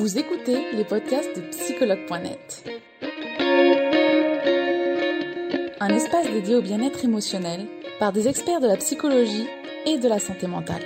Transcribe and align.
Vous 0.00 0.18
écoutez 0.18 0.56
les 0.72 0.84
podcasts 0.84 1.36
de 1.36 1.42
psychologue.net. 1.50 2.64
Un 5.78 5.88
espace 5.90 6.24
dédié 6.30 6.56
au 6.56 6.62
bien-être 6.62 7.04
émotionnel 7.04 7.66
par 7.98 8.10
des 8.10 8.26
experts 8.26 8.60
de 8.60 8.66
la 8.66 8.78
psychologie 8.78 9.46
et 9.84 9.98
de 9.98 10.08
la 10.08 10.18
santé 10.18 10.46
mentale. 10.46 10.80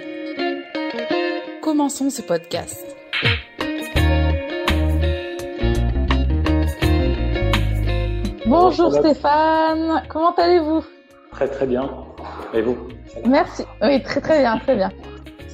Commençons 1.63 2.11
ce 2.11 2.23
podcast. 2.23 2.85
Bonjour 8.47 8.93
Stéphane, 8.97 10.03
comment 10.09 10.35
allez-vous? 10.35 10.85
Très 11.31 11.47
très 11.47 11.67
bien. 11.67 11.89
Et 12.53 12.63
vous? 12.63 12.77
Merci. 13.25 13.63
Oui, 13.81 14.03
très 14.03 14.21
très 14.21 14.41
bien, 14.41 14.59
très 14.59 14.75
bien. 14.75 14.91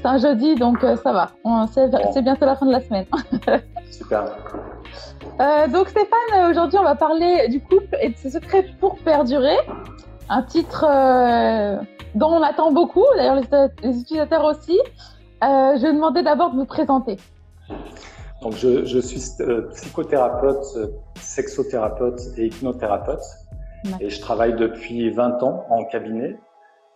C'est 0.00 0.08
un 0.08 0.16
jeudi, 0.16 0.54
donc 0.54 0.82
euh, 0.82 0.96
ça 0.96 1.12
va. 1.12 1.30
C'est 1.74 2.22
bientôt 2.22 2.46
la 2.46 2.56
fin 2.56 2.64
de 2.64 2.72
la 2.72 2.80
semaine. 2.80 3.06
Super. 3.90 4.24
Euh, 5.38 5.68
donc 5.68 5.88
Stéphane, 5.88 6.50
aujourd'hui 6.50 6.78
on 6.78 6.82
va 6.82 6.94
parler 6.94 7.48
du 7.48 7.62
couple 7.62 7.96
et 8.02 8.10
de 8.10 8.16
ses 8.16 8.28
secrets 8.28 8.66
pour 8.78 8.98
perdurer. 8.98 9.56
Un 10.28 10.42
titre 10.42 10.84
euh, 10.86 11.78
dont 12.14 12.28
on 12.28 12.42
attend 12.42 12.72
beaucoup, 12.72 13.04
d'ailleurs 13.16 13.36
les, 13.82 14.00
utilisateurs 14.00 14.44
aussi. 14.44 14.78
je 15.40 15.80
vais 15.80 15.94
demander 15.94 16.22
d'abord 16.22 16.50
de 16.50 16.56
vous 16.56 16.66
présenter. 16.66 17.16
Donc 18.42 18.52
je, 18.56 18.84
je 18.84 18.98
suis 18.98 19.20
psychothérapeute, 19.72 20.90
sexothérapeute 21.14 22.20
et 22.36 22.46
hypnothérapeute. 22.46 23.24
Et 23.98 24.10
je 24.10 24.20
travaille 24.20 24.54
depuis 24.56 25.08
20 25.10 25.42
ans 25.42 25.64
en 25.70 25.84
cabinet. 25.84 26.36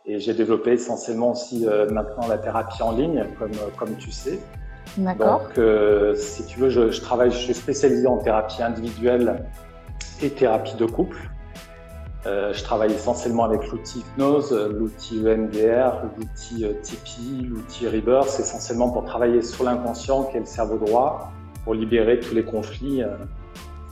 Et 0.07 0.19
j'ai 0.19 0.35
développé 0.35 0.73
essentiellement 0.73 1.31
aussi 1.31 1.67
euh, 1.67 1.89
maintenant 1.91 2.29
la 2.29 2.39
thérapie 2.39 2.83
en 2.83 2.93
ligne, 2.93 3.25
comme, 3.39 3.53
comme 3.79 3.97
tu 3.97 4.11
sais. 4.11 4.39
D'accord. 4.99 5.41
Donc, 5.41 5.59
euh, 5.59 6.15
si 6.15 6.45
tu 6.45 6.61
veux, 6.61 6.69
je, 6.69 6.91
je, 6.91 7.01
travaille, 7.01 7.31
je 7.31 7.39
suis 7.39 7.55
spécialisé 7.55 8.07
en 8.07 8.19
thérapie 8.19 8.63
individuelle 8.63 9.47
et 10.23 10.31
thérapie 10.31 10.77
de 10.77 10.85
couple. 10.85 11.17
Euh, 12.27 12.55
je 12.55 12.63
travaille 12.65 12.93
essentiellement 12.93 13.45
avec 13.45 13.69
l'outil 13.69 13.99
hypnose, 13.99 14.53
l'outil 14.53 15.27
EMDR, 15.27 16.05
l'outil 16.17 16.65
euh, 16.65 16.73
Tipeee, 16.81 17.43
l'outil 17.43 17.87
Rebirth, 17.87 18.39
essentiellement 18.41 18.89
pour 18.91 19.05
travailler 19.05 19.43
sur 19.43 19.65
l'inconscient 19.65 20.25
qui 20.25 20.39
est 20.39 20.41
le 20.41 20.47
cerveau 20.47 20.79
droit, 20.79 21.33
pour 21.65 21.75
libérer 21.75 22.21
tous 22.21 22.35
les 22.35 22.45
conflits 22.45 23.03
euh, 23.03 23.09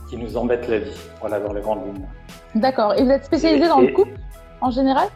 qui 0.09 0.17
nous 0.17 0.35
embêtent 0.35 0.67
la 0.67 0.79
vie. 0.79 0.97
Voilà, 1.19 1.39
dans 1.39 1.53
les 1.53 1.61
grandes 1.61 1.85
lignes. 1.85 2.07
D'accord. 2.55 2.95
Et 2.95 3.03
vous 3.03 3.11
êtes 3.11 3.25
spécialisé 3.25 3.67
dans 3.67 3.81
le 3.81 3.91
couple 3.91 4.17
en 4.61 4.71
général? 4.71 5.09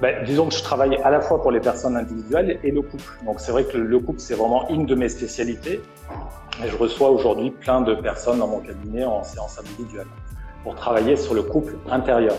Ben, 0.00 0.24
disons 0.24 0.48
que 0.48 0.54
je 0.54 0.62
travaille 0.62 0.96
à 0.96 1.10
la 1.10 1.20
fois 1.20 1.40
pour 1.40 1.50
les 1.50 1.60
personnes 1.60 1.96
individuelles 1.96 2.58
et 2.62 2.70
le 2.70 2.82
couple. 2.82 3.04
Donc 3.24 3.40
c'est 3.40 3.52
vrai 3.52 3.64
que 3.64 3.76
le 3.76 3.98
couple, 4.00 4.20
c'est 4.20 4.34
vraiment 4.34 4.68
une 4.68 4.86
de 4.86 4.94
mes 4.94 5.08
spécialités. 5.08 5.80
Et 6.64 6.68
je 6.68 6.76
reçois 6.76 7.10
aujourd'hui 7.10 7.50
plein 7.50 7.80
de 7.80 7.94
personnes 7.94 8.38
dans 8.38 8.48
mon 8.48 8.60
cabinet 8.60 9.04
en 9.04 9.22
séance 9.22 9.58
individuelle 9.58 10.06
pour 10.62 10.74
travailler 10.74 11.16
sur 11.16 11.34
le 11.34 11.42
couple 11.42 11.76
intérieur. 11.90 12.34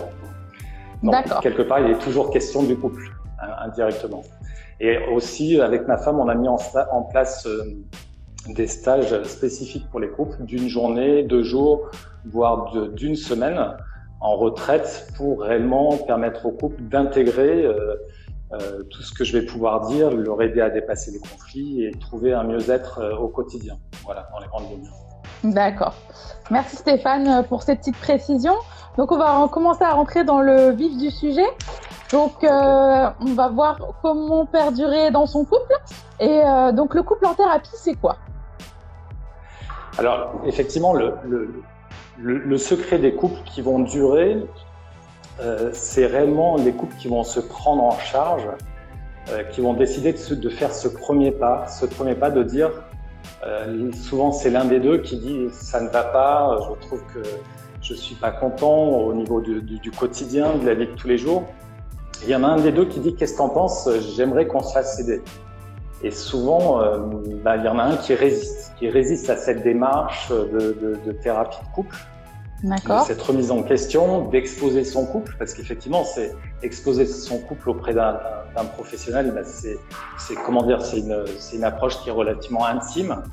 D'accord. 1.04 1.42
Quelque 1.42 1.62
part, 1.62 1.80
il 1.80 1.92
est 1.92 2.00
toujours 2.00 2.32
question 2.32 2.64
du 2.64 2.76
couple, 2.76 3.12
hein, 3.42 3.50
indirectement. 3.66 4.24
Et 4.80 4.98
aussi, 5.14 5.60
avec 5.62 5.88
ma 5.88 5.98
femme, 5.98 6.20
on 6.20 6.28
a 6.28 6.36
mis 6.36 6.48
en, 6.48 6.58
en 6.92 7.02
place 7.04 7.46
euh, 7.46 7.64
des 8.50 8.68
stages 8.68 9.24
spécifiques 9.24 9.90
pour 9.90 10.00
les 10.00 10.10
couples 10.10 10.44
d'une 10.44 10.68
journée, 10.68 11.24
deux 11.24 11.44
jours, 11.44 11.90
voire 12.26 12.74
d'une 12.90 13.16
semaine 13.16 13.60
en 14.26 14.38
retraite 14.38 15.08
pour 15.18 15.42
réellement 15.42 15.98
permettre 15.98 16.48
au 16.48 16.52
couple 16.52 16.82
d'intégrer 16.82 17.64
euh, 17.64 17.96
euh, 18.54 18.82
tout 18.90 19.04
ce 19.04 19.14
que 19.14 19.24
je 19.24 19.38
vais 19.38 19.46
pouvoir 19.46 19.86
dire, 19.88 20.10
leur 20.10 20.42
aider 20.42 20.62
à 20.62 20.72
dépasser 20.72 21.12
les 21.12 21.20
conflits 21.20 21.86
et 21.86 21.92
trouver 21.92 22.34
un 22.34 22.44
mieux-être 22.44 23.00
euh, 23.00 23.16
au 23.18 23.28
quotidien. 23.28 23.78
Voilà, 24.04 24.28
dans 24.34 24.40
les 24.40 24.48
grandes 24.48 24.70
lignes. 24.72 24.90
D'accord. 25.54 25.94
Merci 26.50 26.78
Stéphane 26.78 27.44
pour 27.48 27.62
cette 27.62 27.80
petite 27.80 27.98
précision. 27.98 28.54
Donc 28.98 29.12
on 29.12 29.18
va 29.18 29.48
commencer 29.52 29.84
à 29.84 29.92
rentrer 29.92 30.24
dans 30.24 30.42
le 30.42 30.72
vif 30.72 30.98
du 30.98 31.12
sujet. 31.12 31.46
Donc 32.12 32.34
on 32.42 33.34
va 33.36 33.50
voir 33.50 33.78
comment 34.02 34.46
perdurer 34.46 35.12
dans 35.12 35.28
son 35.28 35.44
couple. 35.44 35.76
Et 36.20 36.42
donc 36.74 36.96
le 36.96 37.04
couple 37.04 37.26
en 37.26 37.34
thérapie, 37.34 37.70
c'est 37.74 37.96
quoi? 37.96 38.16
Alors 39.98 40.32
effectivement, 40.46 40.94
le, 40.94 41.16
le 41.28 41.62
le, 42.18 42.58
secret 42.58 43.00
des 43.00 43.14
couples 43.14 43.40
qui 43.46 43.62
vont 43.62 43.80
durer, 43.80 44.38
euh, 45.42 45.70
c'est 45.74 46.06
réellement 46.06 46.58
les 46.58 46.72
couples 46.72 46.96
qui 46.98 47.08
vont 47.08 47.24
se 47.24 47.40
prendre 47.40 47.84
en 47.84 47.98
charge, 48.00 48.48
euh, 49.30 49.44
qui 49.44 49.62
vont 49.62 49.74
décider 49.74 50.14
de, 50.14 50.50
faire 50.50 50.74
ce 50.74 50.88
premier 50.88 51.32
pas, 51.32 51.68
ce 51.68 51.86
premier 51.86 52.16
pas 52.16 52.32
de 52.32 52.44
dire, 52.44 52.72
euh, 53.46 53.92
souvent 53.92 54.32
c'est 54.32 54.50
l'un 54.50 54.66
des 54.66 54.80
deux 54.80 55.00
qui 55.00 55.18
dit 55.18 55.48
ça 55.52 55.82
ne 55.82 55.90
va 55.90 56.04
pas, 56.04 56.58
je 56.62 56.88
trouve 56.88 57.04
que 57.14 57.22
je 57.82 57.94
suis 57.94 58.16
pas 58.16 58.32
content 58.32 58.88
au 58.88 59.14
niveau 59.14 59.42
du, 59.42 59.92
quotidien, 59.92 60.56
de 60.56 60.66
la 60.66 60.74
vie 60.74 60.88
de 60.88 60.94
tous 60.94 61.08
les 61.08 61.18
jours. 61.18 61.44
Il 62.24 62.30
y 62.30 62.36
en 62.36 62.44
a 62.44 62.48
un 62.48 62.62
des 62.62 62.72
deux 62.72 62.86
qui 62.86 63.00
dit 63.00 63.16
qu'est-ce 63.16 63.34
que 63.34 63.40
t'en 63.40 63.50
penses, 63.50 63.90
j'aimerais 64.16 64.48
qu'on 64.48 64.64
se 64.64 64.74
fasse 64.74 65.00
aider. 65.00 65.22
Et 66.06 66.12
souvent, 66.12 66.84
euh, 66.84 67.00
bah, 67.44 67.58
il 67.58 67.66
y 67.66 67.68
en 67.68 67.80
a 67.80 67.84
un 67.84 67.98
qui 67.98 68.14
résiste, 68.14 68.74
qui 68.78 68.88
résiste 68.90 69.28
à 69.32 69.38
cette 69.38 69.64
démarche 69.64 70.30
de, 70.30 70.78
de, 70.80 71.00
de 71.04 71.12
thérapie 71.12 71.58
de 71.68 71.74
couple, 71.74 71.98
de 72.64 73.00
cette 73.08 73.22
remise 73.24 73.50
en 73.50 73.64
question, 73.64 74.30
d'exposer 74.30 74.84
son 74.84 75.08
couple, 75.08 75.36
parce 75.40 75.56
qu'effectivement, 75.56 76.04
c'est 76.04 76.36
exposer 76.62 77.08
son 77.08 77.40
couple 77.40 77.72
auprès 77.72 77.96
d'un 77.96 78.20
professionnel, 78.76 79.32
bah, 79.34 79.42
c'est 79.44 80.36
comment 80.46 80.62
dire, 80.62 80.80
c'est 80.84 81.00
une, 81.00 81.26
une 81.56 81.64
approche 81.64 82.00
qui 82.04 82.10
est 82.10 82.12
relativement 82.12 82.68
intime. 82.68 83.24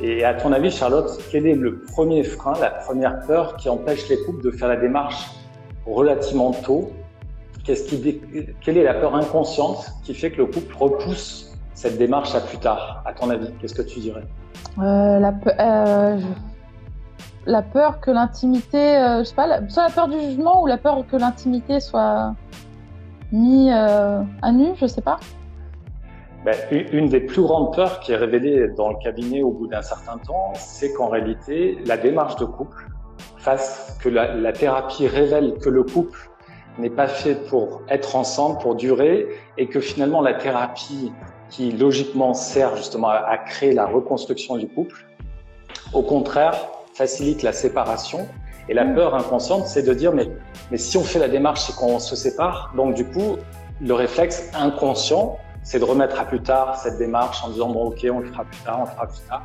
Et 0.00 0.24
à 0.24 0.32
ton 0.32 0.52
avis, 0.52 0.70
Charlotte, 0.70 1.10
quel 1.30 1.46
est 1.46 1.54
le 1.54 1.80
premier 1.80 2.24
frein, 2.24 2.54
la 2.62 2.70
première 2.70 3.20
peur 3.26 3.56
qui 3.58 3.68
empêche 3.68 4.08
les 4.08 4.22
couples 4.24 4.42
de 4.42 4.50
faire 4.50 4.68
la 4.68 4.76
démarche 4.76 5.32
relativement 5.84 6.52
tôt? 6.52 6.92
Qui, 7.62 7.74
Quelle 8.62 8.78
est 8.78 8.84
la 8.84 8.94
peur 8.94 9.14
inconsciente 9.14 9.92
qui 10.02 10.14
fait 10.14 10.30
que 10.30 10.38
le 10.38 10.46
couple 10.46 10.74
repousse 10.74 11.49
cette 11.80 11.96
démarche 11.96 12.34
à 12.34 12.40
plus 12.40 12.58
tard, 12.58 13.02
à 13.06 13.14
ton 13.14 13.30
avis 13.30 13.48
Qu'est-ce 13.58 13.74
que 13.74 13.80
tu 13.80 14.00
dirais? 14.00 14.24
Euh, 14.78 15.18
la, 15.18 15.32
euh, 15.60 16.20
la, 17.46 17.62
peur 17.62 18.00
que 18.00 18.10
l'intimité, 18.10 18.98
euh, 18.98 19.20
je 19.20 19.24
sais 19.24 19.34
pas, 19.34 19.46
la, 19.46 19.66
soit 19.70 19.84
la 19.84 19.90
peur 19.90 20.08
du 20.08 20.20
jugement 20.20 20.62
ou 20.62 20.66
la 20.66 20.76
peur 20.76 21.02
que 21.10 21.16
l'intimité 21.16 21.80
soit 21.80 22.34
mise 23.32 23.72
euh, 23.74 24.22
à 24.42 24.52
nu, 24.52 24.72
je 24.76 24.84
sais 24.84 25.00
pas. 25.00 25.18
Ben, 26.44 26.54
une 26.92 27.08
des 27.08 27.20
plus 27.20 27.40
grandes 27.40 27.74
peurs 27.74 28.00
qui 28.00 28.12
est 28.12 28.16
révélée 28.16 28.68
dans 28.76 28.90
le 28.90 28.96
cabinet 29.02 29.40
au 29.42 29.50
bout 29.50 29.66
d'un 29.66 29.82
certain 29.82 30.18
temps, 30.18 30.52
c'est 30.56 30.92
qu'en 30.92 31.08
réalité, 31.08 31.78
la 31.86 31.96
démarche 31.96 32.36
de 32.36 32.44
couple 32.44 32.90
fasse 33.38 33.98
que 34.02 34.10
la, 34.10 34.34
la 34.34 34.52
thérapie 34.52 35.06
révèle 35.06 35.54
que 35.62 35.70
le 35.70 35.82
couple 35.82 36.30
n'est 36.78 36.90
pas 36.90 37.08
fait 37.08 37.36
pour 37.48 37.80
être 37.88 38.16
ensemble, 38.16 38.58
pour 38.58 38.74
durer, 38.74 39.28
et 39.56 39.66
que 39.66 39.80
finalement 39.80 40.20
la 40.20 40.34
thérapie 40.34 41.12
qui 41.50 41.72
logiquement 41.72 42.32
sert 42.34 42.76
justement 42.76 43.08
à, 43.08 43.36
créer 43.38 43.72
la 43.72 43.86
reconstruction 43.86 44.56
du 44.56 44.68
couple, 44.68 45.06
au 45.92 46.02
contraire, 46.02 46.54
facilite 46.94 47.42
la 47.42 47.52
séparation. 47.52 48.26
Et 48.68 48.74
la 48.74 48.84
mmh. 48.84 48.94
peur 48.94 49.14
inconsciente, 49.14 49.66
c'est 49.66 49.82
de 49.82 49.92
dire, 49.92 50.12
mais, 50.12 50.28
mais 50.70 50.78
si 50.78 50.96
on 50.96 51.02
fait 51.02 51.18
la 51.18 51.28
démarche, 51.28 51.62
c'est 51.62 51.74
qu'on 51.74 51.98
se 51.98 52.14
sépare. 52.14 52.72
Donc 52.76 52.94
du 52.94 53.04
coup, 53.04 53.36
le 53.80 53.94
réflexe 53.94 54.50
inconscient, 54.54 55.38
c'est 55.62 55.78
de 55.78 55.84
remettre 55.84 56.20
à 56.20 56.24
plus 56.24 56.40
tard 56.40 56.78
cette 56.78 56.98
démarche 56.98 57.42
en 57.44 57.50
disant, 57.50 57.68
bon 57.70 57.86
ok, 57.86 58.06
on 58.12 58.20
le 58.20 58.26
fera 58.26 58.44
plus 58.44 58.60
tard, 58.60 58.78
on 58.80 58.84
le 58.84 58.90
fera 58.90 59.06
plus 59.06 59.20
tard. 59.28 59.42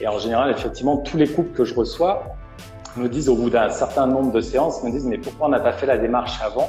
Et 0.00 0.08
en 0.08 0.18
général, 0.18 0.50
effectivement, 0.50 0.96
tous 0.98 1.16
les 1.16 1.28
couples 1.28 1.54
que 1.56 1.64
je 1.64 1.74
reçois 1.74 2.24
me 2.96 3.08
disent 3.08 3.28
au 3.28 3.36
bout 3.36 3.50
d'un 3.50 3.70
certain 3.70 4.06
nombre 4.06 4.32
de 4.32 4.40
séances, 4.40 4.82
me 4.82 4.90
disent, 4.90 5.06
mais 5.06 5.18
pourquoi 5.18 5.46
on 5.46 5.50
n'a 5.50 5.60
pas 5.60 5.72
fait 5.72 5.86
la 5.86 5.98
démarche 5.98 6.40
avant? 6.42 6.68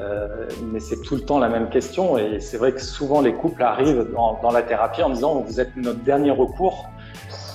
Euh, 0.00 0.48
mais 0.72 0.80
c'est 0.80 1.00
tout 1.02 1.16
le 1.16 1.20
temps 1.20 1.38
la 1.38 1.48
même 1.48 1.68
question 1.68 2.16
et 2.16 2.40
c'est 2.40 2.56
vrai 2.56 2.72
que 2.72 2.80
souvent 2.80 3.20
les 3.20 3.34
couples 3.34 3.62
arrivent 3.62 4.08
dans, 4.14 4.38
dans, 4.42 4.50
la 4.50 4.62
thérapie 4.62 5.02
en 5.02 5.10
disant 5.10 5.40
vous 5.40 5.60
êtes 5.60 5.76
notre 5.76 6.00
dernier 6.00 6.30
recours 6.30 6.88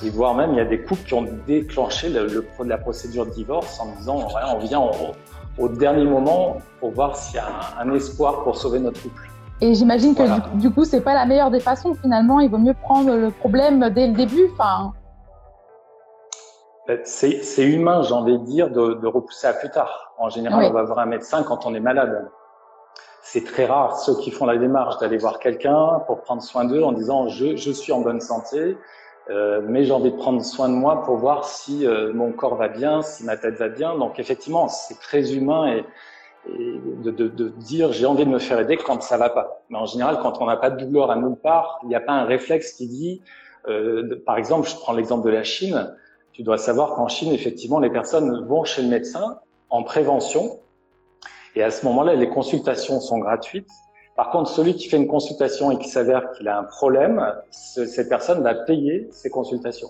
et 0.05 0.09
voire 0.11 0.35
même 0.35 0.51
il 0.51 0.57
y 0.57 0.61
a 0.61 0.65
des 0.65 0.81
couples 0.81 1.03
qui 1.03 1.15
ont 1.15 1.25
déclenché 1.47 2.09
le, 2.09 2.27
le 2.27 2.45
la 2.65 2.77
procédure 2.77 3.25
de 3.25 3.31
divorce 3.31 3.79
en 3.79 3.87
disant 3.97 4.27
voilà, 4.29 4.55
on 4.55 4.59
vient 4.59 4.79
au, 4.79 4.91
au, 5.63 5.67
dernier 5.67 6.05
moment 6.05 6.57
pour 6.79 6.91
voir 6.91 7.15
s'il 7.15 7.37
y 7.37 7.39
a 7.39 7.47
un, 7.79 7.89
un, 7.89 7.95
espoir 7.95 8.43
pour 8.43 8.55
sauver 8.55 8.79
notre 8.79 9.01
couple. 9.01 9.29
Et 9.59 9.73
j'imagine 9.73 10.13
que 10.13 10.21
voilà. 10.21 10.45
du, 10.53 10.67
du, 10.67 10.71
coup 10.71 10.85
c'est 10.85 11.01
pas 11.01 11.15
la 11.15 11.25
meilleure 11.25 11.49
des 11.49 11.59
façons 11.59 11.95
finalement 11.95 12.39
il 12.39 12.51
vaut 12.51 12.59
mieux 12.59 12.75
prendre 12.75 13.15
le 13.15 13.31
problème 13.31 13.89
dès 13.89 14.07
le 14.07 14.13
début 14.13 14.47
enfin 14.53 14.93
c'est 17.03 17.63
humain, 17.63 18.01
j'ai 18.01 18.13
envie 18.13 18.37
de 18.37 18.45
dire, 18.45 18.69
de, 18.69 18.93
de, 18.93 19.07
repousser 19.07 19.47
à 19.47 19.53
plus 19.53 19.69
tard. 19.69 20.06
En 20.17 20.29
général, 20.29 20.59
oui. 20.59 20.67
on 20.69 20.73
va 20.73 20.83
voir 20.83 20.99
un 20.99 21.05
médecin 21.05 21.43
quand 21.43 21.65
on 21.65 21.73
est 21.73 21.79
malade. 21.79 22.29
C'est 23.21 23.43
très 23.43 23.65
rare 23.65 23.99
ceux 23.99 24.15
qui 24.17 24.31
font 24.31 24.45
la 24.45 24.57
démarche 24.57 24.97
d'aller 24.99 25.17
voir 25.17 25.39
quelqu'un 25.39 26.01
pour 26.07 26.21
prendre 26.21 26.41
soin 26.41 26.65
d'eux 26.65 26.81
en 26.83 26.93
disant 26.93 27.27
je, 27.27 27.55
je, 27.55 27.71
suis 27.71 27.91
en 27.91 27.99
bonne 27.99 28.21
santé, 28.21 28.77
euh, 29.29 29.61
mais 29.67 29.83
j'ai 29.83 29.91
envie 29.91 30.11
de 30.11 30.17
prendre 30.17 30.41
soin 30.43 30.69
de 30.69 30.73
moi 30.73 31.03
pour 31.03 31.17
voir 31.17 31.45
si 31.45 31.85
euh, 31.85 32.13
mon 32.13 32.31
corps 32.31 32.55
va 32.55 32.69
bien, 32.69 33.01
si 33.01 33.25
ma 33.25 33.35
tête 33.35 33.55
va 33.55 33.69
bien. 33.69 33.97
Donc 33.97 34.17
effectivement, 34.19 34.67
c'est 34.69 34.99
très 34.99 35.35
humain 35.35 35.67
et, 35.67 35.85
et 36.49 36.79
de, 37.03 37.11
de, 37.11 37.27
de, 37.27 37.49
dire 37.49 37.91
j'ai 37.91 38.05
envie 38.05 38.25
de 38.25 38.29
me 38.29 38.39
faire 38.39 38.59
aider 38.59 38.77
quand 38.77 39.01
ça 39.03 39.17
va 39.17 39.29
pas. 39.29 39.61
Mais 39.69 39.77
en 39.77 39.85
général, 39.85 40.19
quand 40.21 40.41
on 40.41 40.45
n'a 40.45 40.55
pas 40.55 40.69
de 40.69 40.83
douleur 40.85 41.11
à 41.11 41.17
nulle 41.17 41.35
part, 41.35 41.79
il 41.83 41.89
n'y 41.89 41.95
a 41.95 41.99
pas 42.01 42.13
un 42.13 42.25
réflexe 42.25 42.73
qui 42.73 42.87
dit 42.87 43.21
Euh, 43.67 44.21
par 44.25 44.37
exemple, 44.37 44.67
je 44.67 44.75
prends 44.75 44.93
l'exemple 44.93 45.25
de 45.25 45.31
la 45.31 45.43
Chine. 45.43 45.93
Tu 46.31 46.43
dois 46.43 46.57
savoir 46.57 46.95
qu'en 46.95 47.07
Chine, 47.07 47.31
effectivement, 47.33 47.79
les 47.79 47.89
personnes 47.89 48.45
vont 48.47 48.63
chez 48.63 48.81
le 48.81 48.87
médecin 48.87 49.39
en 49.69 49.83
prévention. 49.83 50.59
Et 51.55 51.63
à 51.63 51.71
ce 51.71 51.85
moment-là, 51.85 52.15
les 52.15 52.29
consultations 52.29 52.99
sont 52.99 53.19
gratuites. 53.19 53.69
Par 54.15 54.31
contre, 54.31 54.49
celui 54.49 54.75
qui 54.75 54.89
fait 54.89 54.97
une 54.97 55.07
consultation 55.07 55.71
et 55.71 55.77
qui 55.77 55.89
s'avère 55.89 56.31
qu'il 56.31 56.47
a 56.47 56.57
un 56.57 56.63
problème, 56.63 57.23
cette 57.51 58.09
personne 58.09 58.41
va 58.41 58.55
payer 58.55 59.07
ses 59.11 59.29
consultations. 59.29 59.89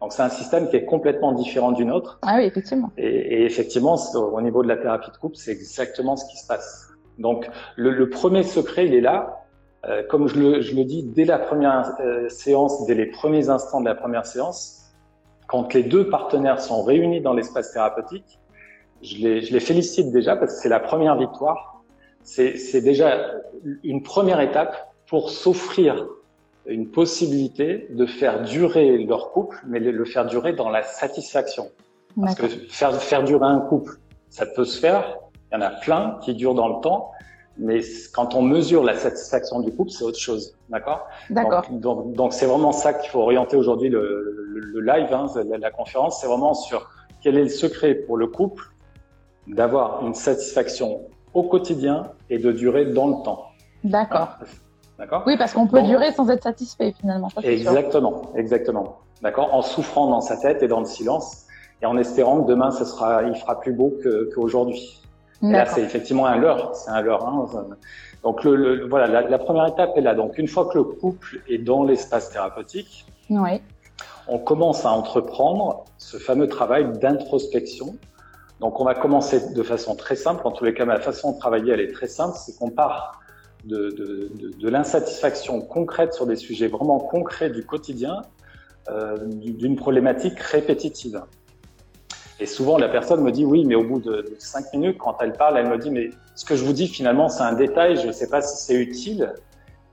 Donc 0.00 0.12
c'est 0.12 0.22
un 0.22 0.28
système 0.28 0.68
qui 0.68 0.76
est 0.76 0.84
complètement 0.84 1.32
différent 1.32 1.72
du 1.72 1.84
nôtre. 1.84 2.18
Ah 2.22 2.36
oui, 2.36 2.44
effectivement. 2.44 2.90
Et, 2.98 3.06
et 3.06 3.44
effectivement, 3.44 3.96
au 4.14 4.40
niveau 4.40 4.62
de 4.62 4.68
la 4.68 4.76
thérapie 4.76 5.10
de 5.10 5.16
couple, 5.16 5.36
c'est 5.36 5.52
exactement 5.52 6.16
ce 6.16 6.26
qui 6.26 6.36
se 6.36 6.46
passe. 6.46 6.88
Donc 7.18 7.48
le, 7.76 7.90
le 7.90 8.10
premier 8.10 8.42
secret, 8.42 8.86
il 8.86 8.94
est 8.94 9.00
là. 9.00 9.42
Euh, 9.86 10.02
comme 10.08 10.26
je 10.26 10.38
le, 10.38 10.60
je 10.62 10.74
le, 10.74 10.84
dis, 10.84 11.04
dès 11.04 11.24
la 11.24 11.38
première 11.38 11.94
euh, 12.00 12.28
séance, 12.28 12.86
dès 12.86 12.94
les 12.94 13.06
premiers 13.06 13.48
instants 13.50 13.80
de 13.80 13.86
la 13.86 13.94
première 13.94 14.26
séance, 14.26 14.94
quand 15.46 15.72
les 15.74 15.84
deux 15.84 16.08
partenaires 16.10 16.60
sont 16.60 16.82
réunis 16.82 17.20
dans 17.20 17.34
l'espace 17.34 17.72
thérapeutique, 17.72 18.40
je 19.02 19.16
les, 19.16 19.40
je 19.42 19.52
les 19.52 19.60
félicite 19.60 20.10
déjà 20.10 20.36
parce 20.36 20.54
que 20.54 20.60
c'est 20.62 20.68
la 20.68 20.80
première 20.80 21.16
victoire. 21.16 21.82
C'est 22.22 22.80
déjà 22.80 23.30
une 23.84 24.02
première 24.02 24.40
étape 24.40 24.92
pour 25.06 25.30
s'offrir 25.30 26.06
une 26.66 26.88
possibilité 26.88 27.86
de 27.90 28.04
faire 28.06 28.42
durer 28.42 28.98
leur 29.04 29.30
couple, 29.30 29.56
mais 29.66 29.78
le 29.78 30.04
faire 30.04 30.26
durer 30.26 30.52
dans 30.52 30.68
la 30.68 30.82
satisfaction. 30.82 31.70
Parce 32.20 32.34
que 32.34 32.48
faire, 32.48 33.00
faire 33.00 33.22
durer 33.22 33.46
un 33.46 33.60
couple, 33.60 33.98
ça 34.28 34.46
peut 34.46 34.64
se 34.64 34.80
faire. 34.80 35.18
Il 35.52 35.54
y 35.54 35.58
en 35.58 35.60
a 35.60 35.70
plein 35.70 36.18
qui 36.22 36.34
durent 36.34 36.54
dans 36.54 36.68
le 36.68 36.80
temps, 36.80 37.12
mais 37.58 37.80
quand 38.12 38.34
on 38.34 38.42
mesure 38.42 38.82
la 38.82 38.96
satisfaction 38.96 39.60
du 39.60 39.70
couple, 39.70 39.90
c'est 39.90 40.02
autre 40.02 40.18
chose, 40.18 40.56
d'accord? 40.68 41.06
D'accord. 41.30 41.64
Donc, 41.70 42.12
donc, 42.14 42.32
c'est 42.32 42.46
vraiment 42.46 42.72
ça 42.72 42.92
qu'il 42.92 43.10
faut 43.10 43.20
orienter 43.20 43.56
aujourd'hui 43.56 43.88
le, 43.88 44.34
le, 44.74 44.80
live, 44.80 45.12
hein, 45.12 45.26
la, 45.48 45.58
la 45.58 45.70
conférence, 45.70 46.20
c'est 46.20 46.26
vraiment 46.26 46.54
sur 46.54 46.90
quel 47.22 47.38
est 47.38 47.44
le 47.44 47.48
secret 47.48 47.94
pour 47.94 48.16
le 48.16 48.26
couple 48.26 48.64
d'avoir 49.46 50.04
une 50.06 50.14
satisfaction 50.14 51.02
au 51.34 51.44
quotidien 51.44 52.10
et 52.30 52.38
de 52.38 52.52
durer 52.52 52.86
dans 52.86 53.08
le 53.08 53.22
temps. 53.22 53.46
D'accord. 53.84 54.38
D'accord 54.98 55.24
Oui, 55.26 55.36
parce 55.36 55.52
qu'on 55.52 55.66
peut 55.66 55.82
durer 55.82 56.12
sans 56.12 56.28
être 56.30 56.42
satisfait 56.42 56.94
finalement. 56.98 57.28
exactement, 57.42 58.22
exactement. 58.34 58.98
D'accord 59.22 59.54
En 59.54 59.62
souffrant 59.62 60.08
dans 60.08 60.20
sa 60.20 60.36
tête 60.36 60.62
et 60.62 60.68
dans 60.68 60.80
le 60.80 60.86
silence 60.86 61.46
et 61.82 61.86
en 61.86 61.96
espérant 61.98 62.42
que 62.42 62.48
demain, 62.48 62.70
ce 62.70 62.84
sera, 62.84 63.22
il 63.24 63.34
fera 63.34 63.60
plus 63.60 63.72
beau 63.72 63.94
qu'aujourd'hui. 64.34 65.02
Là, 65.42 65.66
c'est 65.66 65.82
effectivement 65.82 66.26
un 66.26 66.36
leurre. 66.36 66.74
C'est 66.74 66.90
un 66.90 67.02
leurre. 67.02 67.26
Hein. 67.26 67.46
Donc, 68.22 68.42
le, 68.44 68.86
voilà, 68.88 69.06
la, 69.06 69.28
la, 69.28 69.38
première 69.38 69.66
étape 69.66 69.96
est 69.96 70.00
là. 70.00 70.14
Donc, 70.14 70.38
une 70.38 70.48
fois 70.48 70.66
que 70.66 70.78
le 70.78 70.84
couple 70.84 71.40
est 71.48 71.58
dans 71.58 71.84
l'espace 71.84 72.30
thérapeutique, 72.30 73.04
oui. 73.28 73.60
on 74.28 74.38
commence 74.38 74.86
à 74.86 74.92
entreprendre 74.92 75.84
ce 75.98 76.16
fameux 76.16 76.48
travail 76.48 76.98
d'introspection. 76.98 77.96
Donc, 78.60 78.80
on 78.80 78.84
va 78.84 78.94
commencer 78.94 79.52
de 79.52 79.62
façon 79.62 79.96
très 79.96 80.16
simple. 80.16 80.46
En 80.46 80.50
tous 80.50 80.64
les 80.64 80.74
cas, 80.74 80.84
ma 80.84 81.00
façon 81.00 81.32
de 81.32 81.38
travailler, 81.38 81.72
elle 81.72 81.80
est 81.80 81.92
très 81.92 82.06
simple. 82.06 82.36
C'est 82.38 82.56
qu'on 82.56 82.70
part 82.70 83.20
de, 83.64 84.68
l'insatisfaction 84.68 85.60
concrète 85.60 86.14
sur 86.14 86.26
des 86.26 86.36
sujets 86.36 86.68
vraiment 86.68 86.98
concrets 86.98 87.50
du 87.50 87.64
quotidien, 87.64 88.22
euh, 88.88 89.16
d'une 89.26 89.76
problématique 89.76 90.38
répétitive. 90.38 91.22
Et 92.38 92.46
souvent, 92.46 92.78
la 92.78 92.88
personne 92.88 93.22
me 93.22 93.32
dit 93.32 93.44
oui, 93.44 93.64
mais 93.64 93.74
au 93.74 93.84
bout 93.84 94.00
de, 94.00 94.36
cinq 94.38 94.72
minutes, 94.72 94.98
quand 94.98 95.16
elle 95.20 95.32
parle, 95.32 95.58
elle 95.58 95.68
me 95.68 95.78
dit 95.78 95.90
mais 95.90 96.10
ce 96.34 96.44
que 96.44 96.54
je 96.54 96.64
vous 96.64 96.72
dis 96.72 96.86
finalement, 96.86 97.28
c'est 97.28 97.42
un 97.42 97.54
détail, 97.54 97.96
je 97.96 98.06
ne 98.06 98.12
sais 98.12 98.28
pas 98.28 98.42
si 98.42 98.64
c'est 98.64 98.74
utile. 98.74 99.32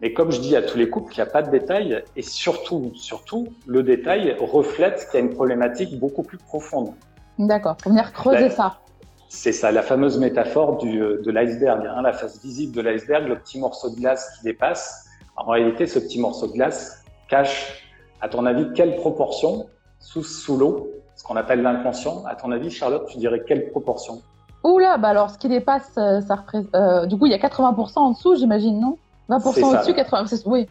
Mais 0.02 0.12
comme 0.12 0.32
je 0.32 0.42
dis 0.42 0.56
à 0.58 0.62
tous 0.62 0.78
les 0.78 0.90
couples, 0.90 1.14
il 1.14 1.18
n'y 1.18 1.22
a 1.22 1.26
pas 1.26 1.42
de 1.42 1.50
détail 1.50 2.04
et 2.18 2.22
surtout, 2.22 2.92
surtout, 2.96 3.48
le 3.66 3.84
détail 3.84 4.36
reflète 4.38 5.08
qu'il 5.10 5.20
y 5.20 5.24
a 5.24 5.26
une 5.26 5.34
problématique 5.34 5.98
beaucoup 5.98 6.24
plus 6.24 6.38
profonde. 6.38 6.94
D'accord, 7.40 7.76
pour 7.78 7.92
venir 7.92 8.12
creuser 8.14 8.50
ça. 8.50 8.78
C'est 9.30 9.52
ça, 9.52 9.72
la 9.72 9.82
fameuse 9.82 10.20
métaphore 10.20 10.78
du, 10.78 11.02
euh, 11.02 11.22
de 11.24 11.32
l'iceberg, 11.32 11.84
hein, 11.88 12.04
la 12.04 12.14
face 12.14 12.40
visible 12.42 12.76
de 12.76 12.82
l'iceberg, 12.82 13.28
le 13.28 13.40
petit 13.40 13.60
morceau 13.60 13.90
de 13.90 13.96
glace 13.96 14.38
qui 14.38 14.44
dépasse. 14.44 15.08
En 15.36 15.50
réalité, 15.50 15.88
ce 15.88 15.98
petit 15.98 16.20
morceau 16.20 16.48
de 16.48 16.52
glace 16.52 17.04
cache, 17.30 17.84
à 18.22 18.30
ton 18.30 18.46
avis, 18.46 18.72
quelle 18.74 18.96
proportion 18.96 19.68
sous, 20.00 20.24
sous 20.24 20.56
l'eau, 20.56 20.88
ce 21.16 21.24
qu'on 21.24 21.36
appelle 21.36 21.64
l'inconscient? 21.64 22.24
À 22.26 22.36
ton 22.36 22.52
avis, 22.52 22.70
Charlotte, 22.70 23.08
tu 23.08 23.18
dirais 23.18 23.42
quelle 23.48 23.72
proportion? 23.72 24.22
Oula, 24.64 24.98
bah 24.98 25.10
alors 25.10 25.30
ce 25.32 25.38
qui 25.38 25.50
dépasse, 25.50 25.92
euh, 25.98 26.22
ça 26.22 26.36
représente. 26.36 26.74
Euh, 26.76 27.06
du 27.08 27.18
coup, 27.18 27.26
il 27.26 27.32
y 27.32 27.36
a 27.36 27.40
80% 27.40 28.00
en 28.00 28.12
dessous, 28.12 28.36
j'imagine, 28.36 28.80
non? 28.80 28.98
20% 29.30 29.64
au-dessus, 29.64 29.94
80%. 29.94 30.44
Oui. 30.46 30.70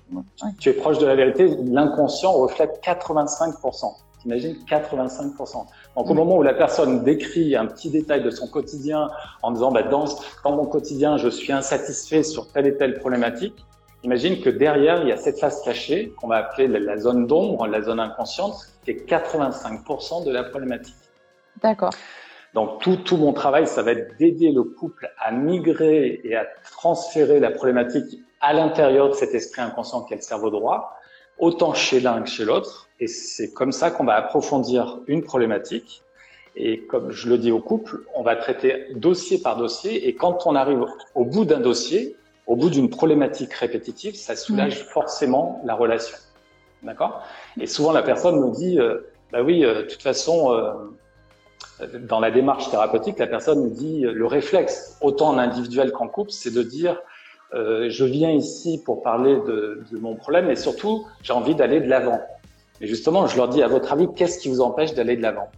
Tu 0.59 0.69
es 0.69 0.73
proche 0.73 0.99
de 0.99 1.07
la 1.07 1.15
vérité. 1.15 1.57
L'inconscient 1.65 2.33
reflète 2.33 2.81
85%. 2.85 3.93
T'imagines 4.21 4.55
85%. 4.69 5.67
Donc 5.97 6.09
au 6.09 6.15
moment 6.15 6.37
où 6.37 6.43
la 6.43 6.55
personne 6.55 7.03
décrit 7.05 7.55
un 7.55 7.67
petit 7.67 7.91
détail 7.91 8.23
de 8.23 8.31
son 8.31 8.47
quotidien 8.49 9.11
en 9.43 9.51
disant 9.51 9.71
bah, 9.71 9.83
dans, 9.83 10.07
dans 10.43 10.57
mon 10.57 10.65
quotidien 10.65 11.19
je 11.19 11.29
suis 11.29 11.53
insatisfait 11.53 12.23
sur 12.23 12.51
telle 12.51 12.67
et 12.67 12.77
telle 12.77 12.99
problématique, 12.99 13.65
imagine 14.03 14.41
que 14.41 14.49
derrière 14.49 15.03
il 15.03 15.09
y 15.09 15.13
a 15.13 15.17
cette 15.17 15.39
face 15.39 15.61
cachée 15.63 16.15
qu'on 16.17 16.29
va 16.29 16.37
appeler 16.37 16.67
la, 16.67 16.97
zone 16.97 17.27
d'ombre, 17.27 17.67
la 17.67 17.83
zone 17.83 18.01
inconsciente, 18.01 18.55
qui 18.85 18.93
est 18.93 19.09
85% 19.09 20.25
de 20.25 20.33
la 20.33 20.45
problématique. 20.45 20.95
D'accord. 21.63 21.93
Donc 22.55 22.81
tout, 22.81 22.97
tout 22.97 23.17
mon 23.17 23.33
travail, 23.33 23.67
ça 23.67 23.83
va 23.83 23.93
être 23.93 24.17
d'aider 24.19 24.51
le 24.51 24.63
couple 24.63 25.11
à 25.19 25.31
migrer 25.31 26.21
et 26.25 26.37
à 26.37 26.47
transférer 26.71 27.39
la 27.39 27.51
problématique 27.51 28.21
à 28.41 28.53
l'intérieur 28.53 29.09
de 29.09 29.15
cet 29.15 29.35
esprit 29.35 29.63
inconscient 29.63 30.03
qu'est 30.03 30.17
le 30.17 30.21
cerveau 30.21 30.51
droit, 30.51 30.99
autant 31.43 31.75
chez 31.75 31.99
l'un 31.99 32.23
que 32.23 32.29
chez 32.29 32.45
l'autre, 32.45 32.89
et 33.01 33.09
c'est 33.09 33.53
comme 33.53 33.73
ça 33.73 33.91
qu'on 33.91 34.05
va 34.05 34.15
approfondir 34.15 35.01
une 35.09 35.23
problématique. 35.25 36.03
Et 36.55 36.83
comme 36.83 37.11
je 37.11 37.29
le 37.29 37.37
dis 37.37 37.51
au 37.51 37.59
couple, 37.61 38.05
on 38.15 38.23
va 38.23 38.37
traiter 38.37 38.87
dossier 38.95 39.39
par 39.39 39.57
dossier. 39.57 40.07
Et 40.07 40.15
quand 40.15 40.47
on 40.47 40.55
arrive 40.55 40.85
au 41.17 41.25
bout 41.25 41.45
d'un 41.45 41.59
dossier, 41.59 42.15
au 42.47 42.55
bout 42.55 42.71
d'une 42.71 42.91
problématique 42.91 43.53
répétitive, 43.55 44.15
ça 44.15 44.37
soulage 44.37 44.85
forcément 44.85 45.61
la 45.65 45.75
relation. 45.75 46.17
D'accord? 46.85 47.23
Et 47.61 47.67
souvent, 47.67 47.91
la 47.93 48.03
personne 48.03 48.39
me 48.39 48.51
dit, 48.53 48.79
euh, 48.79 49.01
bah 49.33 49.43
oui, 49.43 49.65
euh, 49.65 49.83
de 49.83 49.89
toute 49.89 50.03
façon, 50.03 50.53
euh, 50.53 51.89
dans 51.99 52.21
la 52.21 52.31
démarche 52.31 52.71
thérapeutique, 52.71 53.19
la 53.19 53.27
personne 53.27 53.65
me 53.65 53.71
dit, 53.71 54.03
le 54.03 54.27
réflexe, 54.27 54.97
autant 55.01 55.31
en 55.31 55.39
individuel 55.39 55.91
qu'en 55.91 56.07
couple, 56.07 56.31
c'est 56.31 56.53
de 56.53 56.63
dire, 56.63 57.01
je 57.55 58.05
viens 58.05 58.31
ici 58.31 58.81
pour 58.85 59.03
parler 59.03 59.35
de, 59.35 59.85
de 59.91 59.99
mon 59.99 60.15
problème, 60.15 60.51
et 60.51 60.57
surtout, 60.57 61.07
j'ai 61.23 61.33
envie 61.33 61.55
d'aller 61.55 61.81
de 61.81 61.89
l'avant. 61.89 62.21
Et 62.81 62.87
justement, 62.87 63.27
je 63.27 63.37
leur 63.37 63.49
dis, 63.49 63.63
à 63.63 63.69
votre 63.69 63.93
avis, 63.93 64.09
qu'est-ce 64.15 64.39
qui 64.39 64.49
vous 64.49 64.61
empêche 64.61 64.95
d'aller 64.95 65.17
de 65.17 65.23
l'avant? 65.23 65.49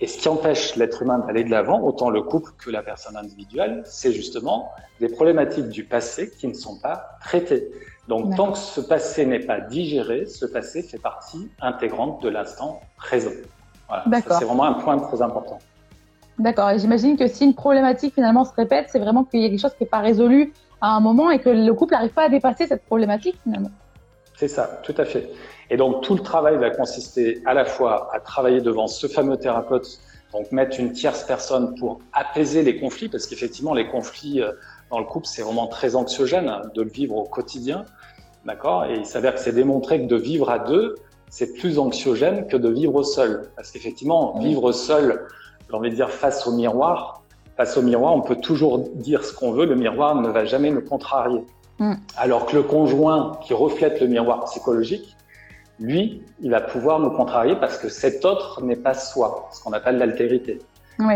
Et 0.00 0.06
ce 0.06 0.18
qui 0.18 0.28
empêche 0.28 0.76
l'être 0.76 1.02
humain 1.02 1.18
d'aller 1.18 1.44
de 1.44 1.50
l'avant, 1.50 1.82
autant 1.82 2.08
le 2.08 2.22
couple 2.22 2.52
que 2.58 2.70
la 2.70 2.82
personne 2.82 3.16
individuelle, 3.16 3.82
c'est 3.84 4.12
justement 4.12 4.70
des 4.98 5.08
problématiques 5.08 5.68
du 5.68 5.84
passé 5.84 6.30
qui 6.30 6.48
ne 6.48 6.54
sont 6.54 6.78
pas 6.80 7.18
traitées. 7.20 7.70
Donc, 8.08 8.34
tant 8.34 8.52
que 8.52 8.58
ce 8.58 8.80
passé 8.80 9.26
n'est 9.26 9.40
pas 9.40 9.60
digéré, 9.60 10.24
ce 10.24 10.46
passé 10.46 10.82
fait 10.82 10.98
partie 10.98 11.48
intégrante 11.60 12.22
de 12.22 12.30
l'instant 12.30 12.80
présent. 12.96 13.30
Voilà. 13.88 14.22
C'est 14.38 14.44
vraiment 14.44 14.64
un 14.64 14.72
point 14.72 14.98
très 14.98 15.20
important. 15.20 15.58
D'accord. 16.38 16.70
Et 16.70 16.78
j'imagine 16.78 17.18
que 17.18 17.28
si 17.28 17.44
une 17.44 17.54
problématique 17.54 18.14
finalement 18.14 18.44
se 18.44 18.54
répète, 18.54 18.86
c'est 18.90 18.98
vraiment 18.98 19.24
qu'il 19.24 19.40
y 19.40 19.44
a 19.44 19.50
quelque 19.50 19.60
chose 19.60 19.74
qui 19.74 19.84
n'est 19.84 19.90
pas 19.90 19.98
résolu 19.98 20.54
à 20.80 20.90
un 20.96 21.00
moment 21.00 21.30
et 21.30 21.38
que 21.38 21.50
le 21.50 21.72
couple 21.74 21.94
n'arrive 21.94 22.12
pas 22.12 22.24
à 22.24 22.28
dépasser 22.28 22.66
cette 22.66 22.84
problématique 22.84 23.36
finalement. 23.42 23.70
C'est 24.36 24.48
ça, 24.48 24.80
tout 24.82 24.94
à 24.96 25.04
fait. 25.04 25.30
Et 25.68 25.76
donc 25.76 26.02
tout 26.02 26.14
le 26.14 26.22
travail 26.22 26.56
va 26.56 26.70
consister 26.70 27.42
à 27.46 27.54
la 27.54 27.64
fois 27.64 28.08
à 28.12 28.20
travailler 28.20 28.60
devant 28.60 28.86
ce 28.86 29.06
fameux 29.06 29.36
thérapeute, 29.36 30.00
donc 30.32 30.50
mettre 30.52 30.80
une 30.80 30.92
tierce 30.92 31.24
personne 31.24 31.74
pour 31.74 32.00
apaiser 32.12 32.62
les 32.62 32.80
conflits, 32.80 33.08
parce 33.08 33.26
qu'effectivement 33.26 33.74
les 33.74 33.88
conflits 33.88 34.40
euh, 34.40 34.52
dans 34.90 34.98
le 34.98 35.04
couple 35.04 35.26
c'est 35.26 35.42
vraiment 35.42 35.66
très 35.66 35.94
anxiogène 35.94 36.48
hein, 36.48 36.62
de 36.74 36.82
le 36.82 36.90
vivre 36.90 37.16
au 37.16 37.24
quotidien, 37.24 37.84
d'accord? 38.46 38.86
Et 38.86 38.96
il 38.96 39.06
s'avère 39.06 39.34
que 39.34 39.40
c'est 39.40 39.52
démontré 39.52 40.00
que 40.00 40.06
de 40.06 40.16
vivre 40.16 40.50
à 40.50 40.58
deux 40.58 40.96
c'est 41.30 41.54
plus 41.54 41.78
anxiogène 41.78 42.48
que 42.48 42.56
de 42.56 42.68
vivre 42.68 43.02
seul, 43.02 43.50
parce 43.56 43.70
qu'effectivement 43.70 44.38
vivre 44.38 44.72
seul, 44.72 45.28
j'ai 45.68 45.76
envie 45.76 45.90
de 45.90 45.94
dire 45.94 46.10
face 46.10 46.46
au 46.46 46.52
miroir, 46.52 47.19
face 47.60 47.76
au 47.76 47.82
miroir 47.82 48.14
on 48.14 48.22
peut 48.22 48.36
toujours 48.36 48.78
dire 48.78 49.22
ce 49.22 49.34
qu'on 49.34 49.52
veut, 49.52 49.66
le 49.66 49.76
miroir 49.76 50.14
ne 50.14 50.30
va 50.30 50.46
jamais 50.46 50.70
nous 50.70 50.80
contrarier. 50.80 51.42
Mm. 51.78 51.94
Alors 52.16 52.46
que 52.46 52.56
le 52.56 52.62
conjoint 52.62 53.38
qui 53.42 53.52
reflète 53.52 54.00
le 54.00 54.06
miroir 54.06 54.44
psychologique, 54.44 55.14
lui, 55.78 56.22
il 56.40 56.50
va 56.50 56.62
pouvoir 56.62 57.00
nous 57.00 57.10
contrarier 57.10 57.56
parce 57.56 57.76
que 57.76 57.90
cet 57.90 58.24
autre 58.24 58.62
n'est 58.62 58.82
pas 58.88 58.94
soi, 58.94 59.50
ce 59.52 59.62
qu'on 59.62 59.72
appelle 59.72 59.98
l'altérité. 59.98 60.58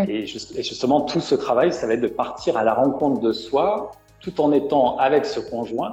Et, 0.08 0.26
justement, 0.26 1.02
tout 1.02 1.20
ce 1.20 1.34
travail, 1.34 1.70
ça 1.72 1.86
va 1.86 1.94
être 1.94 2.00
de 2.00 2.14
partir 2.24 2.56
à 2.56 2.64
la 2.64 2.72
rencontre 2.72 3.20
de 3.20 3.32
soi, 3.32 3.92
tout 4.20 4.40
en 4.40 4.50
étant 4.52 4.96
avec 4.96 5.26
ce 5.26 5.40
conjoint, 5.40 5.92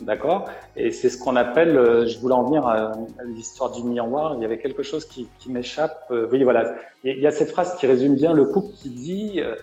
d'accord? 0.00 0.48
Et 0.76 0.90
c'est 0.90 1.08
ce 1.10 1.18
qu'on 1.18 1.36
appelle, 1.36 1.76
euh, 1.76 2.06
je 2.06 2.18
voulais 2.18 2.34
en 2.34 2.44
venir 2.44 2.66
à, 2.66 2.92
l'histoire 3.24 3.70
du 3.70 3.82
miroir, 3.82 4.34
il 4.36 4.42
y 4.42 4.44
avait 4.44 4.58
quelque 4.58 4.82
chose 4.82 5.04
qui, 5.04 5.28
m'échappe. 5.48 6.04
Euh, 6.10 6.28
oui, 6.30 6.44
voilà, 6.44 6.74
il 7.04 7.18
y 7.18 7.26
a 7.26 7.30
cette 7.30 7.50
phrase 7.50 7.76
qui 7.76 7.86
résume 7.86 8.14
bien 8.14 8.32
le 8.32 8.44
couple 8.44 8.72
qui 8.74 8.90
dit, 8.90 9.40
euh, 9.40 9.54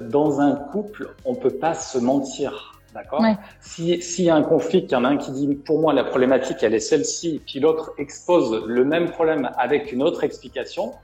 dans 0.00 0.40
un 0.40 0.54
couple, 0.54 1.14
on 1.24 1.34
peut 1.34 1.50
pas 1.50 1.74
se 1.74 1.98
mentir. 1.98 2.74
D'accord? 2.94 3.22
S'il 3.60 4.02
si 4.02 4.24
y 4.24 4.30
a 4.30 4.34
un 4.34 4.42
conflit, 4.42 4.82
qu'il 4.82 4.92
y 4.92 4.96
en 4.96 5.04
a 5.04 5.08
un 5.08 5.18
qui 5.18 5.30
dit 5.30 5.54
pour 5.54 5.78
moi 5.78 5.92
la 5.92 6.04
problématique 6.04 6.62
elle 6.62 6.74
est 6.74 6.80
celle-ci, 6.80 7.42
puis 7.46 7.60
l'autre 7.60 7.92
expose 7.98 8.64
le 8.66 8.82
même 8.82 9.10
problème 9.10 9.50
avec 9.58 9.92
une 9.92 10.02
autre 10.02 10.24
explication, 10.24 10.94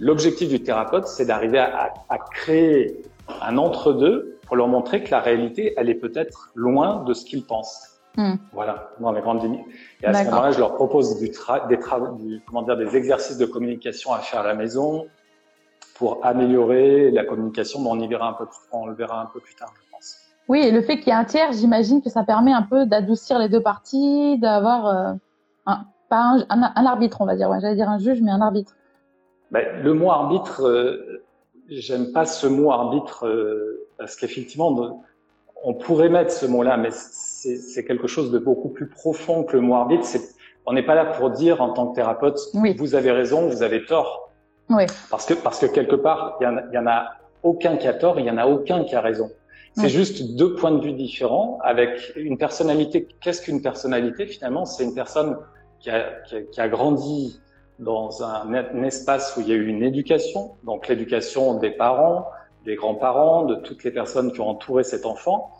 l'objectif 0.00 0.48
du 0.48 0.62
thérapeute 0.62 1.06
c'est 1.06 1.26
d'arriver 1.26 1.58
à, 1.58 1.92
à, 2.08 2.18
créer 2.18 3.02
un 3.42 3.58
entre-deux 3.58 4.38
pour 4.46 4.56
leur 4.56 4.68
montrer 4.68 5.04
que 5.04 5.10
la 5.10 5.20
réalité 5.20 5.74
elle 5.76 5.90
est 5.90 6.00
peut-être 6.00 6.50
loin 6.54 7.04
de 7.04 7.12
ce 7.12 7.26
qu'ils 7.26 7.44
pensent. 7.44 7.87
Hmm. 8.18 8.34
Voilà, 8.52 8.90
dans 8.98 9.12
les 9.12 9.20
grandes 9.20 9.44
lignes. 9.44 9.64
Et 10.02 10.06
à 10.06 10.12
ce 10.12 10.24
moment-là, 10.24 10.50
je 10.50 10.58
leur 10.58 10.74
propose 10.74 11.20
du 11.20 11.28
des, 11.28 11.76
du, 11.76 12.42
comment 12.44 12.62
dire, 12.62 12.76
des 12.76 12.96
exercices 12.96 13.38
de 13.38 13.46
communication 13.46 14.12
à 14.12 14.18
faire 14.18 14.40
à 14.40 14.46
la 14.48 14.54
maison 14.54 15.06
pour 15.94 16.18
améliorer 16.26 17.12
la 17.12 17.24
communication, 17.24 17.80
mais 17.80 17.88
on 17.90 18.00
y 18.00 18.08
verra 18.08 18.30
un 18.30 18.32
peu, 18.32 18.46
on 18.72 18.86
le 18.86 18.94
verra 18.94 19.22
un 19.22 19.26
peu 19.26 19.38
plus 19.38 19.54
tard. 19.54 19.72
Oui, 20.48 20.58
et 20.60 20.72
le 20.72 20.82
fait 20.82 20.96
qu'il 20.96 21.08
y 21.08 21.10
ait 21.10 21.14
un 21.14 21.24
tiers, 21.24 21.52
j'imagine 21.52 22.02
que 22.02 22.10
ça 22.10 22.24
permet 22.24 22.52
un 22.52 22.62
peu 22.62 22.86
d'adoucir 22.86 23.38
les 23.38 23.48
deux 23.48 23.62
parties, 23.62 24.36
d'avoir 24.38 24.86
euh, 24.86 25.12
un, 25.66 25.84
pas 26.08 26.38
un, 26.48 26.86
arbitre, 26.86 27.20
on 27.20 27.24
va 27.24 27.36
dire. 27.36 27.48
Ouais, 27.48 27.60
J'allais 27.60 27.76
dire 27.76 27.88
un 27.88 27.98
juge, 27.98 28.20
mais 28.20 28.32
un 28.32 28.40
arbitre. 28.40 28.74
Ben, 29.52 29.80
le 29.80 29.94
mot 29.94 30.10
arbitre, 30.10 30.66
euh, 30.66 31.22
j'aime 31.68 32.10
pas 32.10 32.24
ce 32.24 32.48
mot 32.48 32.72
arbitre 32.72 33.28
euh, 33.28 33.86
parce 33.96 34.16
qu'effectivement, 34.16 35.04
on 35.62 35.74
pourrait 35.74 36.08
mettre 36.08 36.32
ce 36.32 36.46
mot-là, 36.46 36.76
mais 36.78 36.90
c'est 37.38 37.84
quelque 37.84 38.08
chose 38.08 38.30
de 38.30 38.38
beaucoup 38.38 38.68
plus 38.68 38.88
profond 38.88 39.44
que 39.44 39.56
le 39.56 39.62
mot 39.62 39.74
arbitre. 39.74 40.06
On 40.66 40.72
n'est 40.72 40.84
pas 40.84 40.94
là 40.94 41.04
pour 41.04 41.30
dire 41.30 41.62
en 41.62 41.72
tant 41.72 41.88
que 41.88 41.94
thérapeute, 41.94 42.38
vous 42.76 42.94
avez 42.94 43.12
raison, 43.12 43.48
vous 43.48 43.62
avez 43.62 43.84
tort. 43.84 44.32
Oui. 44.70 44.84
Parce 45.10 45.24
que 45.24 45.34
parce 45.34 45.58
que 45.58 45.66
quelque 45.66 45.96
part, 45.96 46.36
il 46.40 46.44
y, 46.44 46.74
y 46.74 46.78
en 46.78 46.86
a 46.86 47.06
aucun 47.42 47.76
qui 47.76 47.86
a 47.86 47.94
tort, 47.94 48.18
il 48.20 48.26
y 48.26 48.30
en 48.30 48.38
a 48.38 48.46
aucun 48.46 48.84
qui 48.84 48.94
a 48.94 49.00
raison. 49.00 49.30
C'est 49.74 49.88
juste 49.88 50.34
deux 50.34 50.56
points 50.56 50.72
de 50.72 50.84
vue 50.84 50.92
différents 50.92 51.58
avec 51.62 52.12
une 52.16 52.36
personnalité. 52.36 53.06
Qu'est-ce 53.20 53.42
qu'une 53.42 53.62
personnalité 53.62 54.26
finalement? 54.26 54.64
C'est 54.64 54.82
une 54.82 54.94
personne 54.94 55.38
qui 55.78 55.90
a, 55.90 56.10
qui, 56.50 56.60
a, 56.60 56.68
grandi 56.68 57.40
dans 57.78 58.24
un, 58.24 58.52
espace 58.82 59.36
où 59.36 59.40
il 59.40 59.48
y 59.48 59.52
a 59.52 59.54
eu 59.54 59.66
une 59.66 59.84
éducation, 59.84 60.56
donc 60.64 60.88
l'éducation 60.88 61.54
des 61.54 61.70
parents, 61.70 62.26
des 62.64 62.74
grands-parents, 62.74 63.44
de 63.44 63.54
toutes 63.54 63.84
les 63.84 63.92
personnes 63.92 64.32
qui 64.32 64.40
ont 64.40 64.48
entouré 64.48 64.82
cet 64.82 65.06
enfant. 65.06 65.52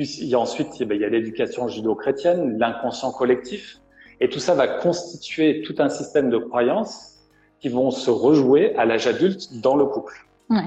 Puis 0.00 0.16
il 0.22 0.28
y 0.28 0.34
a 0.34 0.40
ensuite 0.40 0.80
il 0.80 0.96
y 0.96 1.04
a 1.04 1.10
l'éducation 1.10 1.68
judo-chrétienne, 1.68 2.56
l'inconscient 2.58 3.12
collectif, 3.12 3.80
et 4.18 4.30
tout 4.30 4.38
ça 4.38 4.54
va 4.54 4.66
constituer 4.66 5.60
tout 5.60 5.74
un 5.78 5.90
système 5.90 6.30
de 6.30 6.38
croyances 6.38 7.18
qui 7.58 7.68
vont 7.68 7.90
se 7.90 8.08
rejouer 8.08 8.74
à 8.76 8.86
l'âge 8.86 9.06
adulte 9.06 9.60
dans 9.60 9.76
le 9.76 9.84
couple. 9.84 10.26
Ouais. 10.48 10.64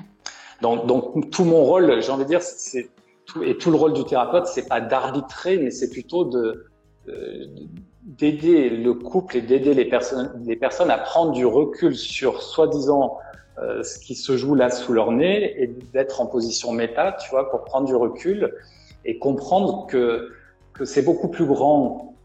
Donc, 0.61 0.85
donc 0.85 1.31
tout 1.31 1.45
mon 1.45 1.63
rôle, 1.63 1.99
j'ai 2.03 2.11
envie 2.11 2.25
de 2.25 2.29
dire, 2.29 2.43
c'est 2.43 2.91
tout, 3.25 3.41
et 3.41 3.57
tout 3.57 3.71
le 3.71 3.75
rôle 3.75 3.93
du 3.93 4.03
thérapeute, 4.03 4.45
c'est 4.45 4.69
pas 4.69 4.81
d'arbitrer, 4.81 5.57
mais 5.57 5.71
c'est 5.71 5.89
plutôt 5.89 6.25
de 6.25 6.67
d'aider 8.03 8.69
le 8.69 8.93
couple 8.93 9.37
et 9.37 9.41
d'aider 9.41 9.73
les 9.73 9.85
personnes, 9.85 10.43
les 10.45 10.57
personnes 10.57 10.91
à 10.91 10.99
prendre 10.99 11.31
du 11.31 11.47
recul 11.47 11.95
sur 11.95 12.43
soi-disant 12.43 13.17
euh, 13.57 13.81
ce 13.81 13.97
qui 13.97 14.13
se 14.13 14.37
joue 14.37 14.53
là 14.53 14.69
sous 14.69 14.93
leur 14.93 15.11
nez 15.11 15.59
et 15.59 15.67
d'être 15.91 16.21
en 16.21 16.27
position 16.27 16.71
méta, 16.71 17.13
tu 17.13 17.31
vois, 17.31 17.49
pour 17.49 17.63
prendre 17.63 17.87
du 17.87 17.95
recul 17.95 18.53
et 19.05 19.19
comprendre 19.19 19.87
que 19.87 20.31
que 20.73 20.85
c'est 20.85 21.03
beaucoup 21.03 21.27
plus 21.27 21.45
grand 21.45 22.15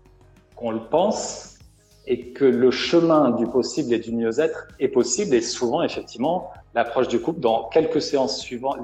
qu'on 0.56 0.70
le 0.70 0.80
pense 0.80 1.58
et 2.06 2.32
que 2.32 2.44
le 2.46 2.70
chemin 2.70 3.30
du 3.32 3.46
possible 3.46 3.92
et 3.92 3.98
du 3.98 4.12
mieux-être 4.12 4.68
est 4.80 4.88
possible 4.88 5.34
et 5.34 5.42
souvent 5.42 5.82
effectivement 5.82 6.50
l'approche 6.74 7.08
du 7.08 7.20
couple 7.20 7.40
dans 7.40 7.68
quelques 7.68 8.00
séances 8.00 8.40
suivantes, 8.40 8.78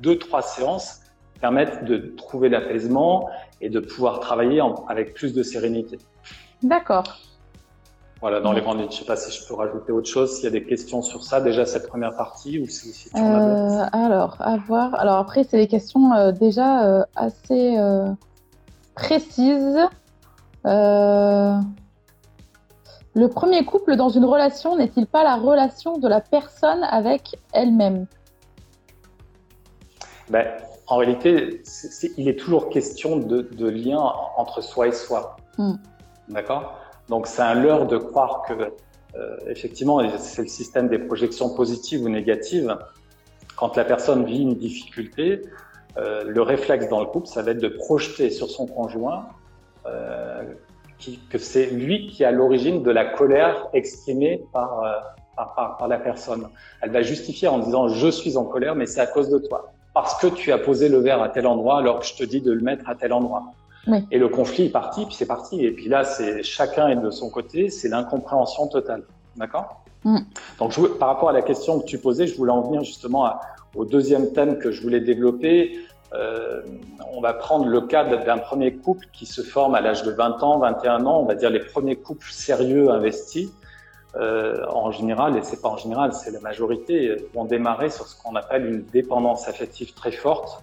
deux, 0.00 0.18
trois 0.18 0.42
séances 0.42 1.00
permettent 1.40 1.84
de 1.84 1.98
trouver 2.16 2.48
l'apaisement 2.48 3.28
et 3.60 3.68
de 3.68 3.78
pouvoir 3.78 4.20
travailler 4.20 4.62
avec 4.88 5.12
plus 5.12 5.34
de 5.34 5.42
sérénité. 5.42 5.98
D'accord. 6.62 7.18
Voilà, 8.20 8.40
dans 8.40 8.52
les 8.52 8.62
grandes 8.62 8.78
lignes. 8.78 8.90
Je 8.90 8.96
ne 8.96 9.00
sais 9.00 9.04
pas 9.04 9.16
si 9.16 9.30
je 9.30 9.46
peux 9.46 9.54
rajouter 9.54 9.92
autre 9.92 10.08
chose, 10.08 10.34
s'il 10.34 10.44
y 10.44 10.46
a 10.46 10.50
des 10.50 10.64
questions 10.64 11.02
sur 11.02 11.22
ça, 11.22 11.40
déjà 11.40 11.66
cette 11.66 11.86
première 11.86 12.16
partie, 12.16 12.58
ou 12.58 12.66
si, 12.66 12.92
si 12.92 13.10
tu 13.10 13.16
euh, 13.16 13.84
Alors, 13.92 14.36
à 14.40 14.56
voir. 14.56 14.94
Alors 14.94 15.16
après, 15.16 15.44
c'est 15.44 15.58
des 15.58 15.66
questions 15.66 16.14
euh, 16.14 16.32
déjà 16.32 16.86
euh, 16.86 17.04
assez 17.14 17.76
euh, 17.78 18.08
précises. 18.94 19.78
Le 23.16 23.28
premier 23.28 23.64
couple 23.64 23.96
dans 23.96 24.10
une 24.10 24.24
relation 24.26 24.76
n'est-il 24.76 25.06
pas 25.06 25.24
la 25.24 25.36
relation 25.36 25.96
de 25.96 26.06
la 26.06 26.20
personne 26.20 26.84
avec 26.84 27.36
elle-même? 27.52 28.06
Ben, 30.28 30.46
En 30.86 30.96
réalité, 30.96 31.62
il 32.18 32.28
est 32.28 32.38
toujours 32.38 32.68
question 32.68 33.16
de, 33.16 33.68
lien 33.68 33.98
entre 34.36 34.60
soi 34.60 34.88
et 34.88 34.92
soi. 34.92 35.36
Hmm. 35.56 35.76
D'accord? 36.28 36.74
Donc 37.08 37.26
c'est 37.26 37.42
un 37.42 37.54
leurre 37.54 37.86
de 37.86 37.98
croire 37.98 38.42
que, 38.46 38.52
euh, 39.16 39.36
effectivement, 39.48 40.00
c'est 40.18 40.42
le 40.42 40.48
système 40.48 40.88
des 40.88 40.98
projections 40.98 41.54
positives 41.54 42.02
ou 42.02 42.08
négatives. 42.08 42.76
Quand 43.56 43.76
la 43.76 43.84
personne 43.84 44.24
vit 44.24 44.42
une 44.42 44.54
difficulté, 44.54 45.42
euh, 45.98 46.24
le 46.26 46.42
réflexe 46.42 46.88
dans 46.88 47.00
le 47.00 47.06
couple, 47.06 47.26
ça 47.26 47.42
va 47.42 47.52
être 47.52 47.60
de 47.60 47.68
projeter 47.68 48.30
sur 48.30 48.50
son 48.50 48.66
conjoint 48.66 49.28
euh, 49.86 50.42
que 51.30 51.38
c'est 51.38 51.66
lui 51.66 52.08
qui 52.08 52.22
est 52.22 52.26
à 52.26 52.32
l'origine 52.32 52.82
de 52.82 52.90
la 52.90 53.04
colère 53.04 53.68
exprimée 53.72 54.42
euh, 54.42 54.46
par, 54.52 55.54
par, 55.54 55.76
par, 55.78 55.88
la 55.88 55.98
personne. 55.98 56.48
Elle 56.82 56.90
va 56.90 57.02
justifier 57.02 57.48
en 57.48 57.58
disant 57.58 57.88
je 57.88 58.08
suis 58.08 58.36
en 58.36 58.44
colère, 58.44 58.74
mais 58.74 58.86
c'est 58.86 59.00
à 59.00 59.06
cause 59.06 59.30
de 59.30 59.38
toi. 59.38 59.72
Parce 59.94 60.18
que 60.20 60.26
tu 60.26 60.52
as 60.52 60.58
posé 60.58 60.88
le 60.88 60.98
verre 60.98 61.22
à 61.22 61.28
tel 61.30 61.46
endroit 61.46 61.78
alors 61.78 62.00
que 62.00 62.06
je 62.06 62.14
te 62.14 62.24
dis 62.24 62.42
de 62.42 62.52
le 62.52 62.60
mettre 62.60 62.88
à 62.88 62.94
tel 62.94 63.12
endroit. 63.12 63.44
Et 64.10 64.18
le 64.18 64.28
conflit 64.28 64.66
est 64.66 64.70
parti, 64.70 65.06
puis 65.06 65.14
c'est 65.14 65.26
parti. 65.26 65.64
Et 65.64 65.70
puis 65.70 65.88
là, 65.88 66.04
c'est 66.04 66.42
chacun 66.42 66.88
est 66.88 66.96
de 66.96 67.10
son 67.10 67.30
côté, 67.30 67.70
c'est 67.70 67.88
l'incompréhension 67.88 68.66
totale. 68.66 69.04
D'accord? 69.36 69.84
Mm. 70.04 70.18
Donc, 70.58 70.72
je, 70.72 70.80
par 70.82 71.08
rapport 71.08 71.28
à 71.28 71.32
la 71.32 71.42
question 71.42 71.80
que 71.80 71.84
tu 71.84 71.98
posais, 71.98 72.26
je 72.26 72.36
voulais 72.36 72.52
en 72.52 72.62
venir 72.62 72.82
justement 72.82 73.32
au 73.74 73.84
deuxième 73.84 74.32
thème 74.32 74.58
que 74.58 74.72
je 74.72 74.82
voulais 74.82 75.00
développer, 75.00 75.78
euh, 76.14 76.62
on 77.12 77.20
va 77.20 77.34
prendre 77.34 77.66
le 77.66 77.80
cas 77.80 78.04
d'un 78.04 78.38
premier 78.38 78.74
couple 78.74 79.06
qui 79.12 79.26
se 79.26 79.42
forme 79.42 79.74
à 79.74 79.80
l'âge 79.80 80.02
de 80.02 80.12
20 80.12 80.42
ans, 80.42 80.58
21 80.58 81.04
ans, 81.04 81.20
on 81.20 81.26
va 81.26 81.34
dire 81.34 81.50
les 81.50 81.60
premiers 81.60 81.96
couples 81.96 82.30
sérieux 82.30 82.90
investis. 82.90 83.50
Euh, 84.14 84.64
en 84.70 84.92
général, 84.92 85.36
et 85.36 85.42
c'est 85.42 85.60
pas 85.60 85.68
en 85.68 85.76
général, 85.76 86.14
c'est 86.14 86.30
la 86.30 86.40
majorité, 86.40 87.16
vont 87.34 87.44
démarrer 87.44 87.90
sur 87.90 88.06
ce 88.06 88.16
qu'on 88.16 88.34
appelle 88.34 88.64
une 88.64 88.82
dépendance 88.84 89.46
affective 89.46 89.92
très 89.92 90.10
forte, 90.10 90.62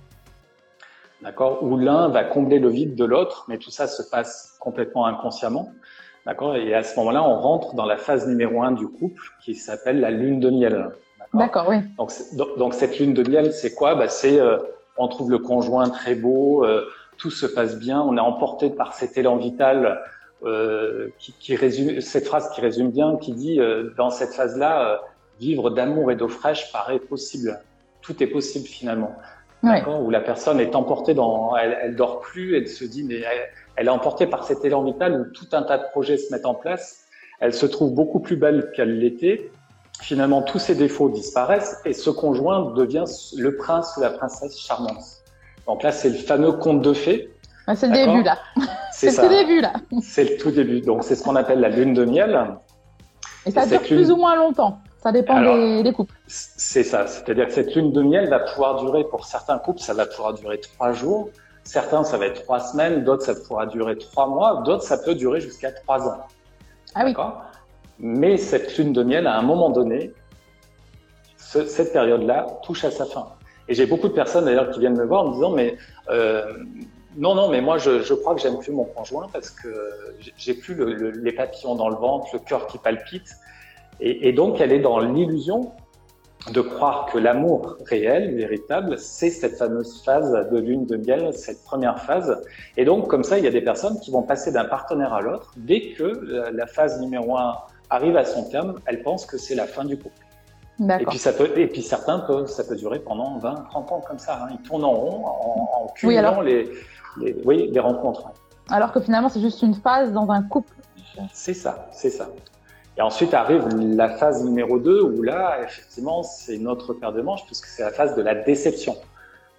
d'accord, 1.24 1.64
où 1.64 1.78
l'un 1.78 2.10
va 2.10 2.24
combler 2.24 2.60
le 2.60 2.70
vide 2.70 2.96
de 2.96 3.06
l'autre, 3.06 3.46
mais 3.48 3.58
tout 3.58 3.72
ça 3.72 3.88
se 3.88 4.04
passe 4.04 4.58
complètement 4.60 5.06
inconsciemment, 5.06 5.70
d'accord, 6.26 6.56
et 6.56 6.74
à 6.74 6.84
ce 6.84 6.96
moment-là, 7.00 7.24
on 7.24 7.40
rentre 7.40 7.76
dans 7.76 7.86
la 7.86 7.98
phase 7.98 8.28
numéro 8.28 8.62
un 8.62 8.72
du 8.72 8.88
couple 8.88 9.24
qui 9.44 9.56
s'appelle 9.56 10.00
la 10.00 10.12
lune 10.12 10.40
de 10.40 10.50
miel. 10.50 10.90
D'accord, 11.34 11.68
oui. 11.70 11.78
Donc, 11.98 12.12
donc, 12.58 12.74
cette 12.74 13.00
lune 13.00 13.14
de 13.14 13.28
miel, 13.28 13.54
c'est 13.54 13.74
quoi? 13.74 13.96
Bah, 13.96 14.08
C'est 14.08 14.40
euh, 14.40 14.58
on 14.98 15.08
trouve 15.08 15.32
le 15.32 15.40
conjoint 15.40 15.90
très 15.90 16.14
beau, 16.14 16.64
euh, 16.64 16.86
tout 17.18 17.32
se 17.32 17.46
passe 17.46 17.80
bien, 17.80 18.02
on 18.02 18.18
est 18.18 18.22
emporté 18.22 18.70
par 18.70 18.94
cet 18.94 19.18
élan 19.18 19.38
vital 19.38 20.00
euh, 20.46 21.08
qui, 21.20 21.34
qui, 21.40 21.56
résume 21.56 22.02
cette 22.02 22.26
phrase 22.26 22.50
qui 22.54 22.60
résume 22.60 22.92
bien, 22.92 23.16
qui 23.16 23.32
dit 23.32 23.62
euh, 23.62 23.92
dans 23.96 24.10
cette 24.10 24.34
phase-là, 24.34 24.90
euh, 24.90 24.98
vivre 25.40 25.70
d'amour 25.70 26.12
et 26.12 26.18
d'eau 26.18 26.28
fraîche 26.28 26.70
paraît 26.74 27.00
possible. 27.00 27.62
Tout 28.02 28.22
est 28.22 28.28
possible 28.28 28.68
finalement. 28.68 29.16
Où 29.64 30.10
la 30.10 30.20
personne 30.20 30.60
est 30.60 30.76
emportée 30.76 31.14
dans, 31.14 31.56
elle, 31.56 31.78
elle 31.82 31.96
dort 31.96 32.20
plus, 32.20 32.58
elle 32.58 32.68
se 32.68 32.84
dit 32.84 33.04
mais 33.04 33.20
elle, 33.20 33.50
elle 33.78 33.88
est 33.88 33.92
emportée 33.92 34.28
par 34.28 34.44
cet 34.44 34.66
élan 34.66 34.84
vital 34.84 35.14
où 35.22 35.32
tout 35.34 35.48
un 35.54 35.64
tas 35.64 35.78
de 35.78 35.86
projets 35.92 36.18
se 36.18 36.34
mettent 36.34 36.46
en 36.46 36.54
place. 36.54 37.06
Elle 37.40 37.54
se 37.54 37.66
trouve 37.66 37.94
beaucoup 37.94 38.20
plus 38.20 38.36
belle 38.36 38.72
qu'elle 38.76 39.00
l'était 39.00 39.50
finalement 40.02 40.42
tous 40.42 40.60
ses 40.60 40.76
défauts 40.76 41.10
disparaissent 41.10 41.82
et 41.86 41.94
ce 41.94 42.10
conjoint 42.10 42.72
devient 42.74 43.06
le 43.38 43.56
prince 43.56 43.96
ou 43.98 44.02
la 44.02 44.10
princesse 44.10 44.60
charmante. 44.60 45.04
Donc 45.68 45.84
là, 45.84 45.92
c'est 45.92 46.10
le 46.10 46.18
fameux 46.18 46.52
conte 46.54 46.82
de 46.82 46.94
fées. 46.94 47.30
Ah, 47.68 47.76
c'est 47.76 47.88
le 47.88 47.94
début 47.94 48.24
là. 48.24 48.38
C'est 48.92 49.16
le 49.22 49.30
début 49.30 49.62
là. 49.62 49.74
C'est 50.02 50.24
le 50.26 50.38
tout 50.38 50.52
début. 50.52 50.82
Donc 50.82 51.04
c'est 51.04 51.16
ce 51.16 51.24
qu'on 51.24 51.36
appelle 51.36 51.62
la 51.62 51.70
lune 51.70 51.94
de 51.94 52.04
miel. 52.04 52.58
Et 53.46 53.52
ça 53.52 53.66
dure 53.66 53.82
plus 53.82 54.12
ou 54.12 54.18
moins 54.18 54.36
longtemps. 54.36 54.80
Ça 55.04 55.12
dépend 55.12 55.84
des, 55.84 55.92
couples. 55.92 56.16
C'est 56.28 56.86
ça. 56.86 57.08
C'est-à-dire 57.08 57.48
que 57.48 57.52
cette 57.52 57.76
lune 57.76 57.92
de 57.92 58.02
miel 58.02 58.30
va 58.30 58.40
pouvoir 58.40 58.82
durer, 58.82 59.04
pour 59.04 59.26
certains 59.26 59.58
couples, 59.58 59.82
ça 59.82 59.94
va 59.94 60.06
pouvoir 60.06 60.34
durer 60.34 60.62
trois 60.62 60.94
jours. 60.94 61.30
Certains, 61.66 62.06
ça 62.06 62.18
va 62.18 62.28
être 62.28 62.44
trois 62.44 62.62
semaines. 62.62 63.04
D'autres, 63.04 63.26
ça 63.26 63.36
pourra 63.36 63.66
durer 63.66 63.98
trois 63.98 64.28
mois. 64.28 64.62
D'autres, 64.64 64.84
ça 64.84 64.98
peut 64.98 65.14
durer 65.14 65.42
jusqu'à 65.42 65.74
trois 65.74 66.08
ans. 66.08 66.22
Ah 66.96 67.04
oui. 67.04 67.14
Mais 68.00 68.38
cette 68.38 68.78
lune 68.78 68.94
de 68.94 69.04
miel, 69.04 69.28
à 69.28 69.38
un 69.38 69.42
moment 69.42 69.72
donné, 69.72 70.14
cette 71.38 71.92
période-là 71.92 72.48
touche 72.64 72.86
à 72.86 72.92
sa 72.92 73.06
fin. 73.06 73.28
Et 73.68 73.74
j'ai 73.74 73.86
beaucoup 73.86 74.08
de 74.08 74.14
personnes 74.14 74.46
d'ailleurs 74.46 74.72
qui 74.72 74.80
viennent 74.80 74.98
me 74.98 75.06
voir 75.06 75.24
en 75.24 75.30
me 75.30 75.34
disant 75.34 75.52
mais 75.52 75.78
euh, 76.10 76.46
non 77.16 77.34
non 77.34 77.48
mais 77.48 77.62
moi 77.62 77.78
je, 77.78 78.02
je 78.02 78.14
crois 78.14 78.36
que 78.36 78.42
j'aime 78.42 78.60
plus 78.60 78.74
mon 78.74 78.84
conjoint 78.84 79.30
parce 79.32 79.52
que 79.52 79.70
j'ai 80.36 80.54
plus 80.54 80.76
le, 80.76 81.12
les 81.12 81.32
papillons 81.32 81.76
dans 81.76 81.88
le 81.88 81.96
ventre, 81.96 82.28
le 82.34 82.40
cœur 82.40 82.68
qui 82.68 82.78
palpite 82.78 83.30
et, 84.00 84.30
et, 84.30 84.34
donc 84.34 84.60
elle 84.62 84.72
est 84.72 84.80
dans 84.80 85.00
l'illusion 85.00 85.72
de 86.52 86.62
croire 86.62 87.06
que 87.06 87.18
l'amour 87.18 87.78
réel, 87.86 88.36
véritable, 88.36 88.98
c'est 88.98 89.30
cette 89.30 89.58
fameuse 89.58 90.04
phase 90.04 90.32
de 90.52 90.58
lune 90.58 90.86
de 90.86 90.98
miel, 90.98 91.34
cette 91.34 91.64
première 91.64 92.00
phase. 92.00 92.42
Et 92.76 92.84
donc, 92.84 93.08
comme 93.08 93.24
ça, 93.24 93.38
il 93.38 93.46
y 93.46 93.48
a 93.48 93.52
des 93.52 93.62
personnes 93.62 94.00
qui 94.02 94.12
vont 94.12 94.24
passer 94.24 94.52
d'un 94.52 94.66
partenaire 94.66 95.14
à 95.14 95.22
l'autre. 95.22 95.54
Dès 95.56 95.94
que 95.94 96.04
la 96.52 96.68
phase 96.68 97.00
numéro 97.00 97.38
un 97.38 97.56
arrive 97.90 98.18
à 98.18 98.26
son 98.26 98.44
terme, 98.50 98.76
elles 98.86 99.04
pensent 99.04 99.26
que 99.26 99.38
c'est 99.38 99.56
la 99.56 99.68
fin 99.68 99.86
du 99.86 99.98
couple. 99.98 100.20
Et 101.00 101.06
puis, 101.06 101.20
ça 101.20 101.32
peut, 101.32 101.50
et 101.56 101.68
puis 101.68 101.82
certains 101.82 102.20
peuvent, 102.20 102.48
ça 102.48 102.64
peut 102.64 102.76
durer 102.76 103.00
pendant 103.00 103.38
20, 103.38 103.68
30 103.70 103.92
ans 103.92 104.02
comme 104.06 104.20
ça. 104.20 104.42
Hein. 104.44 104.48
Ils 104.52 104.68
tournent 104.68 104.84
en 104.84 104.92
rond 104.92 105.26
en, 105.26 105.88
cumulant 105.96 106.42
les, 106.42 106.70
les, 107.22 107.36
oui, 107.46 107.70
les 107.72 107.80
rencontres. 107.80 108.32
Alors 108.70 108.92
que 108.92 109.00
finalement, 109.00 109.30
c'est 109.30 109.42
juste 109.42 109.62
une 109.62 109.76
phase 109.76 110.12
dans 110.12 110.30
un 110.32 110.42
couple. 110.42 110.74
C'est 111.32 111.54
ça, 111.54 111.88
c'est 111.92 112.10
ça. 112.10 112.28
Et 112.98 113.02
ensuite 113.02 113.34
arrive 113.34 113.68
la 113.76 114.10
phase 114.10 114.44
numéro 114.44 114.78
2 114.78 115.02
où 115.02 115.24
là, 115.24 115.64
effectivement, 115.64 116.22
c'est 116.22 116.58
notre 116.60 116.94
paire 116.94 117.12
de 117.12 117.22
manches 117.22 117.46
puisque 117.46 117.66
c'est 117.66 117.84
la 117.84 117.92
phase 117.92 118.16
de 118.16 118.22
la 118.22 118.36
déception. 118.36 118.96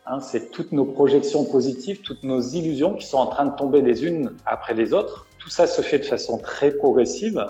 Hein, 0.06 0.20
c'est 0.20 0.50
toutes 0.50 0.72
nos 0.72 0.84
projections 0.84 1.44
positives, 1.44 2.02
toutes 2.02 2.22
nos 2.22 2.40
illusions 2.40 2.94
qui 2.94 3.06
sont 3.06 3.16
en 3.16 3.26
train 3.26 3.46
de 3.46 3.56
tomber 3.56 3.80
les 3.80 4.04
unes 4.04 4.32
après 4.46 4.74
les 4.74 4.92
autres. 4.92 5.26
Tout 5.38 5.48
ça 5.48 5.66
se 5.66 5.82
fait 5.82 5.98
de 5.98 6.04
façon 6.04 6.38
très 6.38 6.70
progressive. 6.70 7.44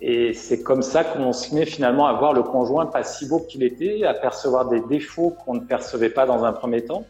Et 0.00 0.34
c'est 0.34 0.62
comme 0.62 0.82
ça 0.82 1.04
qu'on 1.04 1.32
se 1.32 1.54
met 1.54 1.64
finalement 1.64 2.06
à 2.06 2.12
voir 2.12 2.34
le 2.34 2.42
conjoint 2.42 2.84
pas 2.84 3.02
si 3.02 3.26
beau 3.26 3.40
qu'il 3.40 3.62
était, 3.62 4.04
à 4.04 4.12
percevoir 4.12 4.68
des 4.68 4.80
défauts 4.80 5.30
qu'on 5.30 5.54
ne 5.54 5.60
percevait 5.60 6.10
pas 6.10 6.26
dans 6.26 6.44
un 6.44 6.52
premier 6.52 6.84
temps. 6.84 7.04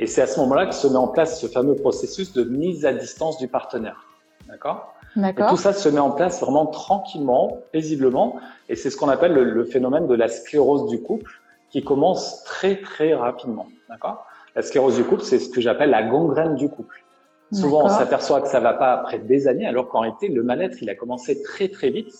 Et 0.00 0.06
c'est 0.06 0.22
à 0.22 0.26
ce 0.26 0.40
moment-là 0.40 0.66
que 0.66 0.74
se 0.74 0.88
met 0.88 0.96
en 0.96 1.06
place 1.06 1.40
ce 1.40 1.46
fameux 1.46 1.76
processus 1.76 2.32
de 2.32 2.42
mise 2.42 2.86
à 2.86 2.92
distance 2.92 3.38
du 3.38 3.46
partenaire. 3.46 4.06
D'accord? 4.48 4.94
Et 5.16 5.34
tout 5.34 5.56
ça 5.56 5.72
se 5.72 5.88
met 5.88 5.98
en 5.98 6.10
place 6.10 6.40
vraiment 6.40 6.66
tranquillement, 6.66 7.58
paisiblement, 7.72 8.38
et 8.68 8.76
c'est 8.76 8.90
ce 8.90 8.96
qu'on 8.96 9.08
appelle 9.08 9.32
le, 9.32 9.64
phénomène 9.64 10.06
de 10.06 10.14
la 10.14 10.28
sclérose 10.28 10.88
du 10.88 11.02
couple, 11.02 11.32
qui 11.70 11.82
commence 11.82 12.44
très 12.44 12.80
très 12.80 13.14
rapidement. 13.14 13.66
D'accord? 13.88 14.24
La 14.54 14.62
sclérose 14.62 14.96
du 14.96 15.04
couple, 15.04 15.22
c'est 15.22 15.38
ce 15.38 15.48
que 15.48 15.60
j'appelle 15.60 15.90
la 15.90 16.02
gangrène 16.02 16.54
du 16.54 16.68
couple. 16.68 17.04
Souvent, 17.52 17.84
on 17.86 17.88
s'aperçoit 17.88 18.40
que 18.40 18.48
ça 18.48 18.60
va 18.60 18.74
pas 18.74 18.92
après 18.92 19.18
des 19.18 19.48
années, 19.48 19.66
alors 19.66 19.88
qu'en 19.88 20.00
réalité, 20.00 20.28
le 20.28 20.44
mal-être, 20.44 20.80
il 20.82 20.88
a 20.88 20.94
commencé 20.94 21.42
très 21.42 21.68
très 21.68 21.90
vite, 21.90 22.12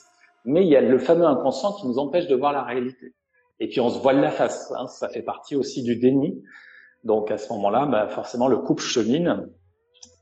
mais 0.44 0.62
il 0.64 0.68
y 0.68 0.76
a 0.76 0.80
le 0.80 0.99
fameux 0.99 1.26
inconscient 1.26 1.73
qui 1.75 1.87
nous 1.87 1.99
empêche 1.99 2.26
de 2.26 2.35
voir 2.35 2.52
la 2.52 2.62
réalité. 2.62 3.14
Et 3.61 3.68
puis 3.68 3.80
on 3.80 3.90
se 3.90 3.99
voile 3.99 4.20
la 4.20 4.30
face, 4.30 4.73
hein, 4.76 4.88
ça 4.88 5.09
fait 5.09 5.23
partie 5.23 5.54
aussi 5.54 5.82
du 5.82 5.97
déni. 5.97 6.42
Donc 7.04 7.30
à 7.30 7.38
ce 7.38 7.52
moment-là, 7.52 7.87
bah, 7.87 8.09
forcément, 8.09 8.49
le 8.49 8.56
couple 8.56 8.82
chemine 8.82 9.49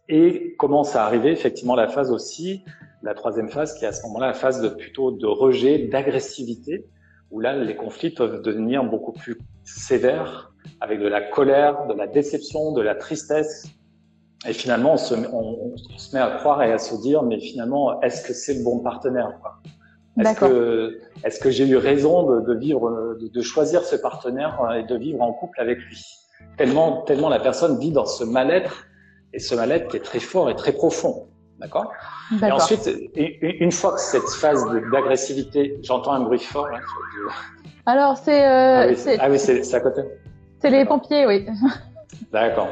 et 0.08 0.54
commence 0.56 0.96
à 0.96 1.04
arriver 1.04 1.30
effectivement 1.30 1.74
la 1.74 1.88
phase 1.88 2.10
aussi, 2.10 2.64
la 3.02 3.14
troisième 3.14 3.48
phase 3.48 3.74
qui 3.74 3.84
est 3.84 3.88
à 3.88 3.92
ce 3.92 4.02
moment-là 4.06 4.28
la 4.28 4.34
phase 4.34 4.60
de 4.60 4.68
plutôt 4.68 5.10
de 5.10 5.26
rejet, 5.26 5.78
d'agressivité, 5.78 6.86
où 7.30 7.40
là 7.40 7.56
les 7.56 7.76
conflits 7.76 8.10
peuvent 8.10 8.42
devenir 8.42 8.84
beaucoup 8.84 9.12
plus 9.12 9.38
sévères, 9.64 10.52
avec 10.80 11.00
de 11.00 11.06
la 11.06 11.20
colère, 11.20 11.86
de 11.86 11.94
la 11.94 12.06
déception, 12.06 12.72
de 12.72 12.80
la 12.80 12.94
tristesse. 12.94 13.68
Et 14.48 14.52
finalement, 14.52 14.94
on 14.94 14.96
se, 14.96 15.14
on, 15.14 15.76
se 15.96 16.14
met 16.14 16.22
à 16.22 16.30
croire 16.30 16.62
et 16.62 16.72
à 16.72 16.78
se 16.78 16.94
dire, 17.02 17.22
mais 17.22 17.40
finalement, 17.40 18.00
est-ce 18.02 18.26
que 18.26 18.32
c'est 18.32 18.54
le 18.54 18.62
bon 18.62 18.78
partenaire 18.78 19.32
Est-ce 20.18 20.38
que, 20.38 21.00
est-ce 21.24 21.40
que 21.40 21.50
j'ai 21.50 21.66
eu 21.66 21.76
raison 21.76 22.22
de, 22.22 22.40
de 22.40 22.54
vivre, 22.54 23.16
de, 23.20 23.28
de, 23.28 23.42
choisir 23.42 23.82
ce 23.82 23.96
partenaire 23.96 24.58
et 24.78 24.84
de 24.84 24.96
vivre 24.96 25.22
en 25.22 25.32
couple 25.32 25.60
avec 25.60 25.78
lui? 25.78 26.04
Tellement, 26.56 27.02
tellement 27.02 27.28
la 27.28 27.40
personne 27.40 27.78
vit 27.78 27.90
dans 27.90 28.06
ce 28.06 28.22
mal-être 28.22 28.87
et 29.32 29.38
ce 29.38 29.54
mal-être 29.54 29.88
qui 29.88 29.96
est 29.96 30.00
très 30.00 30.20
fort 30.20 30.50
et 30.50 30.56
très 30.56 30.72
profond. 30.72 31.26
D'accord? 31.58 31.92
Et 32.40 32.52
ensuite, 32.52 32.88
une 33.16 33.72
fois 33.72 33.94
que 33.94 34.00
cette 34.00 34.28
phase 34.28 34.64
d'agressivité, 34.92 35.78
j'entends 35.82 36.12
un 36.12 36.20
bruit 36.20 36.38
fort. 36.38 36.68
Là, 36.68 36.78
Alors, 37.86 38.16
c'est. 38.16 38.46
Euh, 38.46 38.94
ah 39.18 39.28
oui, 39.28 39.38
c'est 39.38 39.74
à 39.74 39.80
côté. 39.80 40.02
C'est 40.60 40.70
les 40.70 40.84
pompiers, 40.84 41.26
oui. 41.26 41.46
D'accord. 42.32 42.68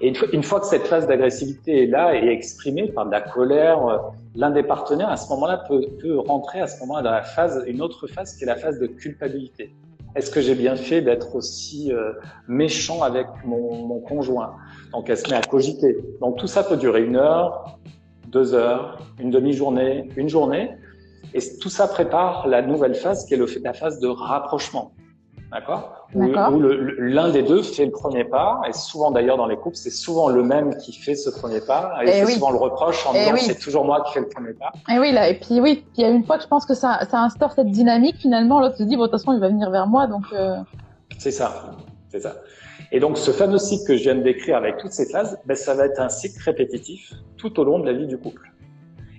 Et 0.00 0.12
une 0.32 0.42
fois, 0.44 0.60
que 0.60 0.66
cette 0.66 0.86
phase 0.86 1.06
d'agressivité 1.06 1.84
est 1.84 1.86
là 1.86 2.14
et 2.14 2.28
exprimée 2.28 2.88
par 2.88 3.06
de 3.06 3.10
la 3.10 3.20
colère, 3.20 3.86
euh, 3.86 3.98
l'un 4.36 4.50
des 4.50 4.62
partenaires 4.62 5.10
à 5.10 5.16
ce 5.16 5.28
moment-là 5.30 5.64
peut, 5.68 5.84
peut 6.00 6.18
rentrer 6.18 6.60
à 6.60 6.68
ce 6.68 6.78
moment-là 6.80 7.02
dans 7.02 7.10
la 7.10 7.22
phase, 7.22 7.64
une 7.66 7.82
autre 7.82 8.06
phase 8.06 8.36
qui 8.36 8.44
est 8.44 8.46
la 8.46 8.56
phase 8.56 8.78
de 8.78 8.86
culpabilité. 8.86 9.74
Est-ce 10.14 10.30
que 10.30 10.40
j'ai 10.40 10.54
bien 10.54 10.76
fait 10.76 11.00
d'être 11.02 11.34
aussi 11.34 11.92
euh, 11.92 12.12
méchant 12.48 13.02
avec 13.02 13.26
mon, 13.44 13.86
mon 13.86 14.00
conjoint 14.00 14.56
Donc 14.92 15.10
elle 15.10 15.18
se 15.18 15.28
met 15.28 15.36
à 15.36 15.42
cogiter. 15.42 15.96
Donc 16.20 16.38
tout 16.38 16.46
ça 16.46 16.64
peut 16.64 16.76
durer 16.76 17.04
une 17.04 17.16
heure, 17.16 17.78
deux 18.26 18.54
heures, 18.54 18.98
une 19.20 19.30
demi-journée, 19.30 20.08
une 20.16 20.28
journée. 20.28 20.70
Et 21.34 21.40
tout 21.60 21.68
ça 21.68 21.86
prépare 21.88 22.46
la 22.48 22.62
nouvelle 22.62 22.94
phase 22.94 23.26
qui 23.26 23.34
est 23.34 23.36
le, 23.36 23.46
la 23.62 23.74
phase 23.74 24.00
de 24.00 24.08
rapprochement. 24.08 24.92
D'accord 25.50 26.06
Où, 26.14 26.22
l'un 26.98 27.30
des 27.30 27.42
deux 27.42 27.62
fait 27.62 27.86
le 27.86 27.90
premier 27.90 28.24
pas. 28.24 28.60
Et 28.68 28.72
souvent 28.72 29.10
d'ailleurs 29.10 29.36
dans 29.36 29.46
les 29.46 29.56
couples, 29.56 29.76
c'est 29.76 29.90
souvent 29.90 30.28
le 30.28 30.42
même 30.42 30.76
qui 30.76 30.92
fait 30.92 31.14
ce 31.14 31.30
premier 31.30 31.60
pas. 31.60 31.98
Et, 32.04 32.12
c'est 32.12 32.32
souvent 32.32 32.50
le 32.50 32.58
reproche 32.58 33.06
en 33.06 33.12
disant 33.12 33.34
c'est 33.36 33.58
toujours 33.58 33.84
moi 33.84 34.02
qui 34.06 34.14
fais 34.14 34.20
le 34.20 34.28
premier 34.28 34.52
pas. 34.52 34.72
Et 34.90 34.98
oui, 34.98 35.12
là, 35.12 35.28
et 35.28 35.38
puis 35.38 35.60
oui, 35.60 35.84
il 35.96 36.02
y 36.02 36.04
a 36.04 36.10
une 36.10 36.24
fois 36.24 36.36
que 36.36 36.42
je 36.42 36.48
pense 36.48 36.66
que 36.66 36.74
ça, 36.74 37.00
ça 37.10 37.22
instaure 37.22 37.52
cette 37.52 37.70
dynamique, 37.70 38.16
finalement, 38.16 38.60
l'autre 38.60 38.76
se 38.76 38.82
dit, 38.82 38.96
bon, 38.96 39.02
de 39.02 39.08
toute 39.08 39.20
façon, 39.20 39.32
il 39.32 39.40
va 39.40 39.48
venir 39.48 39.70
vers 39.70 39.86
moi. 39.86 40.06
donc. 40.06 40.24
Euh... 40.32 40.56
C'est 41.18 41.30
ça, 41.30 41.72
c'est 42.08 42.20
ça. 42.20 42.36
Et 42.92 43.00
donc, 43.00 43.18
ce 43.18 43.30
fameux 43.30 43.58
cycle 43.58 43.84
que 43.86 43.96
je 43.96 44.04
viens 44.04 44.14
de 44.14 44.22
décrire 44.22 44.56
avec 44.56 44.78
toutes 44.78 44.92
ces 44.92 45.10
phases, 45.10 45.38
ben, 45.46 45.54
ça 45.54 45.74
va 45.74 45.86
être 45.86 46.00
un 46.00 46.08
cycle 46.08 46.40
répétitif 46.42 47.12
tout 47.36 47.58
au 47.60 47.64
long 47.64 47.78
de 47.78 47.86
la 47.86 47.92
vie 47.92 48.06
du 48.06 48.18
couple. 48.18 48.50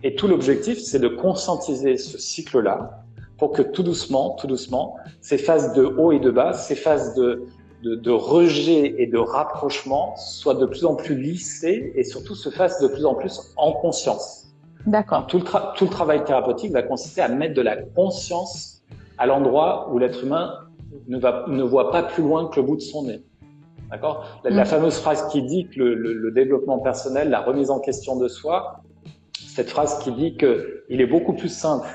Et 0.03 0.15
tout 0.15 0.27
l'objectif, 0.27 0.79
c'est 0.79 0.99
de 0.99 1.09
conscientiser 1.09 1.97
ce 1.97 2.17
cycle-là 2.17 3.03
pour 3.39 3.53
que 3.53 3.61
tout 3.61 3.83
doucement, 3.83 4.31
tout 4.31 4.47
doucement, 4.47 4.97
ces 5.21 5.37
phases 5.37 5.73
de 5.73 5.83
haut 5.83 6.11
et 6.11 6.19
de 6.19 6.29
bas, 6.29 6.53
ces 6.53 6.75
phases 6.75 7.15
de, 7.15 7.47
de, 7.83 7.95
de 7.95 8.11
rejet 8.11 9.01
et 9.01 9.07
de 9.07 9.17
rapprochement 9.17 10.15
soient 10.17 10.55
de 10.55 10.65
plus 10.65 10.85
en 10.85 10.95
plus 10.95 11.15
lissées 11.15 11.93
et 11.95 12.03
surtout 12.03 12.35
se 12.35 12.49
fassent 12.49 12.81
de 12.81 12.87
plus 12.87 13.05
en 13.05 13.15
plus 13.15 13.53
en 13.55 13.71
conscience. 13.71 14.47
D'accord. 14.85 15.27
Tout, 15.27 15.39
le 15.39 15.43
tout 15.75 15.85
le 15.85 15.89
travail 15.89 16.23
thérapeutique 16.23 16.71
va 16.71 16.83
consister 16.83 17.21
à 17.21 17.29
mettre 17.29 17.53
de 17.53 17.61
la 17.61 17.77
conscience 17.77 18.81
à 19.17 19.25
l'endroit 19.25 19.89
où 19.91 19.97
l'être 19.97 20.23
humain 20.23 20.53
ne, 21.07 21.17
va, 21.17 21.45
ne 21.47 21.63
voit 21.63 21.91
pas 21.91 22.03
plus 22.03 22.23
loin 22.23 22.47
que 22.47 22.59
le 22.59 22.65
bout 22.65 22.75
de 22.75 22.81
son 22.81 23.03
nez. 23.03 23.21
D'accord? 23.89 24.39
La, 24.43 24.63
mm. 24.63 24.65
fameuse 24.65 24.97
phrase 24.99 25.27
qui 25.29 25.41
dit 25.41 25.67
que 25.67 25.81
le, 25.81 26.13
le, 26.13 26.31
développement 26.31 26.79
personnel, 26.79 27.29
la 27.29 27.41
remise 27.41 27.71
en 27.71 27.79
question 27.79 28.17
de 28.17 28.27
soi, 28.27 28.81
cette 29.33 29.69
phrase 29.69 29.99
qui 29.99 30.11
dit 30.11 30.37
que 30.37 30.83
il 30.89 31.01
est 31.01 31.07
beaucoup 31.07 31.33
plus 31.33 31.49
simple 31.49 31.87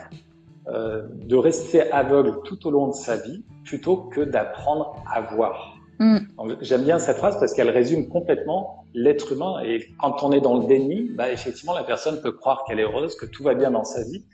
euh, 0.69 1.03
de 1.13 1.37
rester 1.37 1.91
aveugle 1.93 2.41
tout 2.45 2.67
au 2.67 2.71
long 2.71 2.89
de 2.89 2.95
sa 2.95 3.17
vie 3.17 3.45
plutôt 3.65 3.97
que 3.97 4.23
d'apprendre 4.23 4.97
à 5.13 5.21
voir. 5.21 5.77
Mm. 5.99 6.19
J'aime 6.61 6.85
bien 6.85 6.99
cette 6.99 7.19
phrase 7.19 7.39
parce 7.39 7.53
qu'elle 7.55 7.71
résume 7.71 8.09
complètement 8.09 8.85
l'être 8.95 9.33
humain 9.33 9.61
et 9.65 9.87
quand 10.01 10.23
on 10.23 10.33
est 10.33 10.41
dans 10.41 10.59
le 10.59 10.67
déni, 10.67 11.11
bah, 11.15 11.31
effectivement 11.31 11.75
la 11.75 11.85
personne 11.85 12.21
peut 12.21 12.33
croire 12.33 12.65
qu'elle 12.67 12.81
est 12.81 12.85
heureuse, 12.85 13.15
que 13.17 13.27
tout 13.27 13.43
va 13.43 13.55
bien 13.55 13.71
dans 13.71 13.85
sa 13.85 14.03
vie, 14.05 14.25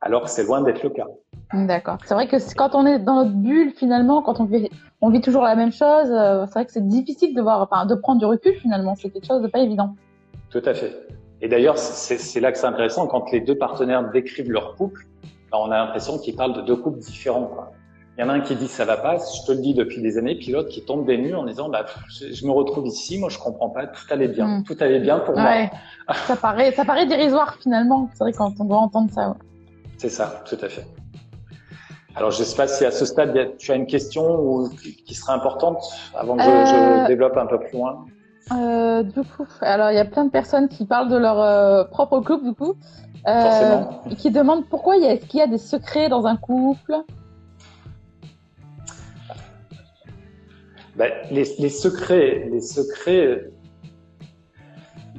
alors 0.00 0.24
que 0.24 0.30
c'est 0.30 0.44
loin 0.44 0.62
d'être 0.62 0.82
le 0.82 0.90
cas. 0.90 1.06
D'accord. 1.52 1.98
C'est 2.04 2.14
vrai 2.14 2.26
que 2.26 2.36
quand 2.54 2.74
on 2.74 2.86
est 2.86 2.98
dans 2.98 3.24
notre 3.24 3.36
bulle, 3.36 3.72
finalement, 3.76 4.22
quand 4.22 4.40
on 4.40 4.44
vit, 4.44 4.68
on 5.00 5.10
vit 5.10 5.20
toujours 5.20 5.42
la 5.42 5.56
même 5.56 5.72
chose, 5.72 6.10
euh, 6.10 6.44
c'est 6.46 6.52
vrai 6.54 6.66
que 6.66 6.72
c'est 6.72 6.88
difficile 6.88 7.34
de 7.34 7.42
voir, 7.42 7.60
enfin, 7.62 7.86
de 7.86 7.94
prendre 7.94 8.18
du 8.18 8.26
recul 8.26 8.54
finalement. 8.54 8.94
C'est 8.96 9.10
quelque 9.10 9.26
chose 9.26 9.42
de 9.42 9.48
pas 9.48 9.60
évident. 9.60 9.94
Tout 10.50 10.62
à 10.64 10.74
fait. 10.74 11.06
Et 11.42 11.48
d'ailleurs, 11.48 11.76
c'est 11.76 12.40
là 12.40 12.50
que 12.50 12.58
c'est 12.58 12.66
intéressant 12.66 13.06
quand 13.06 13.30
les 13.30 13.40
deux 13.40 13.58
partenaires 13.58 14.10
décrivent 14.10 14.50
leur 14.50 14.74
couple. 14.74 15.06
Ben, 15.50 15.58
on 15.58 15.70
a 15.70 15.78
l'impression 15.78 16.18
qu'ils 16.18 16.36
parlent 16.36 16.54
de 16.54 16.62
deux 16.62 16.76
couples 16.76 16.98
différents. 16.98 17.46
Quoi. 17.46 17.72
Il 18.18 18.22
y 18.22 18.24
en 18.24 18.30
a 18.30 18.32
un 18.32 18.40
qui 18.40 18.56
dit 18.56 18.68
ça 18.68 18.84
va 18.84 18.96
pas, 18.96 19.18
je 19.18 19.46
te 19.46 19.52
le 19.52 19.58
dis 19.58 19.74
depuis 19.74 20.00
des 20.00 20.16
années, 20.16 20.36
puis 20.36 20.52
l'autre 20.52 20.70
qui 20.70 20.82
tombe 20.82 21.06
des 21.06 21.18
nues 21.18 21.34
en 21.34 21.44
disant 21.44 21.68
bah 21.68 21.84
je, 22.08 22.46
me 22.46 22.50
retrouve 22.50 22.86
ici, 22.86 23.18
moi 23.18 23.28
je 23.28 23.38
comprends 23.38 23.68
pas, 23.68 23.86
tout 23.86 24.04
allait 24.10 24.28
bien, 24.28 24.60
hmm. 24.60 24.64
tout 24.64 24.76
allait 24.80 25.00
bien 25.00 25.18
pour 25.18 25.36
moi. 25.36 25.68
ça 26.08 26.36
paraît, 26.36 26.72
ça 26.72 26.84
paraît 26.84 27.06
dérisoire 27.06 27.56
finalement. 27.60 28.08
C'est 28.14 28.24
vrai 28.24 28.32
quand 28.32 28.54
on 28.58 28.64
doit 28.64 28.78
entendre 28.78 29.10
ça. 29.12 29.28
Ouais. 29.28 29.36
C'est 29.98 30.08
ça, 30.08 30.42
tout 30.46 30.58
à 30.60 30.68
fait. 30.68 30.86
Alors, 32.16 32.30
je 32.30 32.40
ne 32.40 32.44
sais 32.44 32.56
pas 32.56 32.66
si 32.66 32.84
à 32.84 32.90
ce 32.90 33.04
stade, 33.04 33.56
tu 33.58 33.72
as 33.72 33.74
une 33.74 33.86
question 33.86 34.40
ou, 34.40 34.70
qui 34.70 35.14
serait 35.14 35.34
importante 35.34 35.84
avant 36.14 36.36
que 36.36 36.42
je, 36.42 36.48
euh, 36.48 37.06
développe 37.06 37.36
un 37.36 37.44
peu 37.44 37.60
plus 37.60 37.72
loin? 37.72 38.06
Euh, 38.52 39.02
du 39.02 39.20
coup, 39.20 39.46
alors 39.60 39.90
il 39.90 39.96
y 39.96 40.00
a 40.00 40.04
plein 40.04 40.24
de 40.24 40.30
personnes 40.30 40.68
qui 40.68 40.86
parlent 40.86 41.10
de 41.10 41.16
leur 41.16 41.40
euh, 41.40 41.84
propre 41.84 42.20
couple, 42.20 42.44
du 42.44 42.54
coup, 42.54 42.74
euh, 43.26 43.82
qui 44.18 44.30
demandent 44.30 44.66
pourquoi 44.68 44.96
est-ce 44.98 45.26
qu'il 45.26 45.40
y 45.40 45.42
a 45.42 45.46
des 45.46 45.58
secrets 45.58 46.08
dans 46.08 46.26
un 46.26 46.36
couple? 46.36 46.94
Ben, 50.94 51.12
les, 51.30 51.44
les, 51.58 51.68
secrets, 51.68 52.48
les 52.50 52.60
secrets. 52.60 53.50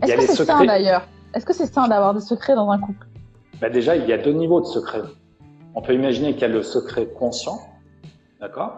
Est-ce 0.02 0.15
que 0.15 0.22
c'est 0.22 0.46
sain 0.46 0.65
d'ailleurs? 0.65 1.08
Est-ce 1.34 1.46
que 1.46 1.54
c'est 1.54 1.72
sain 1.72 1.88
d'avoir 1.88 2.13
des 2.13 2.22
secrets 2.22 2.56
dans 2.56 2.70
un 2.72 2.80
couple? 2.80 3.08
Bah 3.62 3.70
Déjà, 3.70 3.96
il 3.96 4.08
y 4.08 4.13
a 4.13 4.17
deux 4.17 4.32
niveaux 4.32 4.62
de 4.62 4.65
secret. 4.65 5.02
On 5.76 5.82
peut 5.82 5.93
imaginer 5.93 6.34
qu'il 6.34 6.41
y 6.41 6.46
a 6.46 6.48
le 6.48 6.63
secret 6.63 7.08
conscient, 7.08 7.60
d'accord? 8.39 8.78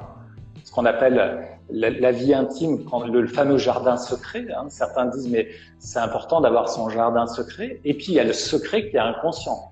Ce 0.63 0.71
qu'on 0.71 0.85
appelle 0.85 1.58
la, 1.71 2.11
vie 2.11 2.33
intime, 2.33 2.79
le, 3.11 3.27
fameux 3.27 3.57
jardin 3.57 3.97
secret. 3.97 4.47
Hein. 4.55 4.65
Certains 4.69 5.05
disent, 5.05 5.29
mais 5.29 5.47
c'est 5.77 5.99
important 5.99 6.41
d'avoir 6.41 6.69
son 6.69 6.89
jardin 6.89 7.27
secret. 7.27 7.79
Et 7.85 7.93
puis, 7.93 8.07
il 8.09 8.13
y 8.13 8.19
a 8.19 8.23
le 8.23 8.33
secret 8.33 8.89
qui 8.89 8.95
est 8.95 8.99
inconscient. 8.99 9.71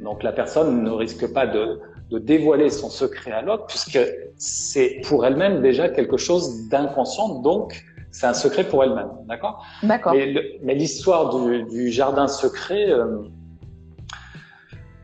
Donc, 0.00 0.22
la 0.22 0.32
personne 0.32 0.82
ne 0.82 0.90
risque 0.90 1.32
pas 1.32 1.46
de, 1.46 1.80
de 2.10 2.18
dévoiler 2.18 2.70
son 2.70 2.90
secret 2.90 3.32
à 3.32 3.42
l'autre, 3.42 3.66
puisque 3.66 3.98
c'est 4.36 5.00
pour 5.06 5.24
elle-même 5.24 5.62
déjà 5.62 5.88
quelque 5.88 6.16
chose 6.16 6.68
d'inconscient, 6.68 7.40
donc 7.40 7.84
c'est 8.10 8.26
un 8.26 8.34
secret 8.34 8.64
pour 8.64 8.82
elle-même, 8.82 9.10
d'accord? 9.26 9.64
D'accord. 9.82 10.12
Mais 10.14 10.74
l'histoire 10.74 11.38
du, 11.38 11.62
du, 11.64 11.90
jardin 11.90 12.26
secret, 12.26 12.90
euh, 12.90 13.18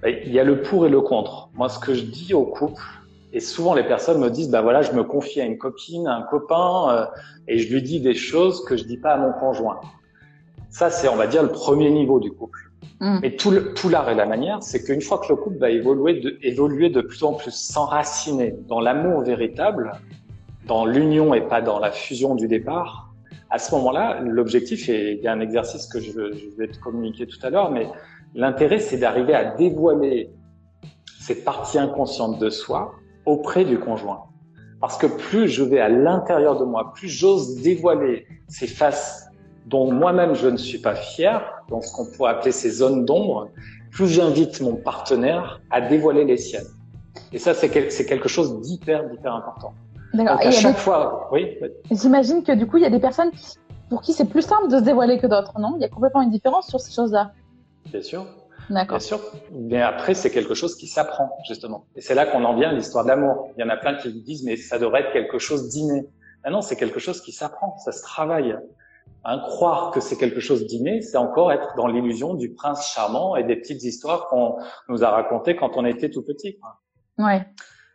il 0.04 0.32
y 0.32 0.40
a 0.40 0.44
le 0.44 0.62
pour 0.62 0.86
et 0.86 0.88
le 0.88 1.00
contre. 1.00 1.48
Moi, 1.54 1.68
ce 1.68 1.78
que 1.78 1.94
je 1.94 2.02
dis 2.02 2.34
au 2.34 2.44
couple, 2.44 2.82
et 3.36 3.40
souvent 3.40 3.74
les 3.74 3.84
personnes 3.84 4.18
me 4.18 4.30
disent, 4.30 4.48
bah 4.48 4.62
voilà, 4.62 4.80
je 4.80 4.92
me 4.92 5.04
confie 5.04 5.42
à 5.42 5.44
une 5.44 5.58
copine, 5.58 6.06
à 6.06 6.16
un 6.16 6.22
copain, 6.22 6.88
euh, 6.88 7.04
et 7.46 7.58
je 7.58 7.70
lui 7.70 7.82
dis 7.82 8.00
des 8.00 8.14
choses 8.14 8.64
que 8.64 8.78
je 8.78 8.84
dis 8.84 8.96
pas 8.96 9.10
à 9.10 9.18
mon 9.18 9.34
conjoint. 9.34 9.78
Ça, 10.70 10.88
c'est, 10.88 11.06
on 11.08 11.16
va 11.16 11.26
dire, 11.26 11.42
le 11.42 11.50
premier 11.50 11.90
niveau 11.90 12.18
du 12.18 12.32
couple. 12.32 12.58
Mm. 13.00 13.18
Mais 13.20 13.36
tout, 13.36 13.54
tout 13.74 13.90
l'art 13.90 14.08
et 14.08 14.14
la 14.14 14.24
manière, 14.24 14.62
c'est 14.62 14.82
qu'une 14.82 15.02
fois 15.02 15.18
que 15.18 15.28
le 15.28 15.36
couple 15.36 15.58
va 15.58 15.68
évoluer 15.68 16.14
de, 16.18 16.38
évoluer 16.40 16.88
de 16.88 17.02
plus 17.02 17.22
en 17.24 17.34
plus 17.34 17.50
s'enraciner 17.50 18.56
dans 18.68 18.80
l'amour 18.80 19.20
véritable, 19.20 19.92
dans 20.66 20.86
l'union 20.86 21.34
et 21.34 21.42
pas 21.42 21.60
dans 21.60 21.78
la 21.78 21.90
fusion 21.90 22.36
du 22.36 22.48
départ, 22.48 23.12
à 23.50 23.58
ce 23.58 23.74
moment-là, 23.74 24.18
l'objectif, 24.22 24.88
et 24.88 25.12
il 25.12 25.22
y 25.22 25.28
a 25.28 25.32
un 25.32 25.40
exercice 25.40 25.86
que 25.88 26.00
je, 26.00 26.10
je 26.10 26.56
vais 26.56 26.68
te 26.68 26.78
communiquer 26.78 27.26
tout 27.26 27.38
à 27.42 27.50
l'heure, 27.50 27.70
mais 27.70 27.86
l'intérêt, 28.34 28.78
c'est 28.78 28.96
d'arriver 28.96 29.34
à 29.34 29.44
dévoiler 29.56 30.30
cette 31.20 31.44
partie 31.44 31.78
inconsciente 31.78 32.38
de 32.38 32.48
soi 32.48 32.94
auprès 33.26 33.64
du 33.64 33.78
conjoint. 33.78 34.24
Parce 34.80 34.96
que 34.98 35.06
plus 35.06 35.48
je 35.48 35.62
vais 35.62 35.80
à 35.80 35.88
l'intérieur 35.88 36.58
de 36.58 36.64
moi, 36.64 36.92
plus 36.94 37.08
j'ose 37.08 37.60
dévoiler 37.62 38.26
ces 38.48 38.66
faces 38.66 39.28
dont 39.66 39.90
moi-même 39.92 40.34
je 40.34 40.48
ne 40.48 40.56
suis 40.56 40.78
pas 40.78 40.94
fier, 40.94 41.42
dans 41.68 41.80
ce 41.80 41.92
qu'on 41.94 42.06
pourrait 42.06 42.30
appeler 42.32 42.52
ces 42.52 42.70
zones 42.70 43.04
d'ombre, 43.04 43.48
plus 43.90 44.06
j'invite 44.06 44.60
mon 44.60 44.76
partenaire 44.76 45.60
à 45.70 45.80
dévoiler 45.80 46.24
les 46.24 46.36
siennes. 46.36 46.68
Et 47.32 47.38
ça, 47.38 47.54
c'est 47.54 47.70
quelque 47.70 48.28
chose 48.28 48.60
d'hyper, 48.60 49.04
hyper 49.12 49.34
important. 49.34 49.72
D'accord. 50.14 50.38
À 50.40 50.50
chaque 50.50 50.76
fois, 50.76 51.28
oui. 51.32 51.58
J'imagine 51.90 52.42
que 52.44 52.52
du 52.52 52.66
coup, 52.66 52.76
il 52.76 52.84
y 52.84 52.86
a 52.86 52.90
des 52.90 53.00
personnes 53.00 53.30
pour 53.88 54.02
qui 54.02 54.12
c'est 54.12 54.26
plus 54.26 54.42
simple 54.42 54.68
de 54.68 54.78
se 54.78 54.82
dévoiler 54.82 55.18
que 55.18 55.26
d'autres, 55.26 55.58
non? 55.58 55.74
Il 55.76 55.82
y 55.82 55.84
a 55.84 55.88
complètement 55.88 56.22
une 56.22 56.30
différence 56.30 56.68
sur 56.68 56.78
ces 56.80 56.92
choses-là. 56.92 57.32
Bien 57.90 58.02
sûr. 58.02 58.26
D'accord. 58.70 58.98
Bien 58.98 59.06
sûr. 59.06 59.20
Mais 59.52 59.80
après, 59.80 60.14
c'est 60.14 60.30
quelque 60.30 60.54
chose 60.54 60.76
qui 60.76 60.86
s'apprend, 60.86 61.30
justement. 61.46 61.86
Et 61.94 62.00
c'est 62.00 62.14
là 62.14 62.26
qu'on 62.26 62.44
en 62.44 62.56
vient 62.56 62.70
à 62.70 62.72
l'histoire 62.72 63.04
de 63.04 63.10
l'amour. 63.10 63.50
Il 63.56 63.60
y 63.60 63.64
en 63.64 63.68
a 63.68 63.76
plein 63.76 63.94
qui 63.94 64.12
disent, 64.22 64.44
mais 64.44 64.56
ça 64.56 64.78
devrait 64.78 65.02
être 65.02 65.12
quelque 65.12 65.38
chose 65.38 65.68
d'inné. 65.68 66.08
Ah 66.44 66.50
non, 66.50 66.60
c'est 66.62 66.76
quelque 66.76 67.00
chose 67.00 67.20
qui 67.20 67.32
s'apprend, 67.32 67.76
ça 67.78 67.92
se 67.92 68.02
travaille. 68.02 68.56
Hein, 69.24 69.40
croire 69.40 69.90
que 69.90 70.00
c'est 70.00 70.16
quelque 70.16 70.38
chose 70.38 70.66
d'inné, 70.66 71.00
c'est 71.00 71.16
encore 71.16 71.50
être 71.50 71.74
dans 71.76 71.88
l'illusion 71.88 72.34
du 72.34 72.54
prince 72.54 72.92
charmant 72.92 73.34
et 73.34 73.42
des 73.42 73.56
petites 73.56 73.82
histoires 73.82 74.28
qu'on 74.28 74.56
nous 74.88 75.02
a 75.02 75.10
racontées 75.10 75.56
quand 75.56 75.76
on 75.76 75.84
était 75.84 76.10
tout 76.10 76.22
petit. 76.22 76.60
Ouais. 77.18 77.44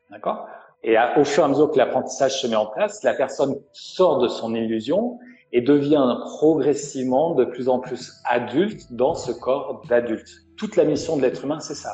D'accord? 0.10 0.47
Et 0.84 0.97
au 1.15 1.23
fur 1.23 1.43
et 1.43 1.45
à 1.45 1.47
mesure 1.47 1.71
que 1.71 1.77
l'apprentissage 1.77 2.41
se 2.41 2.47
met 2.47 2.55
en 2.55 2.65
place, 2.65 3.03
la 3.03 3.13
personne 3.13 3.55
sort 3.71 4.19
de 4.19 4.27
son 4.27 4.53
illusion 4.55 5.19
et 5.53 5.61
devient 5.61 6.17
progressivement 6.37 7.35
de 7.35 7.45
plus 7.45 7.69
en 7.69 7.79
plus 7.79 8.21
adulte 8.25 8.91
dans 8.93 9.15
ce 9.15 9.31
corps 9.31 9.81
d'adulte. 9.89 10.29
Toute 10.57 10.75
la 10.75 10.85
mission 10.85 11.17
de 11.17 11.21
l'être 11.21 11.43
humain, 11.43 11.59
c'est 11.59 11.75
ça. 11.75 11.93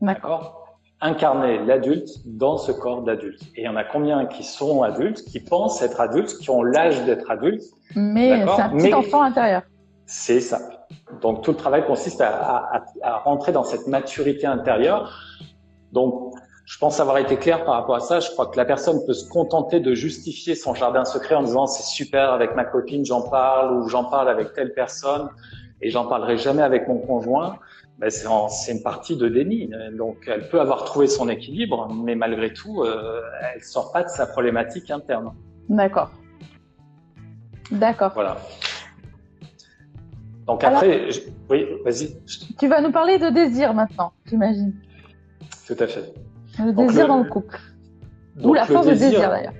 D'accord 0.00 0.68
incarner 1.00 1.58
l'adulte 1.64 2.10
dans 2.26 2.56
ce 2.56 2.72
corps 2.72 3.02
d'adulte. 3.02 3.40
Et 3.54 3.62
il 3.62 3.64
y 3.64 3.68
en 3.68 3.76
a 3.76 3.84
combien 3.84 4.26
qui 4.26 4.42
sont 4.42 4.82
adultes, 4.82 5.24
qui 5.24 5.40
pensent 5.40 5.80
être 5.82 6.00
adultes, 6.00 6.36
qui 6.38 6.50
ont 6.50 6.62
l'âge 6.62 7.04
d'être 7.04 7.30
adultes? 7.30 7.62
Mais 7.94 8.44
c'est 8.44 8.62
un 8.62 8.70
petit 8.70 8.94
enfant 8.94 9.22
intérieur. 9.22 9.62
C'est 10.06 10.40
ça. 10.40 10.58
Donc 11.20 11.42
tout 11.42 11.52
le 11.52 11.56
travail 11.56 11.86
consiste 11.86 12.20
à, 12.20 12.30
à, 12.30 12.84
à, 13.02 13.18
rentrer 13.18 13.52
dans 13.52 13.64
cette 13.64 13.86
maturité 13.86 14.46
intérieure. 14.46 15.12
Donc 15.92 16.27
je 16.68 16.78
pense 16.78 17.00
avoir 17.00 17.18
été 17.18 17.36
clair 17.36 17.64
par 17.64 17.74
rapport 17.74 17.96
à 17.96 18.00
ça. 18.00 18.20
Je 18.20 18.30
crois 18.30 18.46
que 18.46 18.56
la 18.56 18.66
personne 18.66 19.04
peut 19.06 19.14
se 19.14 19.28
contenter 19.28 19.80
de 19.80 19.94
justifier 19.94 20.54
son 20.54 20.74
jardin 20.74 21.04
secret 21.04 21.34
en 21.34 21.42
disant 21.42 21.66
c'est 21.66 21.82
super 21.82 22.30
avec 22.32 22.54
ma 22.54 22.64
copine, 22.64 23.04
j'en 23.04 23.22
parle 23.22 23.74
ou 23.74 23.88
j'en 23.88 24.04
parle 24.04 24.28
avec 24.28 24.52
telle 24.52 24.74
personne 24.74 25.30
et 25.80 25.90
j'en 25.90 26.06
parlerai 26.06 26.36
jamais 26.36 26.62
avec 26.62 26.86
mon 26.86 26.98
conjoint 26.98 27.58
ben 27.98 28.10
c'est 28.10 28.72
une 28.72 28.82
partie 28.82 29.16
de 29.16 29.28
déni. 29.28 29.70
Donc, 29.96 30.18
elle 30.28 30.48
peut 30.48 30.60
avoir 30.60 30.84
trouvé 30.84 31.08
son 31.08 31.28
équilibre, 31.28 31.88
mais 31.92 32.14
malgré 32.14 32.52
tout, 32.52 32.82
euh, 32.82 33.22
elle 33.52 33.62
sort 33.62 33.90
pas 33.90 34.04
de 34.04 34.08
sa 34.08 34.26
problématique 34.26 34.90
interne. 34.90 35.34
D'accord. 35.68 36.10
D'accord. 37.72 38.12
Voilà. 38.14 38.38
Donc 40.46 40.62
après, 40.64 41.08
oui, 41.50 41.66
vas-y. 41.84 42.16
Tu 42.58 42.68
vas 42.68 42.80
nous 42.80 42.92
parler 42.92 43.18
de 43.18 43.30
désir 43.30 43.74
maintenant, 43.74 44.12
j'imagine. 44.26 44.74
Tout 45.66 45.76
à 45.78 45.86
fait. 45.86 46.14
Le 46.58 46.72
désir 46.72 47.08
dans 47.08 47.22
le 47.22 47.28
couple. 47.28 47.58
Ou 48.42 48.54
la 48.54 48.66
force 48.66 48.86
de 48.86 48.92
désir 48.92 49.30
d'ailleurs. 49.30 49.54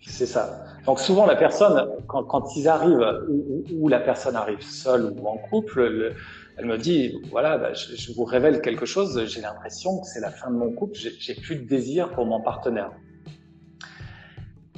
C'est 0.00 0.26
ça. 0.26 0.64
Donc 0.86 0.98
souvent 0.98 1.26
la 1.26 1.36
personne, 1.36 1.88
quand, 2.08 2.24
quand 2.24 2.56
ils 2.56 2.68
arrivent, 2.68 3.24
ou, 3.28 3.64
ou, 3.72 3.88
la 3.88 4.00
personne 4.00 4.34
arrive 4.34 4.60
seule 4.60 5.12
ou 5.16 5.26
en 5.28 5.36
couple, 5.36 5.86
le, 5.86 6.12
elle 6.56 6.66
me 6.66 6.76
dit, 6.76 7.20
voilà, 7.30 7.56
bah, 7.56 7.72
je, 7.72 7.94
je, 7.94 8.12
vous 8.12 8.24
révèle 8.24 8.60
quelque 8.60 8.84
chose, 8.84 9.24
j'ai 9.26 9.40
l'impression 9.40 10.00
que 10.00 10.06
c'est 10.06 10.20
la 10.20 10.30
fin 10.30 10.50
de 10.50 10.56
mon 10.56 10.72
couple, 10.72 10.94
j'ai 10.96 11.34
plus 11.34 11.56
de 11.56 11.68
désir 11.68 12.10
pour 12.10 12.26
mon 12.26 12.40
partenaire. 12.40 12.90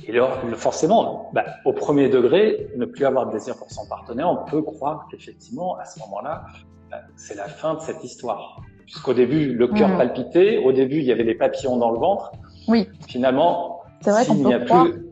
Et 0.07 0.11
alors, 0.11 0.39
forcément, 0.57 1.31
bah, 1.33 1.45
au 1.65 1.73
premier 1.73 2.09
degré, 2.09 2.69
ne 2.77 2.85
plus 2.85 3.07
avoir 3.07 3.27
de 3.27 3.33
désir 3.33 3.57
pour 3.57 3.71
son 3.71 3.87
partenaire, 3.87 4.29
on 4.29 4.45
peut 4.51 4.63
croire 4.63 5.09
qu'effectivement, 5.11 5.77
à 5.77 5.87
ce 5.87 5.99
moment-là, 6.01 6.45
bah, 6.91 6.99
c'est 7.17 7.35
la 7.35 7.49
fin 7.49 7.75
de 7.75 7.81
cette 7.81 8.05
histoire. 8.05 8.61
Puisqu'au 8.87 9.15
début, 9.15 9.55
le 9.55 9.69
cœur 9.69 9.89
mmh. 9.89 9.97
palpitait, 9.99 10.59
au 10.59 10.73
début, 10.73 10.99
il 10.99 11.05
y 11.05 11.13
avait 11.13 11.25
des 11.25 11.35
papillons 11.35 11.77
dans 11.77 11.91
le 11.91 11.99
ventre. 11.99 12.33
Oui. 12.69 12.89
Finalement, 13.09 13.83
c'est 14.01 14.11
vrai 14.11 14.27
qu'on 14.27 14.37
peut, 14.37 14.65
croire, 14.65 14.85
plus... 14.85 15.07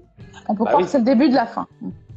on 0.49 0.55
peut 0.55 0.65
croire 0.65 0.83
que 0.83 0.89
c'est 0.89 0.99
le 0.99 1.05
début 1.05 1.29
de 1.29 1.35
la 1.35 1.47
fin. 1.47 1.67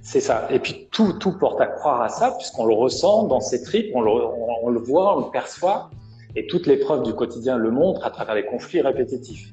C'est 0.02 0.20
ça. 0.20 0.48
Et 0.52 0.60
puis 0.60 0.88
tout, 0.92 1.14
tout 1.14 1.38
porte 1.38 1.60
à 1.62 1.66
croire 1.66 2.02
à 2.02 2.10
ça, 2.10 2.36
puisqu'on 2.38 2.66
le 2.66 2.76
ressent 2.76 3.24
dans 3.24 3.40
ses 3.40 3.64
tripes, 3.64 3.92
on 3.96 4.02
le, 4.02 4.12
on, 4.12 4.70
le 4.70 4.80
voit, 4.80 5.18
on 5.18 5.26
le 5.26 5.32
perçoit, 5.32 5.90
et 6.36 6.46
toutes 6.48 6.68
les 6.68 6.78
preuves 6.78 7.04
du 7.04 7.14
quotidien 7.14 7.58
le 7.58 7.72
montrent 7.72 8.06
à 8.06 8.12
travers 8.12 8.36
les 8.36 8.46
conflits 8.46 8.82
répétitifs. 8.82 9.52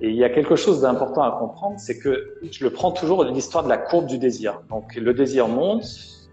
Et 0.00 0.10
il 0.10 0.16
y 0.16 0.24
a 0.24 0.30
quelque 0.30 0.56
chose 0.56 0.82
d'important 0.82 1.22
à 1.22 1.32
comprendre, 1.38 1.78
c'est 1.78 1.98
que 1.98 2.38
je 2.50 2.64
le 2.64 2.70
prends 2.70 2.92
toujours 2.92 3.24
l'histoire 3.24 3.64
de 3.64 3.68
la 3.68 3.78
courbe 3.78 4.06
du 4.06 4.18
désir. 4.18 4.60
Donc 4.68 4.94
le 4.94 5.14
désir 5.14 5.48
monte, 5.48 5.84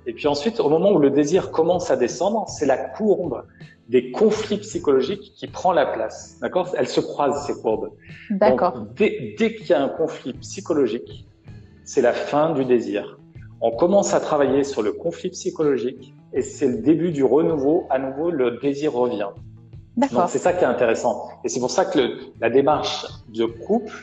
et 0.05 0.13
puis 0.13 0.27
ensuite, 0.27 0.59
au 0.59 0.69
moment 0.69 0.91
où 0.91 0.99
le 0.99 1.09
désir 1.09 1.51
commence 1.51 1.91
à 1.91 1.95
descendre, 1.95 2.47
c'est 2.47 2.65
la 2.65 2.77
courbe 2.77 3.43
des 3.89 4.11
conflits 4.11 4.57
psychologiques 4.57 5.33
qui 5.35 5.47
prend 5.47 5.71
la 5.71 5.85
place. 5.85 6.37
D'accord? 6.41 6.73
Elles 6.77 6.87
se 6.87 6.99
croisent, 6.99 7.45
ces 7.45 7.59
courbes. 7.61 7.91
D'accord. 8.29 8.85
Dès, 8.95 9.35
dès 9.37 9.55
qu'il 9.55 9.67
y 9.67 9.73
a 9.73 9.81
un 9.81 9.89
conflit 9.89 10.33
psychologique, 10.33 11.27
c'est 11.83 12.01
la 12.01 12.13
fin 12.13 12.53
du 12.53 12.65
désir 12.65 13.19
on 13.61 13.71
commence 13.71 14.13
à 14.13 14.19
travailler 14.19 14.63
sur 14.63 14.81
le 14.81 14.93
conflit 14.93 15.29
psychologique 15.29 16.13
et 16.33 16.41
c'est 16.41 16.67
le 16.67 16.77
début 16.77 17.11
du 17.11 17.23
renouveau. 17.23 17.87
À 17.89 17.99
nouveau, 17.99 18.31
le 18.31 18.59
désir 18.61 18.93
revient. 18.93 19.27
Donc 19.97 20.29
c'est 20.29 20.39
ça 20.39 20.53
qui 20.53 20.63
est 20.63 20.67
intéressant. 20.67 21.29
Et 21.43 21.49
c'est 21.49 21.59
pour 21.59 21.71
ça 21.71 21.85
que 21.85 21.99
le, 21.99 22.17
la 22.39 22.49
démarche 22.49 23.05
de 23.27 23.45
couple 23.45 23.93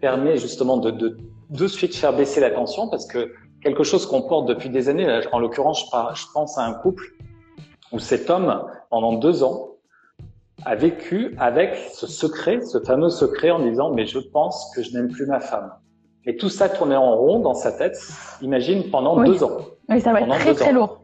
permet 0.00 0.38
justement 0.38 0.76
de, 0.76 0.90
de, 0.90 1.18
de 1.50 1.66
suite 1.68 1.94
faire 1.94 2.16
baisser 2.16 2.40
la 2.40 2.50
tension 2.50 2.88
parce 2.88 3.06
que 3.06 3.32
quelque 3.62 3.84
chose 3.84 4.06
qu'on 4.06 4.22
porte 4.22 4.46
depuis 4.46 4.70
des 4.70 4.88
années, 4.88 5.20
en 5.32 5.38
l'occurrence, 5.38 5.84
je, 6.14 6.26
pense 6.32 6.58
à 6.58 6.64
un 6.64 6.74
couple 6.74 7.14
où 7.92 7.98
cet 7.98 8.30
homme, 8.30 8.64
pendant 8.90 9.14
deux 9.14 9.42
ans, 9.42 9.70
a 10.64 10.74
vécu 10.74 11.34
avec 11.38 11.76
ce 11.92 12.06
secret, 12.06 12.60
ce 12.60 12.80
fameux 12.80 13.10
secret 13.10 13.50
en 13.50 13.60
disant, 13.60 13.90
mais 13.90 14.06
je 14.06 14.18
pense 14.18 14.72
que 14.74 14.82
je 14.82 14.92
n'aime 14.92 15.08
plus 15.08 15.26
ma 15.26 15.40
femme. 15.40 15.72
Et 16.24 16.36
tout 16.36 16.48
ça 16.48 16.68
tournait 16.68 16.96
en 16.96 17.16
rond 17.16 17.38
dans 17.38 17.54
sa 17.54 17.70
tête, 17.70 17.96
imagine, 18.42 18.90
pendant 18.90 19.22
deux 19.22 19.44
ans. 19.44 19.58
Oui, 19.88 20.00
ça 20.00 20.12
va 20.12 20.22
être 20.22 20.28
très 20.28 20.54
très 20.54 20.72
lourd. 20.72 21.00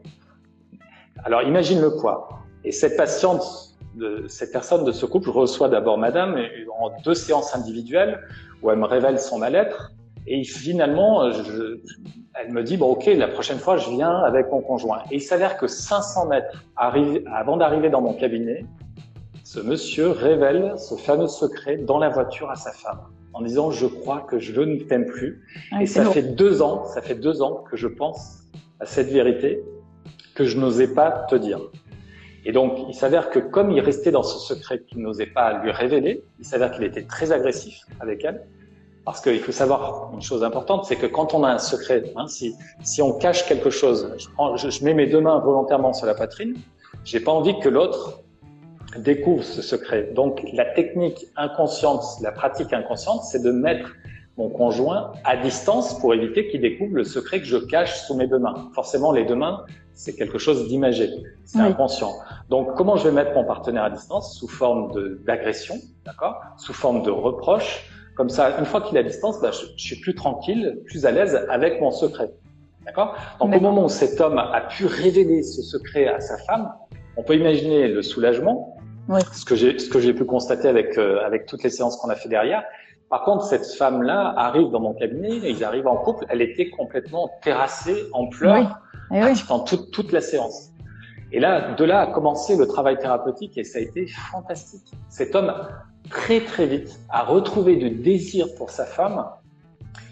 Alors 1.23 1.43
imagine 1.43 1.79
le 1.79 1.91
quoi. 1.91 2.27
Et 2.65 2.71
cette 2.71 2.97
patiente, 2.97 3.75
de, 3.95 4.25
cette 4.27 4.51
personne 4.51 4.83
de 4.83 4.91
ce 4.91 5.05
couple 5.05 5.29
reçoit 5.29 5.69
d'abord 5.69 5.97
madame 5.97 6.35
en 6.79 6.91
deux 7.03 7.13
séances 7.13 7.55
individuelles 7.55 8.19
où 8.61 8.71
elle 8.71 8.79
me 8.79 8.85
révèle 8.85 9.19
son 9.19 9.37
mal-être. 9.37 9.91
Et 10.27 10.43
finalement, 10.43 11.31
je, 11.31 11.79
elle 12.45 12.53
me 12.53 12.63
dit, 12.63 12.77
bon 12.77 12.91
ok, 12.91 13.05
la 13.05 13.27
prochaine 13.27 13.59
fois, 13.59 13.77
je 13.77 13.89
viens 13.89 14.17
avec 14.19 14.51
mon 14.51 14.61
conjoint. 14.61 15.03
Et 15.11 15.15
il 15.15 15.21
s'avère 15.21 15.57
que 15.57 15.67
500 15.67 16.27
mètres 16.27 16.63
avant 16.75 17.57
d'arriver 17.57 17.89
dans 17.89 18.01
mon 18.01 18.13
cabinet, 18.13 18.65
ce 19.43 19.59
monsieur 19.59 20.09
révèle 20.09 20.73
ce 20.77 20.95
fameux 20.95 21.27
secret 21.27 21.77
dans 21.77 21.97
la 21.97 22.09
voiture 22.09 22.49
à 22.49 22.55
sa 22.55 22.71
femme 22.71 23.01
en 23.33 23.41
disant 23.41 23.71
je 23.71 23.87
crois 23.87 24.21
que 24.21 24.39
je 24.39 24.61
ne 24.61 24.77
t'aime 24.77 25.05
plus. 25.05 25.43
Ah, 25.71 25.81
et 25.81 25.85
ça 25.85 26.05
fait 26.05 26.21
deux 26.21 26.61
ans, 26.61 26.85
ça 26.85 27.01
fait 27.01 27.15
deux 27.15 27.41
ans 27.41 27.63
que 27.69 27.75
je 27.75 27.87
pense 27.87 28.43
à 28.79 28.85
cette 28.85 29.09
vérité 29.09 29.61
que 30.35 30.45
je 30.45 30.57
n'osais 30.57 30.93
pas 30.93 31.25
te 31.29 31.35
dire. 31.35 31.59
Et 32.45 32.51
donc, 32.51 32.77
il 32.89 32.93
s'avère 32.93 33.29
que 33.29 33.39
comme 33.39 33.71
il 33.71 33.79
restait 33.79 34.11
dans 34.11 34.23
ce 34.23 34.37
secret 34.37 34.81
qu'il 34.81 34.99
n'osait 34.99 35.27
pas 35.27 35.63
lui 35.63 35.71
révéler, 35.71 36.23
il 36.39 36.45
s'avère 36.45 36.71
qu'il 36.71 36.83
était 36.83 37.03
très 37.03 37.31
agressif 37.31 37.81
avec 37.99 38.23
elle. 38.25 38.45
Parce 39.05 39.19
qu'il 39.19 39.39
faut 39.39 39.51
savoir 39.51 40.11
une 40.13 40.21
chose 40.21 40.43
importante, 40.43 40.85
c'est 40.85 40.95
que 40.95 41.07
quand 41.07 41.33
on 41.33 41.43
a 41.43 41.49
un 41.49 41.57
secret, 41.57 42.13
hein, 42.15 42.27
si, 42.27 42.55
si 42.83 43.01
on 43.01 43.17
cache 43.17 43.45
quelque 43.45 43.69
chose, 43.69 44.13
je, 44.17 44.27
prends, 44.29 44.55
je, 44.55 44.69
je, 44.69 44.83
mets 44.85 44.93
mes 44.93 45.07
deux 45.07 45.19
mains 45.19 45.39
volontairement 45.39 45.91
sur 45.93 46.05
la 46.05 46.15
poitrine, 46.15 46.55
j'ai 47.03 47.19
pas 47.19 47.31
envie 47.31 47.59
que 47.59 47.67
l'autre 47.67 48.21
découvre 48.97 49.43
ce 49.43 49.61
secret. 49.61 50.11
Donc 50.15 50.41
la 50.53 50.65
technique 50.65 51.25
inconsciente, 51.35 52.03
la 52.21 52.31
pratique 52.31 52.71
inconsciente, 52.71 53.23
c'est 53.23 53.41
de 53.41 53.51
mettre 53.51 53.91
mon 54.37 54.49
conjoint 54.49 55.11
à 55.23 55.37
distance 55.37 55.99
pour 55.99 56.13
éviter 56.13 56.47
qu'il 56.47 56.61
découvre 56.61 56.95
le 56.95 57.03
secret 57.03 57.39
que 57.39 57.45
je 57.45 57.57
cache 57.57 58.01
sous 58.01 58.15
mes 58.15 58.27
deux 58.27 58.39
mains. 58.39 58.69
Forcément, 58.73 59.11
les 59.11 59.25
deux 59.25 59.35
mains, 59.35 59.63
c'est 59.93 60.15
quelque 60.15 60.39
chose 60.39 60.67
d'imagé, 60.67 61.09
c'est 61.45 61.59
inconscient. 61.59 62.13
Donc, 62.49 62.73
comment 62.75 62.95
je 62.95 63.07
vais 63.07 63.13
mettre 63.13 63.33
mon 63.33 63.43
partenaire 63.43 63.83
à 63.83 63.89
distance? 63.91 64.35
Sous 64.37 64.47
forme 64.47 64.91
d'agression, 65.23 65.75
d'accord? 66.03 66.41
Sous 66.57 66.73
forme 66.73 67.03
de 67.03 67.11
reproche. 67.11 67.89
Comme 68.15 68.29
ça, 68.29 68.57
une 68.59 68.65
fois 68.65 68.81
qu'il 68.81 68.95
est 68.95 68.99
à 68.99 69.03
distance, 69.03 69.41
bah, 69.41 69.51
je, 69.51 69.65
je, 69.75 69.83
suis 69.83 69.99
plus 69.99 70.13
tranquille, 70.13 70.81
plus 70.85 71.05
à 71.05 71.11
l'aise 71.11 71.45
avec 71.49 71.81
mon 71.81 71.91
secret. 71.91 72.31
D'accord? 72.85 73.15
Donc, 73.39 73.55
au 73.55 73.59
moment 73.59 73.85
où 73.85 73.89
cet 73.89 74.19
homme 74.21 74.37
a 74.37 74.61
pu 74.61 74.85
révéler 74.85 75.41
ce 75.41 75.61
secret 75.61 76.07
à 76.07 76.19
sa 76.19 76.37
femme, 76.37 76.71
on 77.17 77.23
peut 77.23 77.35
imaginer 77.35 77.87
le 77.87 78.01
soulagement, 78.01 78.77
oui. 79.07 79.21
ce 79.31 79.45
que 79.45 79.55
j'ai 79.55 79.77
ce 79.79 79.89
que 79.89 79.99
j'ai 79.99 80.13
pu 80.13 80.25
constater 80.25 80.67
avec 80.67 80.97
euh, 80.97 81.25
avec 81.25 81.45
toutes 81.45 81.63
les 81.63 81.69
séances 81.69 81.97
qu'on 81.97 82.09
a 82.09 82.15
fait 82.15 82.29
derrière. 82.29 82.63
Par 83.09 83.23
contre, 83.23 83.45
cette 83.45 83.65
femme-là 83.65 84.33
arrive 84.37 84.71
dans 84.71 84.79
mon 84.79 84.93
cabinet, 84.93 85.37
ils 85.43 85.63
arrivent 85.63 85.87
en 85.87 85.97
couple, 85.97 86.25
elle 86.29 86.41
était 86.41 86.69
complètement 86.71 87.29
terrassée 87.43 88.07
en 88.11 88.27
pleurs 88.27 88.79
oui. 89.11 89.43
pendant 89.47 89.63
toute, 89.63 89.91
toute 89.91 90.11
la 90.11 90.21
séance. 90.21 90.71
Et 91.31 91.39
là, 91.39 91.73
de 91.73 91.83
là 91.83 92.01
a 92.01 92.07
commencé 92.07 92.55
le 92.55 92.67
travail 92.67 92.97
thérapeutique 92.97 93.57
et 93.57 93.63
ça 93.63 93.77
a 93.77 93.81
été 93.81 94.07
fantastique. 94.07 94.93
Cet 95.09 95.35
homme, 95.35 95.53
très 96.09 96.41
très 96.41 96.67
vite, 96.67 96.99
a 97.09 97.23
retrouvé 97.23 97.75
du 97.75 97.89
désir 97.89 98.47
pour 98.57 98.69
sa 98.69 98.85
femme 98.85 99.25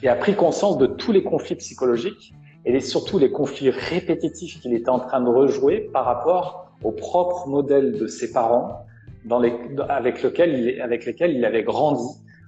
et 0.03 0.09
a 0.09 0.15
pris 0.15 0.35
conscience 0.35 0.77
de 0.77 0.85
tous 0.85 1.11
les 1.11 1.23
conflits 1.23 1.55
psychologiques 1.55 2.33
et 2.65 2.79
surtout 2.79 3.17
les 3.17 3.31
conflits 3.31 3.69
répétitifs 3.69 4.59
qu'il 4.61 4.73
était 4.73 4.89
en 4.89 4.99
train 4.99 5.21
de 5.21 5.29
rejouer 5.29 5.89
par 5.93 6.05
rapport 6.05 6.67
au 6.83 6.91
propre 6.91 7.47
modèle 7.47 7.97
de 7.97 8.07
ses 8.07 8.31
parents 8.31 8.85
dans 9.25 9.39
les, 9.39 9.53
avec, 9.89 10.23
lequel 10.23 10.59
il, 10.59 10.81
avec 10.81 11.05
lesquels 11.05 11.35
il 11.35 11.45
avait 11.45 11.63
grandi 11.63 12.07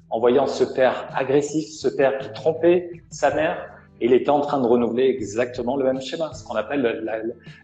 en 0.09 0.19
voyant 0.19 0.47
ce 0.47 0.63
père 0.63 1.07
agressif, 1.15 1.67
ce 1.69 1.87
père 1.87 2.17
qui 2.19 2.31
trompait 2.33 3.03
sa 3.09 3.33
mère, 3.33 3.72
il 4.01 4.13
était 4.13 4.29
en 4.29 4.41
train 4.41 4.59
de 4.59 4.67
renouveler 4.67 5.05
exactement 5.05 5.77
le 5.77 5.85
même 5.85 6.01
schéma, 6.01 6.33
ce 6.33 6.43
qu'on 6.43 6.55
appelle 6.55 6.81
la, 6.81 7.17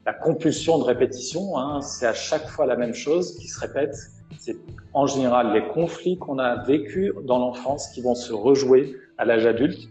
la, 0.06 0.14
compulsion 0.14 0.78
de 0.78 0.84
répétition. 0.84 1.58
Hein, 1.58 1.82
c'est 1.82 2.06
à 2.06 2.14
chaque 2.14 2.48
fois 2.48 2.66
la 2.66 2.76
même 2.76 2.94
chose 2.94 3.38
qui 3.38 3.48
se 3.48 3.60
répète. 3.60 3.96
C'est 4.38 4.56
en 4.94 5.06
général 5.06 5.54
les 5.54 5.68
conflits 5.68 6.18
qu'on 6.18 6.40
a 6.40 6.64
vécus 6.64 7.12
dans 7.26 7.40
l'enfance 7.40 7.90
qui 7.90 8.02
vont 8.02 8.16
se 8.16 8.32
rejouer 8.32 8.96
à 9.18 9.26
l'âge 9.26 9.46
adulte 9.46 9.90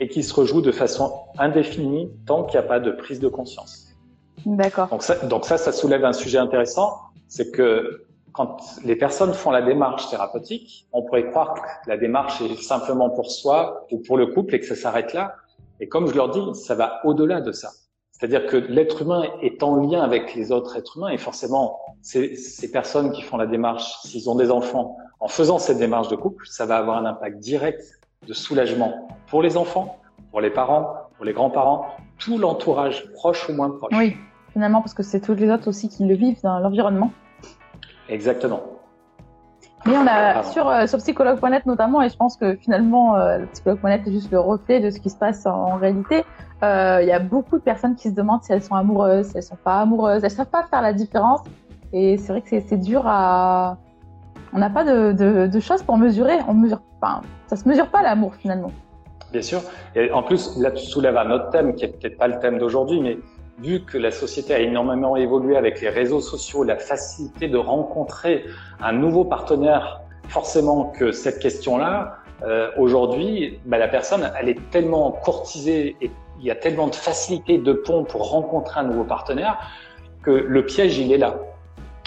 et 0.00 0.08
qui 0.08 0.22
se 0.22 0.32
rejouent 0.34 0.62
de 0.62 0.72
façon 0.72 1.12
indéfinie 1.38 2.10
tant 2.26 2.44
qu'il 2.44 2.58
n'y 2.58 2.64
a 2.64 2.68
pas 2.68 2.80
de 2.80 2.90
prise 2.90 3.20
de 3.20 3.28
conscience. 3.28 3.88
D'accord. 4.46 4.88
Donc 4.88 5.02
ça, 5.02 5.16
donc 5.26 5.44
ça, 5.44 5.58
ça 5.58 5.72
soulève 5.72 6.04
un 6.04 6.12
sujet 6.12 6.38
intéressant, 6.38 6.98
c'est 7.28 7.50
que 7.52 8.04
quand 8.32 8.58
les 8.84 8.96
personnes 8.96 9.34
font 9.34 9.50
la 9.50 9.62
démarche 9.62 10.08
thérapeutique, 10.08 10.86
on 10.92 11.02
pourrait 11.02 11.30
croire 11.30 11.54
que 11.54 11.90
la 11.90 11.96
démarche 11.96 12.40
est 12.40 12.62
simplement 12.62 13.10
pour 13.10 13.30
soi 13.30 13.86
ou 13.90 13.98
pour 13.98 14.16
le 14.16 14.26
couple 14.26 14.54
et 14.54 14.60
que 14.60 14.66
ça 14.66 14.74
s'arrête 14.74 15.12
là. 15.12 15.36
Et 15.80 15.88
comme 15.88 16.06
je 16.06 16.14
leur 16.14 16.30
dis, 16.30 16.54
ça 16.54 16.74
va 16.74 17.00
au-delà 17.04 17.40
de 17.40 17.52
ça. 17.52 17.70
C'est-à-dire 18.12 18.46
que 18.46 18.56
l'être 18.56 19.02
humain 19.02 19.24
est 19.40 19.62
en 19.62 19.76
lien 19.76 20.00
avec 20.00 20.34
les 20.34 20.52
autres 20.52 20.76
êtres 20.76 20.96
humains 20.96 21.08
et 21.08 21.18
forcément, 21.18 21.80
ces, 22.02 22.36
ces 22.36 22.70
personnes 22.70 23.10
qui 23.10 23.22
font 23.22 23.36
la 23.36 23.46
démarche, 23.46 23.98
s'ils 24.02 24.30
ont 24.30 24.36
des 24.36 24.50
enfants, 24.50 24.96
en 25.18 25.28
faisant 25.28 25.58
cette 25.58 25.78
démarche 25.78 26.08
de 26.08 26.16
couple, 26.16 26.46
ça 26.46 26.66
va 26.66 26.76
avoir 26.76 26.98
un 26.98 27.04
impact 27.04 27.38
direct 27.38 27.82
de 28.26 28.32
soulagement 28.32 29.08
pour 29.28 29.42
les 29.42 29.56
enfants, 29.56 29.98
pour 30.30 30.40
les 30.40 30.50
parents, 30.50 30.94
pour 31.16 31.24
les 31.24 31.32
grands-parents, 31.32 31.86
tout 32.18 32.38
l'entourage 32.38 33.10
proche 33.12 33.48
ou 33.48 33.54
moins 33.54 33.70
proche. 33.70 33.92
Oui, 33.96 34.16
finalement, 34.52 34.80
parce 34.80 34.94
que 34.94 35.02
c'est 35.02 35.20
tous 35.20 35.34
les 35.34 35.50
autres 35.50 35.68
aussi 35.68 35.88
qui 35.88 36.04
le 36.04 36.14
vivent 36.14 36.40
dans 36.42 36.58
l'environnement. 36.60 37.12
Exactement. 38.08 38.62
Mais 39.86 39.96
on 39.96 40.06
a 40.06 40.44
sur, 40.44 40.68
euh, 40.68 40.86
sur 40.86 40.98
psychologue.net 40.98 41.66
notamment, 41.66 42.02
et 42.02 42.08
je 42.08 42.16
pense 42.16 42.36
que 42.36 42.54
finalement, 42.54 43.16
euh, 43.16 43.38
le 43.38 43.46
psychologue.net 43.46 44.02
est 44.06 44.12
juste 44.12 44.30
le 44.30 44.38
reflet 44.38 44.80
de 44.80 44.90
ce 44.90 45.00
qui 45.00 45.10
se 45.10 45.16
passe 45.16 45.44
en, 45.44 45.50
en 45.50 45.76
réalité. 45.76 46.24
Euh, 46.62 47.00
il 47.02 47.08
y 47.08 47.12
a 47.12 47.18
beaucoup 47.18 47.58
de 47.58 47.62
personnes 47.62 47.96
qui 47.96 48.08
se 48.08 48.14
demandent 48.14 48.44
si 48.44 48.52
elles 48.52 48.62
sont 48.62 48.76
amoureuses, 48.76 49.26
si 49.26 49.36
elles 49.36 49.42
sont 49.42 49.56
pas 49.56 49.80
amoureuses. 49.80 50.22
Elles 50.22 50.30
savent 50.30 50.46
pas 50.46 50.64
faire 50.70 50.82
la 50.82 50.92
différence. 50.92 51.40
Et 51.92 52.16
c'est 52.16 52.32
vrai 52.32 52.42
que 52.42 52.48
c'est 52.48 52.76
dur 52.76 53.02
à. 53.06 53.78
On 54.52 54.58
n'a 54.58 54.70
pas 54.70 54.84
de, 54.84 55.12
de, 55.12 55.46
de, 55.46 55.60
choses 55.60 55.82
pour 55.82 55.96
mesurer. 55.96 56.38
On 56.46 56.54
mesure 56.54 56.82
pas. 57.00 57.22
Ça 57.48 57.56
se 57.56 57.68
mesure 57.68 57.88
pas 57.88 58.02
l'amour 58.02 58.34
finalement. 58.36 58.70
Bien 59.32 59.42
sûr. 59.42 59.62
Et 59.96 60.12
en 60.12 60.22
plus, 60.22 60.56
là, 60.58 60.70
tu 60.70 60.84
soulèves 60.84 61.16
un 61.16 61.30
autre 61.30 61.50
thème 61.50 61.74
qui 61.74 61.86
est 61.86 61.88
peut-être 61.88 62.18
pas 62.18 62.28
le 62.28 62.38
thème 62.38 62.58
d'aujourd'hui, 62.58 63.00
mais 63.00 63.18
vu 63.62 63.80
que 63.84 63.96
la 63.96 64.10
société 64.10 64.54
a 64.54 64.58
énormément 64.58 65.16
évolué 65.16 65.56
avec 65.56 65.80
les 65.80 65.88
réseaux 65.88 66.20
sociaux, 66.20 66.64
la 66.64 66.76
facilité 66.76 67.48
de 67.48 67.56
rencontrer 67.56 68.44
un 68.82 68.92
nouveau 68.92 69.24
partenaire, 69.24 70.00
forcément 70.28 70.86
que 70.86 71.12
cette 71.12 71.38
question-là, 71.38 72.18
euh, 72.42 72.70
aujourd'hui, 72.76 73.60
bah, 73.64 73.78
la 73.78 73.88
personne, 73.88 74.30
elle 74.38 74.48
est 74.48 74.70
tellement 74.70 75.12
courtisée 75.12 75.96
et 76.00 76.10
il 76.40 76.46
y 76.46 76.50
a 76.50 76.56
tellement 76.56 76.88
de 76.88 76.94
facilité 76.96 77.58
de 77.58 77.72
pont 77.72 78.02
pour 78.04 78.30
rencontrer 78.30 78.80
un 78.80 78.84
nouveau 78.84 79.04
partenaire 79.04 79.58
que 80.22 80.30
le 80.30 80.66
piège, 80.66 80.98
il 80.98 81.12
est 81.12 81.18
là. 81.18 81.36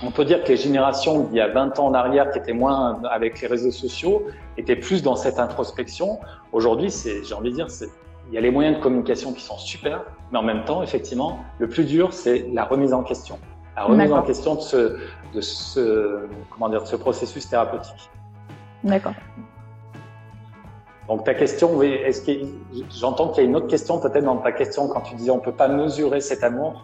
On 0.03 0.11
peut 0.11 0.25
dire 0.25 0.43
que 0.43 0.49
les 0.49 0.57
générations 0.57 1.21
d'il 1.21 1.37
y 1.37 1.41
a 1.41 1.47
20 1.47 1.79
ans 1.79 1.87
en 1.87 1.93
arrière, 1.93 2.31
qui 2.31 2.39
étaient 2.39 2.53
moins 2.53 3.01
avec 3.09 3.39
les 3.39 3.47
réseaux 3.47 3.71
sociaux, 3.71 4.27
étaient 4.57 4.75
plus 4.75 5.03
dans 5.03 5.15
cette 5.15 5.39
introspection. 5.39 6.19
Aujourd'hui, 6.51 6.91
c'est, 6.91 7.23
j'ai 7.23 7.33
envie 7.33 7.51
de 7.51 7.55
dire, 7.55 7.69
c'est 7.69 7.89
il 8.27 8.33
y 8.33 8.37
a 8.37 8.41
les 8.41 8.51
moyens 8.51 8.77
de 8.77 8.81
communication 8.81 9.33
qui 9.33 9.41
sont 9.41 9.57
super, 9.57 10.03
mais 10.31 10.39
en 10.39 10.43
même 10.43 10.65
temps, 10.65 10.81
effectivement, 10.81 11.39
le 11.59 11.69
plus 11.69 11.83
dur, 11.83 12.13
c'est 12.13 12.47
la 12.53 12.65
remise 12.65 12.93
en 12.93 13.03
question. 13.03 13.39
La 13.75 13.83
remise 13.83 14.11
en 14.11 14.21
question 14.21 14.55
de 14.55 14.61
ce, 14.61 14.97
de 15.33 15.41
ce, 15.41 16.27
comment 16.49 16.69
dire, 16.69 16.81
de 16.81 16.87
ce 16.87 16.95
processus 16.95 17.47
thérapeutique. 17.47 18.09
D'accord. 18.83 19.13
Donc 21.07 21.23
ta 21.23 21.33
question, 21.33 21.81
est-ce 21.81 22.21
que 22.21 22.31
j'entends 22.89 23.29
qu'il 23.29 23.43
y 23.43 23.45
a 23.45 23.49
une 23.49 23.55
autre 23.55 23.67
question 23.67 23.99
peut-être 23.99 24.23
dans 24.23 24.37
ta 24.37 24.51
question 24.51 24.87
quand 24.87 25.01
tu 25.01 25.15
disais 25.15 25.29
on 25.29 25.39
peut 25.39 25.51
pas 25.51 25.67
mesurer 25.67 26.19
cet 26.19 26.43
amour. 26.43 26.83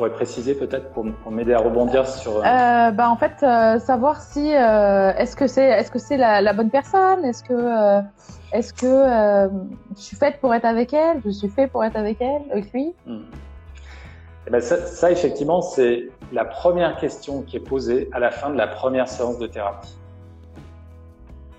Pourrais 0.00 0.12
préciser 0.12 0.54
peut-être 0.54 0.92
pour, 0.92 1.04
pour 1.22 1.30
m'aider 1.30 1.52
à 1.52 1.58
rebondir 1.58 2.08
sur. 2.08 2.38
Euh, 2.38 2.90
bah 2.90 3.10
en 3.10 3.16
fait 3.16 3.34
euh, 3.42 3.78
savoir 3.78 4.22
si 4.22 4.56
euh, 4.56 5.12
est-ce 5.18 5.36
que 5.36 5.46
c'est 5.46 5.66
est-ce 5.66 5.90
que 5.90 5.98
c'est 5.98 6.16
la, 6.16 6.40
la, 6.40 6.54
bonne 6.54 6.70
personne, 6.70 7.22
est-ce 7.22 7.44
que 7.44 7.52
euh, 7.52 8.00
est-ce 8.54 8.72
que 8.72 8.86
euh, 8.86 9.48
je 9.94 10.00
suis 10.00 10.16
faite 10.16 10.40
pour 10.40 10.54
être 10.54 10.64
avec 10.64 10.94
elle? 10.94 11.20
Je 11.22 11.28
suis 11.28 11.50
fait 11.50 11.66
pour 11.66 11.84
être 11.84 11.96
avec 11.96 12.18
elle, 12.22 12.40
avec 12.50 12.72
lui? 12.72 12.94
Hmm. 13.04 13.24
Eh 14.46 14.50
ben 14.50 14.62
ça, 14.62 14.78
ça, 14.86 15.10
effectivement, 15.10 15.60
c'est 15.60 16.08
la 16.32 16.46
première 16.46 16.96
question 16.96 17.42
qui 17.42 17.58
est 17.58 17.68
posée 17.68 18.08
à 18.12 18.20
la 18.20 18.30
fin 18.30 18.48
de 18.48 18.56
la 18.56 18.68
première 18.68 19.06
séance 19.06 19.38
de 19.38 19.48
thérapie. 19.48 19.98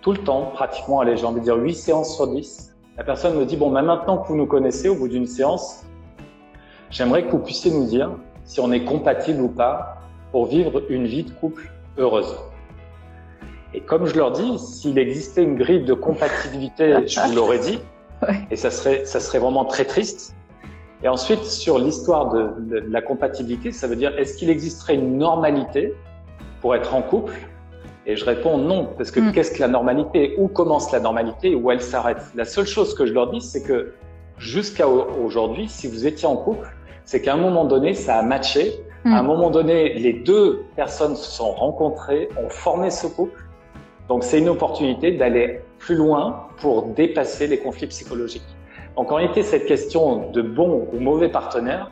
Tout 0.02 0.14
le 0.14 0.18
temps, 0.18 0.50
pratiquement, 0.56 1.00
allez, 1.00 1.16
j'ai 1.16 1.28
envie 1.28 1.42
de 1.42 1.46
dire 1.46 1.58
8 1.58 1.76
séances 1.76 2.16
sur 2.16 2.26
10, 2.26 2.76
la 2.98 3.04
personne 3.04 3.38
me 3.38 3.46
dit, 3.46 3.56
bon, 3.56 3.70
ben 3.70 3.84
maintenant 3.84 4.18
que 4.18 4.28
vous 4.30 4.36
nous 4.36 4.48
connaissez, 4.48 4.90
au 4.90 4.96
bout 4.96 5.10
d'une 5.10 5.28
séance, 5.28 5.86
j'aimerais 6.90 7.24
que 7.28 7.30
vous 7.30 7.38
puissiez 7.38 7.70
nous 7.70 7.86
dire 7.86 8.10
si 8.52 8.60
on 8.60 8.74
est 8.74 8.84
compatible 8.84 9.42
ou 9.42 9.48
pas 9.48 9.98
pour 10.34 10.46
vivre 10.46 10.84
une 10.90 11.06
vie 11.06 11.24
de 11.24 11.32
couple 11.32 11.72
heureuse. 11.98 12.36
Et 13.74 13.80
comme 13.80 14.06
je 14.06 14.16
leur 14.16 14.34
dis, 14.34 14.60
s'il 14.60 15.00
existait 15.00 15.42
une 15.42 15.56
grille 15.56 15.86
de 15.86 15.94
compatibilité, 15.94 16.96
je 17.08 17.22
vous 17.22 17.34
l'aurais 17.34 17.60
dit, 17.60 17.80
et 18.52 18.58
ça 18.58 18.70
serait, 18.70 19.06
ça 19.06 19.22
serait 19.22 19.40
vraiment 19.40 19.64
très 19.64 19.86
triste. 19.86 20.36
Et 21.02 21.08
ensuite, 21.08 21.46
sur 21.46 21.80
l'histoire 21.80 22.30
de, 22.34 22.50
de, 22.60 22.80
de, 22.82 22.92
la 22.92 23.02
compatibilité, 23.02 23.72
ça 23.72 23.88
veut 23.88 23.96
dire 23.96 24.12
est-ce 24.20 24.36
qu'il 24.36 24.50
existerait 24.50 24.96
une 24.96 25.18
normalité 25.18 25.94
pour 26.60 26.76
être 26.76 26.94
en 26.94 27.02
couple? 27.02 27.34
Et 28.06 28.18
je 28.18 28.26
réponds 28.26 28.58
non, 28.58 28.90
parce 28.98 29.12
que 29.12 29.22
mm. 29.22 29.32
qu'est-ce 29.32 29.52
que 29.52 29.62
la 29.62 29.70
normalité? 29.70 30.36
Où 30.38 30.50
commence 30.50 30.92
la 30.92 31.00
normalité? 31.00 31.56
Où 31.56 31.72
elle 31.72 31.82
s'arrête? 31.82 32.22
La 32.36 32.44
seule 32.44 32.68
chose 32.68 32.96
que 32.96 33.06
je 33.06 33.14
leur 33.14 33.32
dis, 33.32 33.40
c'est 33.40 33.64
que 33.64 33.94
jusqu'à 34.38 34.90
aujourd'hui, 34.90 35.70
si 35.70 35.88
vous 35.88 36.06
étiez 36.06 36.28
en 36.28 36.36
couple, 36.36 36.68
c'est 37.06 37.22
qu'à 37.22 37.34
un 37.34 37.38
moment 37.38 37.66
donné, 37.66 37.94
ça 37.94 38.18
a 38.18 38.22
matché. 38.22 38.74
À 39.04 39.18
un 39.18 39.24
moment 39.24 39.50
donné, 39.50 39.96
les 39.96 40.14
deux 40.14 40.64
personnes 40.76 41.16
se 41.16 41.32
sont 41.32 41.52
rencontrées, 41.52 42.30
ont 42.38 42.50
formé 42.50 42.92
ce 42.92 43.08
couple. 43.08 43.44
Donc 44.08 44.24
c'est 44.24 44.38
une 44.38 44.50
opportunité 44.50 45.12
d'aller 45.14 45.62
plus 45.80 45.96
loin 45.96 46.48
pour 46.58 46.84
dépasser 46.84 47.48
les 47.48 47.58
conflits 47.58 47.88
psychologiques. 47.88 48.46
Donc 48.96 49.12
en 49.12 49.16
réalité, 49.16 49.42
cette 49.42 49.66
question 49.66 50.30
de 50.32 50.44
bon 50.44 50.88
ou 50.94 51.00
mauvais 51.00 51.30
partenaire, 51.30 51.90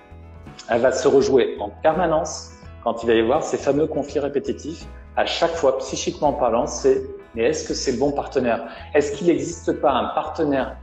elle 0.70 0.82
va 0.82 0.92
se 0.92 1.08
rejouer 1.08 1.58
en 1.60 1.70
permanence 1.70 2.52
quand 2.84 3.02
il 3.04 3.08
va 3.08 3.16
y 3.16 3.20
avoir 3.20 3.42
ces 3.42 3.58
fameux 3.58 3.88
conflits 3.88 4.20
répétitifs. 4.20 4.86
À 5.16 5.26
chaque 5.26 5.56
fois, 5.56 5.80
psychiquement 5.80 6.34
parlant, 6.34 6.68
c'est 6.68 7.02
mais 7.36 7.44
est-ce 7.44 7.68
que 7.68 7.74
c'est 7.74 7.94
le 7.94 8.00
bon 8.00 8.12
partenaire? 8.12 8.68
Est-ce 8.94 9.12
qu'il 9.12 9.28
n'existe 9.28 9.72
pas 9.74 9.92
un 9.92 10.06
partenaire 10.16 10.78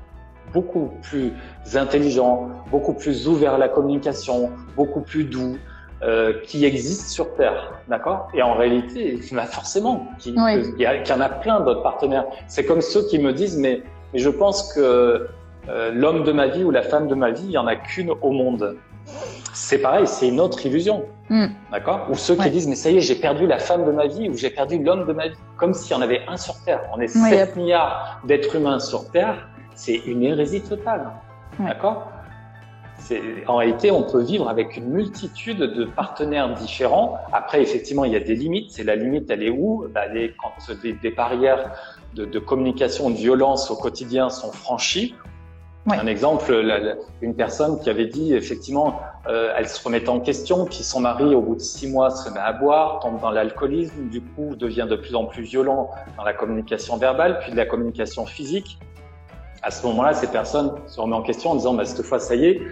beaucoup 0.52 0.90
plus 1.02 1.32
intelligent, 1.74 2.48
beaucoup 2.70 2.94
plus 2.94 3.28
ouvert 3.28 3.54
à 3.54 3.58
la 3.58 3.68
communication, 3.68 4.50
beaucoup 4.76 5.00
plus 5.00 5.24
doux, 5.24 5.56
euh, 6.02 6.34
qui 6.44 6.66
existe 6.66 7.08
sur 7.08 7.34
Terre, 7.36 7.72
d'accord? 7.88 8.28
Et 8.34 8.42
en 8.42 8.52
réalité, 8.52 9.18
bah 9.32 9.46
forcément, 9.46 10.08
il 10.26 10.38
oui. 10.38 10.74
y, 10.78 10.82
y, 10.82 11.12
en 11.12 11.20
a 11.20 11.28
plein 11.30 11.60
d'autres 11.60 11.82
partenaires. 11.82 12.26
C'est 12.48 12.66
comme 12.66 12.82
ceux 12.82 13.06
qui 13.06 13.18
me 13.18 13.32
disent, 13.32 13.56
mais, 13.56 13.82
mais 14.12 14.18
je 14.18 14.28
pense 14.28 14.74
que 14.74 15.26
euh, 15.68 15.90
l'homme 15.92 16.24
de 16.24 16.32
ma 16.32 16.48
vie 16.48 16.64
ou 16.64 16.70
la 16.70 16.82
femme 16.82 17.08
de 17.08 17.14
ma 17.14 17.30
vie, 17.30 17.44
il 17.46 17.52
y 17.52 17.58
en 17.58 17.66
a 17.66 17.76
qu'une 17.76 18.10
au 18.10 18.30
monde. 18.30 18.76
c'est 19.54 19.78
pareil, 19.78 20.06
c'est 20.06 20.28
une 20.28 20.38
autre 20.38 20.66
illusion. 20.66 21.06
Hmm. 21.30 21.46
D'accord? 21.72 22.06
Ou 22.10 22.14
ceux 22.14 22.36
qui 22.36 22.50
disent, 22.50 22.68
mais 22.68 22.76
ça 22.76 22.90
y 22.90 22.98
est, 22.98 23.00
j'ai 23.00 23.14
perdu 23.14 23.46
la 23.46 23.58
femme 23.58 23.86
de 23.86 23.90
ma 23.90 24.06
vie 24.06 24.28
ou 24.28 24.36
j'ai 24.36 24.50
perdu 24.50 24.78
l'homme 24.78 25.06
de 25.06 25.12
ma 25.14 25.28
vie. 25.28 25.36
Comme 25.56 25.72
s'il 25.72 25.96
y 25.96 25.98
en 25.98 26.02
avait 26.02 26.20
un 26.28 26.36
sur 26.36 26.56
Terre. 26.64 26.82
On 26.94 27.00
est 27.00 27.08
7 27.08 27.56
milliards 27.56 28.20
d'êtres 28.24 28.54
humains 28.54 28.80
sur 28.80 29.10
Terre. 29.10 29.48
C'est 29.76 29.96
une 30.06 30.24
hérésie 30.24 30.62
totale. 30.62 31.12
D'accord? 31.60 32.10
En 33.46 33.56
réalité, 33.56 33.90
on 33.90 34.02
peut 34.02 34.22
vivre 34.22 34.48
avec 34.48 34.76
une 34.76 34.88
multitude 34.88 35.58
de 35.58 35.84
partenaires 35.84 36.54
différents. 36.54 37.18
Après, 37.32 37.62
effectivement, 37.62 38.04
il 38.04 38.12
y 38.12 38.16
a 38.16 38.20
des 38.20 38.34
limites. 38.34 38.72
C'est 38.72 38.84
la 38.84 38.96
limite, 38.96 39.30
elle 39.30 39.44
est 39.44 39.50
où? 39.50 39.86
Bah, 39.94 40.06
Elle 40.10 40.16
est 40.16 40.34
quand 40.36 40.52
des, 40.82 40.94
des 40.94 41.10
barrières 41.10 41.72
de, 42.14 42.24
de, 42.24 42.38
communication, 42.40 43.10
de 43.10 43.16
violence 43.16 43.70
au 43.70 43.76
quotidien 43.76 44.30
sont 44.30 44.50
franchies. 44.50 45.14
Un 45.88 46.08
exemple, 46.08 46.52
une 47.22 47.36
personne 47.36 47.78
qui 47.78 47.88
avait 47.88 48.06
dit 48.06 48.34
effectivement, 48.34 48.98
euh, 49.28 49.52
elle 49.56 49.68
se 49.68 49.80
remettait 49.84 50.08
en 50.08 50.18
question, 50.18 50.64
puis 50.64 50.82
son 50.82 50.98
mari, 50.98 51.32
au 51.32 51.40
bout 51.40 51.54
de 51.54 51.60
six 51.60 51.88
mois, 51.88 52.10
se 52.10 52.28
met 52.28 52.40
à 52.40 52.52
boire, 52.52 52.98
tombe 52.98 53.20
dans 53.20 53.30
l'alcoolisme, 53.30 54.08
du 54.08 54.20
coup 54.20 54.56
devient 54.56 54.88
de 54.90 54.96
plus 54.96 55.14
en 55.14 55.26
plus 55.26 55.44
violent 55.44 55.90
dans 56.16 56.24
la 56.24 56.32
communication 56.32 56.96
verbale, 56.96 57.38
puis 57.38 57.52
de 57.52 57.56
la 57.56 57.66
communication 57.66 58.26
physique. 58.26 58.80
À 59.62 59.70
ce 59.70 59.86
moment-là, 59.86 60.14
ces 60.14 60.26
personnes 60.28 60.72
se 60.86 61.00
remettent 61.00 61.14
en 61.14 61.22
question 61.22 61.50
en 61.50 61.54
disant, 61.56 61.74
bah, 61.74 61.84
cette 61.84 62.04
fois, 62.04 62.18
ça 62.18 62.34
y 62.34 62.46
est, 62.46 62.62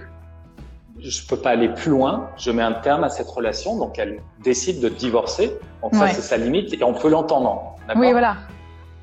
je 1.01 1.27
peux 1.27 1.37
pas 1.37 1.51
aller 1.51 1.69
plus 1.69 1.91
loin, 1.91 2.31
je 2.37 2.51
mets 2.51 2.63
un 2.63 2.73
terme 2.73 3.05
à 3.05 3.09
cette 3.09 3.29
relation, 3.29 3.77
donc 3.77 3.99
elle 3.99 4.21
décide 4.43 4.81
de 4.81 4.89
divorcer. 4.89 5.59
Donc 5.83 5.95
ça, 5.95 6.09
c'est 6.09 6.23
sa 6.23 6.37
limite, 6.37 6.73
et 6.73 6.83
on 6.85 6.95
peut 6.95 7.09
l'entendre. 7.09 7.77
Oui, 7.97 8.13
voilà. 8.13 8.37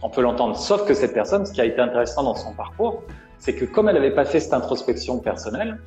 On 0.02 0.10
peut 0.10 0.22
l'entendre. 0.22 0.58
Sauf 0.58 0.86
que 0.86 0.94
cette 0.94 1.14
personne, 1.14 1.46
ce 1.46 1.52
qui 1.52 1.62
a 1.62 1.66
été 1.66 1.80
intéressant 1.80 2.24
dans 2.24 2.36
son 2.36 2.54
parcours, 2.54 3.04
c'est 3.38 3.54
que 3.54 3.66
comme 3.66 3.90
elle 3.90 3.96
n'avait 3.96 4.16
pas 4.16 4.26
fait 4.26 4.40
cette 4.40 4.54
introspection 4.54 5.20
personnelle, 5.20 5.80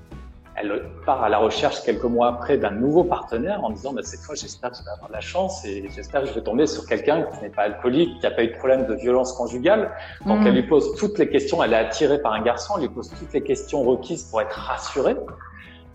elle 0.57 0.83
part 1.05 1.23
à 1.25 1.29
la 1.29 1.39
recherche 1.39 1.83
quelques 1.83 2.05
mois 2.05 2.29
après 2.29 2.59
d'un 2.59 2.71
nouveau 2.71 3.05
partenaire 3.05 3.65
en 3.65 3.71
disant 3.71 3.93
bah, 3.93 4.03
cette 4.05 4.21
fois 4.21 4.35
j'espère 4.35 4.71
que 4.71 4.77
je 4.77 4.85
vais 4.85 4.91
avoir 4.91 5.09
de 5.09 5.15
la 5.15 5.21
chance 5.21 5.65
et 5.65 5.89
j'espère 5.95 6.23
que 6.23 6.29
je 6.29 6.33
vais 6.33 6.43
tomber 6.43 6.67
sur 6.67 6.87
quelqu'un 6.87 7.23
qui 7.23 7.43
n'est 7.43 7.51
pas 7.51 7.63
alcoolique, 7.63 8.19
qui 8.21 8.23
n'a 8.23 8.31
pas 8.31 8.45
eu 8.45 8.49
de 8.49 8.57
problème 8.57 8.87
de 8.87 8.95
violence 8.95 9.33
conjugale. 9.33 9.91
Donc 10.27 10.41
mm. 10.41 10.47
elle 10.47 10.55
lui 10.55 10.63
pose 10.63 10.95
toutes 10.97 11.19
les 11.19 11.29
questions, 11.29 11.63
elle 11.63 11.73
est 11.73 11.77
attirée 11.77 12.21
par 12.21 12.33
un 12.33 12.43
garçon, 12.43 12.75
elle 12.77 12.83
lui 12.83 12.89
pose 12.89 13.11
toutes 13.11 13.33
les 13.33 13.43
questions 13.43 13.83
requises 13.83 14.25
pour 14.25 14.41
être 14.41 14.57
rassurée. 14.57 15.17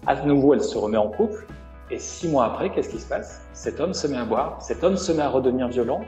À 0.08 0.16
nouveau 0.26 0.54
elle 0.54 0.62
se 0.62 0.78
remet 0.78 0.98
en 0.98 1.10
couple 1.10 1.46
et 1.92 2.00
six 2.00 2.28
mois 2.28 2.46
après 2.46 2.70
qu'est-ce 2.70 2.90
qui 2.90 3.00
se 3.00 3.08
passe? 3.08 3.42
Cet 3.54 3.80
homme 3.80 3.94
se 3.94 4.08
met 4.08 4.18
à 4.18 4.26
boire, 4.26 4.62
cet 4.62 4.84
homme 4.84 4.98
se 4.98 5.12
met 5.12 5.24
à 5.24 5.30
redevenir 5.30 5.68
violent, 5.70 6.02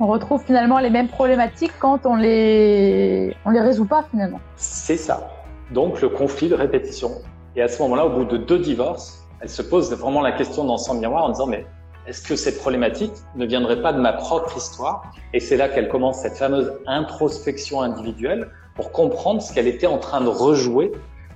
on 0.00 0.06
retrouve 0.06 0.42
finalement 0.44 0.78
les 0.78 0.90
mêmes 0.90 1.08
problématiques 1.08 1.72
quand 1.80 2.06
on 2.06 2.14
les, 2.14 3.36
on 3.44 3.50
les 3.50 3.60
résout 3.60 3.84
pas 3.84 4.04
finalement. 4.10 4.40
C'est 4.54 4.96
ça. 4.96 5.28
Donc 5.72 6.00
le 6.00 6.08
conflit 6.08 6.48
de 6.48 6.54
répétition. 6.54 7.10
Et 7.56 7.62
à 7.62 7.68
ce 7.68 7.82
moment-là, 7.82 8.06
au 8.06 8.10
bout 8.10 8.24
de 8.24 8.36
deux 8.36 8.58
divorces, 8.58 9.26
elle 9.40 9.48
se 9.48 9.62
pose 9.62 9.92
vraiment 9.92 10.20
la 10.20 10.32
question 10.32 10.64
dans 10.64 10.78
son 10.78 10.94
miroir 10.94 11.24
en 11.24 11.30
disant 11.30 11.46
mais 11.46 11.66
est-ce 12.06 12.22
que 12.22 12.36
cette 12.36 12.58
problématique 12.58 13.12
ne 13.36 13.44
viendrait 13.44 13.82
pas 13.82 13.92
de 13.92 14.00
ma 14.00 14.12
propre 14.12 14.56
histoire? 14.56 15.12
Et 15.34 15.40
c'est 15.40 15.56
là 15.56 15.68
qu'elle 15.68 15.88
commence 15.88 16.20
cette 16.20 16.36
fameuse 16.36 16.72
introspection 16.86 17.82
individuelle 17.82 18.48
pour 18.74 18.92
comprendre 18.92 19.42
ce 19.42 19.52
qu'elle 19.52 19.66
était 19.66 19.86
en 19.86 19.98
train 19.98 20.20
de 20.20 20.28
rejouer 20.28 20.92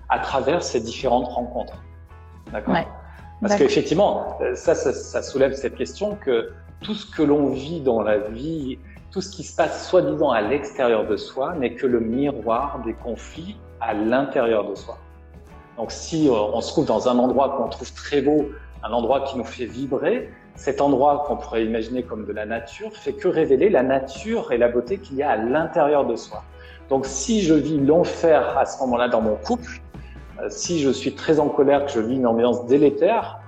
à 0.09 0.19
travers 0.19 0.63
ces 0.63 0.81
différentes 0.81 1.29
rencontres. 1.29 1.83
D'accord? 2.53 2.77
Parce 3.41 3.57
qu'effectivement, 3.57 4.39
ça, 4.55 4.75
ça, 4.75 4.93
ça 4.93 5.23
soulève 5.23 5.53
cette 5.55 5.75
question 5.75 6.15
que 6.15 6.53
tout 6.81 6.95
ce 6.95 7.11
que 7.11 7.23
l'on 7.23 7.49
vit 7.49 7.81
dans 7.81 8.01
la 8.01 8.19
vie, 8.19 8.79
tout 9.11 9.21
ce 9.21 9.31
qui 9.31 9.43
se 9.43 9.55
passe 9.55 9.89
soi-disant 9.89 10.31
à 10.31 10.41
l'extérieur 10.41 11.07
de 11.07 11.17
soi 11.17 11.55
n'est 11.55 11.75
que 11.75 11.87
le 11.87 12.01
miroir 12.01 12.81
des 12.85 12.95
conflits 12.95 13.57
à 13.81 13.95
l'intérieur 13.95 14.69
de 14.69 14.75
soi. 14.75 14.97
Donc 15.77 15.91
si 15.91 16.29
euh, 16.29 16.33
on 16.33 16.61
se 16.61 16.71
trouve 16.73 16.87
dans 16.87 17.09
un 17.09 17.19
endroit 17.19 17.57
qu'on 17.57 17.69
trouve 17.69 17.93
très 17.93 18.21
beau, 18.23 18.47
un 18.83 18.93
endroit 18.93 19.23
qui 19.23 19.37
nous 19.37 19.45
fait 19.45 19.67
vibrer, 19.67 20.31
cet 20.55 20.81
endroit 20.81 21.25
qu'on 21.27 21.37
pourrait 21.37 21.65
imaginer 21.65 22.03
comme 22.03 22.27
de 22.27 22.33
la 22.33 22.45
nature 22.45 22.95
fait 22.95 23.15
que 23.15 23.29
révéler 23.29 23.71
la 23.71 23.83
nature 23.83 24.53
et 24.53 24.59
la 24.59 24.69
beauté 24.69 24.99
qu'il 24.99 25.17
y 25.17 25.23
a 25.23 25.31
à 25.31 25.37
l'intérieur 25.37 26.07
de 26.07 26.17
soi. 26.17 26.43
Donc 26.89 27.07
si 27.07 27.43
je 27.43 27.55
vis 27.55 27.79
l'enfer 27.79 28.59
à 28.59 28.67
ce 28.67 28.79
moment-là 28.81 29.09
dans 29.09 29.23
mon 29.23 29.37
couple, 29.37 29.81
euh, 30.41 30.49
si 30.51 30.81
je 30.81 30.91
suis 30.91 31.15
très 31.15 31.41
en 31.41 31.49
colère, 31.49 31.87
que 31.87 31.93
je 31.93 32.01
vis 32.01 32.17
une 32.17 32.27
ambiance 32.27 32.67
délétère, 32.67 33.39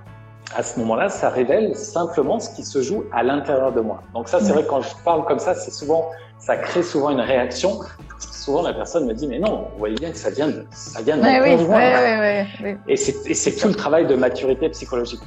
à 0.57 0.63
ce 0.63 0.79
moment-là, 0.81 1.09
ça 1.09 1.31
révèle 1.31 1.75
simplement 1.75 2.39
ce 2.39 2.55
qui 2.55 2.65
se 2.65 2.81
joue 2.83 3.05
à 3.13 3.23
l'intérieur 3.23 3.73
de 3.73 3.81
moi. 3.81 4.03
Donc 4.13 4.29
ça, 4.29 4.41
c'est 4.41 4.53
vrai 4.53 4.65
quand 4.69 4.83
je 4.83 4.95
parle 5.05 5.25
comme 5.25 5.39
ça, 5.39 5.55
c'est 5.55 5.71
souvent, 5.71 6.11
ça 6.39 6.57
crée 6.57 6.83
souvent 6.83 7.11
une 7.11 7.21
réaction. 7.21 7.81
Souvent, 8.45 8.61
la 8.61 8.75
personne 8.75 9.07
me 9.07 9.15
dit, 9.15 9.27
mais 9.27 9.39
non, 9.39 9.69
vous 9.73 9.79
voyez 9.79 9.95
bien 9.95 10.11
que 10.11 10.19
ça 10.19 10.29
vient 10.29 10.49
de, 10.49 10.67
ça 10.71 11.01
vient 11.01 11.17
de 11.17 11.23
oui, 11.23 11.57
oui, 11.57 12.47
oui, 12.63 12.77
Et 12.87 12.97
c'est 12.97 13.57
tout 13.57 13.69
le 13.69 13.75
travail 13.75 14.07
de 14.07 14.15
maturité 14.17 14.69
psychologique. 14.69 15.23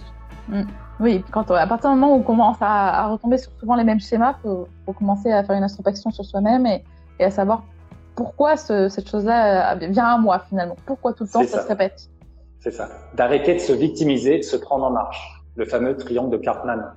Mm. 0.50 0.62
Oui, 1.00 1.26
quand 1.32 1.50
à 1.50 1.66
partir 1.66 1.90
du 1.90 1.96
moment 1.96 2.14
où 2.16 2.20
on 2.20 2.22
commence 2.22 2.58
à, 2.62 3.08
retomber 3.08 3.40
sur 3.40 3.52
souvent 3.60 3.76
les 3.76 3.84
mêmes 3.84 4.00
schémas, 4.00 4.36
faut, 4.44 4.68
faut 4.86 4.94
commencer 4.94 5.32
à 5.32 5.44
faire 5.44 5.56
une 5.56 5.64
introspection 5.64 6.12
sur 6.12 6.26
soi-même 6.26 6.68
et, 6.68 6.84
et, 7.18 7.24
à 7.24 7.32
savoir 7.32 7.64
pourquoi 8.16 8.56
ce, 8.56 8.88
cette 8.88 9.10
chose-là 9.10 9.74
vient 9.74 10.06
à 10.06 10.18
moi 10.20 10.38
finalement. 10.48 10.76
Pourquoi 10.86 11.14
tout 11.14 11.24
le 11.24 11.30
temps 11.30 11.44
ça 11.44 11.64
se 11.64 11.68
répète? 11.68 12.12
C'est 12.60 12.70
ça. 12.70 12.88
D'arrêter 13.16 13.56
de 13.56 13.60
se 13.60 13.74
victimiser, 13.74 14.38
de 14.38 14.44
se 14.44 14.58
prendre 14.58 14.86
en 14.86 14.92
marche. 14.92 15.42
Le 15.56 15.66
fameux 15.66 15.98
triangle 15.98 16.30
de 16.30 16.38
Cartman. 16.38 16.94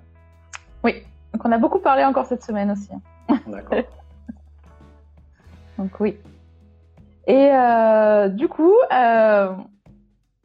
Oui. 0.85 1.03
Donc 1.33 1.47
on 1.47 1.53
a 1.53 1.57
beaucoup 1.57 1.79
parlé 1.79 2.05
encore 2.05 2.27
cette 2.27 2.45
semaine 2.45 2.71
aussi. 2.73 2.91
Hein. 3.31 3.39
D'accord. 3.47 3.79
donc 5.81 5.99
oui. 5.99 6.17
Et 7.27 7.51
euh, 7.53 8.29
du 8.29 8.49
coup, 8.49 8.75
euh, 8.93 9.53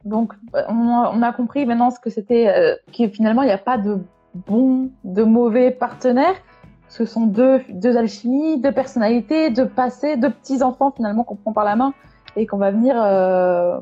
donc 0.06 0.34
on, 0.70 1.22
a 1.22 1.34
compris 1.34 1.66
maintenant 1.66 1.92
ce 1.92 2.00
que 2.00 2.10
c'était, 2.10 2.48
euh, 2.48 2.76
que 2.98 3.10
finalement 3.10 3.42
il 3.42 3.48
n'y 3.48 3.52
a 3.52 3.58
pas 3.58 3.78
de 3.78 4.00
bons, 4.34 4.90
de 5.04 5.24
mauvais 5.24 5.72
partenaires. 5.72 6.36
Ce 6.88 7.06
sont 7.06 7.26
deux, 7.26 7.62
alchimies, 7.98 8.62
deux 8.62 8.72
personnalités, 8.72 9.50
deux 9.50 9.68
passés, 9.68 10.16
deux 10.16 10.30
petits 10.30 10.64
enfants 10.64 10.92
finalement 10.92 11.24
qu'on 11.24 11.36
prend 11.36 11.52
par 11.52 11.66
la 11.66 11.76
main 11.76 11.94
et 12.38 12.46
qu'on 12.46 12.58
va 12.58 12.72
venir 12.72 12.96
euh, 12.98 13.80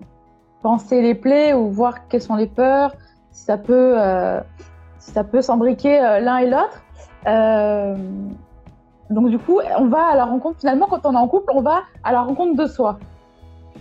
penser 0.64 1.02
les 1.02 1.14
plaies 1.14 1.54
ou 1.54 1.70
voir 1.70 2.08
quelles 2.08 2.22
sont 2.22 2.36
les 2.36 2.48
peurs, 2.48 2.96
si 3.30 3.44
ça 3.44 3.58
peut, 3.58 3.98
si 4.98 5.12
ça 5.12 5.24
peut 5.24 5.42
s'embriquer 5.42 6.00
l'un 6.22 6.38
et 6.38 6.50
l'autre. 6.50 6.82
Euh, 9.12 9.14
donc 9.14 9.30
du 9.30 9.40
coup, 9.40 9.60
on 9.78 9.88
va 9.88 10.06
à 10.08 10.16
la 10.16 10.26
rencontre, 10.26 10.60
finalement, 10.60 10.88
quand 10.88 11.06
on 11.06 11.14
est 11.14 11.18
en 11.18 11.28
couple, 11.28 11.52
on 11.54 11.62
va 11.62 11.84
à 12.04 12.12
la 12.12 12.22
rencontre 12.22 12.62
de 12.62 12.68
soi. 12.68 13.00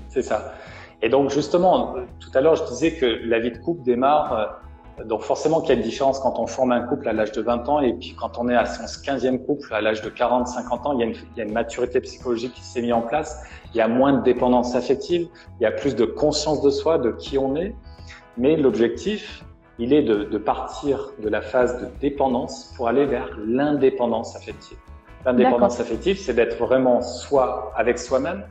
C'est 0.09 0.23
ça. 0.23 0.53
Et 1.01 1.09
donc 1.09 1.31
justement, 1.31 1.95
tout 2.21 2.31
à 2.35 2.41
l'heure, 2.41 2.55
je 2.55 2.65
disais 2.65 2.95
que 2.95 3.07
la 3.07 3.41
vie 3.41 3.51
de 3.51 3.59
couple 3.59 3.83
démarre 3.83 4.61
donc 5.05 5.23
forcément 5.23 5.61
qu'il 5.61 5.71
y 5.71 5.73
a 5.73 5.77
une 5.77 5.83
différence 5.83 6.21
quand 6.21 6.39
on 6.39 6.47
forme 6.47 6.73
un 6.73 6.83
couple 6.83 7.09
à 7.09 7.13
l'âge 7.13 7.33
de 7.33 7.41
20 7.41 7.69
ans 7.69 7.81
et 7.81 7.95
puis 7.95 8.15
quand 8.19 8.39
on 8.39 8.49
est 8.49 8.55
à 8.55 8.67
son 8.67 8.85
15e 8.85 9.45
couple 9.45 9.73
à 9.73 9.81
l'âge 9.81 10.03
de 10.03 10.11
40, 10.11 10.47
50 10.47 10.87
ans, 10.87 10.99
il 10.99 11.17
y, 11.37 11.41
a 11.41 11.45
une, 11.45 11.53
maturité 11.53 12.01
psychologique 12.01 12.53
qui 12.55 12.63
s'est 12.63 12.83
mise 12.83 12.93
en 12.93 13.01
place, 13.01 13.43
il 13.73 13.79
y 13.79 13.81
a 13.81 13.89
moins 13.89 14.13
de 14.13 14.23
dépendance 14.23 14.75
affective, 14.75 15.29
il 15.61 15.63
y 15.63 15.67
a 15.67 15.73
plus 15.73 15.97
de 15.97 16.05
conscience 16.05 16.63
de 16.63 16.71
soi, 16.71 16.99
de 16.99 17.11
qui 17.13 17.39
on 17.39 17.57
est, 17.57 17.75
mais 18.37 18.57
l'objectif, 18.57 19.45
il 19.79 19.93
est 19.93 20.03
de, 20.03 20.39
partir 20.39 21.11
de 21.23 21.29
la 21.29 21.41
phase 21.41 21.81
de 21.81 21.89
dépendance 22.01 22.73
pour 22.77 22.89
aller 22.89 23.07
vers 23.07 23.29
l'indépendance 23.45 24.37
affective. 24.37 24.79
L'indépendance 25.25 25.79
affective, 25.79 26.19
c'est 26.19 26.35
d'être 26.35 26.59
vraiment 26.59 27.01
soi 27.01 27.73
avec 27.77 27.99
soi-même, 27.99 28.45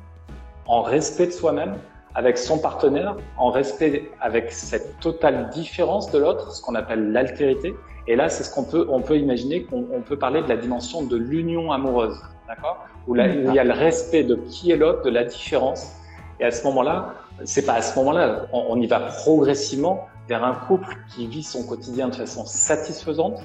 en 0.65 0.81
respect 0.81 1.27
de 1.27 1.31
soi-même, 1.31 1.75
avec 2.15 2.37
son 2.37 2.59
partenaire, 2.59 3.15
en 3.37 3.51
respect 3.51 4.09
avec 4.19 4.51
cette 4.51 4.99
totale 4.99 5.49
différence 5.49 6.11
de 6.11 6.19
l'autre, 6.19 6.51
ce 6.51 6.61
qu'on 6.61 6.75
appelle 6.75 7.11
l'altérité. 7.11 7.73
Et 8.07 8.15
là, 8.15 8.29
c'est 8.29 8.43
ce 8.43 8.53
qu'on 8.53 8.63
peut, 8.63 8.87
on 8.89 9.01
peut 9.01 9.17
imaginer 9.17 9.63
qu'on 9.63 10.01
peut 10.05 10.17
parler 10.17 10.41
de 10.41 10.47
la 10.47 10.57
dimension 10.57 11.03
de 11.03 11.15
l'union 11.15 11.71
amoureuse, 11.71 12.19
d'accord? 12.47 12.85
Où, 13.07 13.13
là, 13.13 13.27
il 13.27 13.53
y 13.53 13.59
a 13.59 13.63
le 13.63 13.73
respect 13.73 14.23
de 14.23 14.35
qui 14.35 14.71
est 14.71 14.77
l'autre, 14.77 15.03
de 15.03 15.09
la 15.09 15.23
différence. 15.23 15.93
Et 16.39 16.45
à 16.45 16.51
ce 16.51 16.63
moment-là, 16.65 17.13
c'est 17.43 17.65
pas 17.65 17.73
à 17.73 17.81
ce 17.81 17.97
moment-là, 17.99 18.43
on, 18.51 18.65
on 18.69 18.81
y 18.81 18.87
va 18.87 18.99
progressivement 18.99 20.07
vers 20.27 20.43
un 20.43 20.53
couple 20.53 20.95
qui 21.13 21.27
vit 21.27 21.43
son 21.43 21.65
quotidien 21.65 22.07
de 22.09 22.15
façon 22.15 22.45
satisfaisante. 22.45 23.39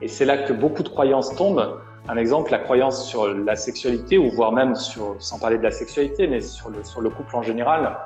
Et 0.00 0.08
c'est 0.08 0.24
là 0.24 0.38
que 0.38 0.52
beaucoup 0.52 0.82
de 0.82 0.88
croyances 0.88 1.34
tombent 1.34 1.78
un 2.08 2.16
exemple, 2.16 2.50
la 2.50 2.58
croyance 2.58 3.06
sur 3.06 3.28
la 3.28 3.54
sexualité, 3.54 4.16
ou 4.18 4.30
voire 4.30 4.52
même 4.52 4.74
sur, 4.74 5.16
sans 5.18 5.38
parler 5.38 5.58
de 5.58 5.62
la 5.62 5.70
sexualité, 5.70 6.26
mais 6.26 6.40
sur 6.40 6.70
le, 6.70 6.82
sur 6.82 7.00
le 7.00 7.10
couple 7.10 7.36
en 7.36 7.42
général, 7.42 7.98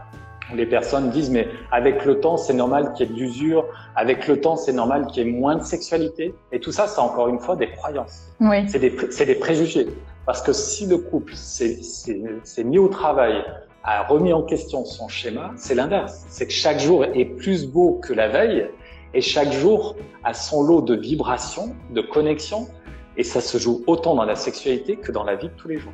les 0.54 0.66
personnes 0.66 1.10
disent 1.10 1.30
mais 1.30 1.48
avec 1.70 2.04
le 2.04 2.20
temps 2.20 2.36
c'est 2.36 2.52
normal 2.52 2.92
qu'il 2.92 3.06
y 3.06 3.10
ait 3.10 3.14
de 3.14 3.18
l'usure, 3.18 3.64
avec 3.94 4.26
le 4.26 4.40
temps 4.40 4.56
c'est 4.56 4.72
normal 4.72 5.06
qu'il 5.06 5.24
y 5.24 5.28
ait 5.28 5.32
moins 5.32 5.56
de 5.56 5.62
sexualité. 5.62 6.34
Et 6.50 6.60
tout 6.60 6.72
ça, 6.72 6.88
c'est 6.88 7.00
encore 7.00 7.28
une 7.28 7.38
fois 7.38 7.56
des 7.56 7.70
croyances. 7.70 8.32
Oui. 8.40 8.68
C'est 8.68 8.80
des, 8.80 8.90
des 8.90 9.34
préjugés. 9.36 9.86
Parce 10.26 10.42
que 10.42 10.52
si 10.52 10.86
le 10.86 10.98
couple 10.98 11.34
s'est 11.34 12.64
mis 12.64 12.78
au 12.78 12.88
travail, 12.88 13.44
a 13.84 14.04
remis 14.04 14.32
en 14.32 14.42
question 14.42 14.84
son 14.84 15.08
schéma, 15.08 15.52
c'est 15.56 15.74
l'inverse. 15.74 16.24
C'est 16.28 16.46
que 16.46 16.52
chaque 16.52 16.78
jour 16.78 17.04
est 17.04 17.24
plus 17.24 17.66
beau 17.66 18.00
que 18.02 18.12
la 18.12 18.28
veille 18.28 18.68
et 19.14 19.20
chaque 19.20 19.52
jour 19.52 19.96
a 20.22 20.34
son 20.34 20.62
lot 20.62 20.82
de 20.82 20.94
vibrations, 20.94 21.74
de 21.90 22.00
connexions 22.00 22.68
et 23.16 23.24
ça 23.24 23.40
se 23.40 23.58
joue 23.58 23.82
autant 23.86 24.14
dans 24.14 24.24
la 24.24 24.36
sexualité 24.36 24.96
que 24.96 25.12
dans 25.12 25.24
la 25.24 25.36
vie 25.36 25.48
de 25.48 25.54
tous 25.54 25.68
les 25.68 25.78
jours. 25.78 25.92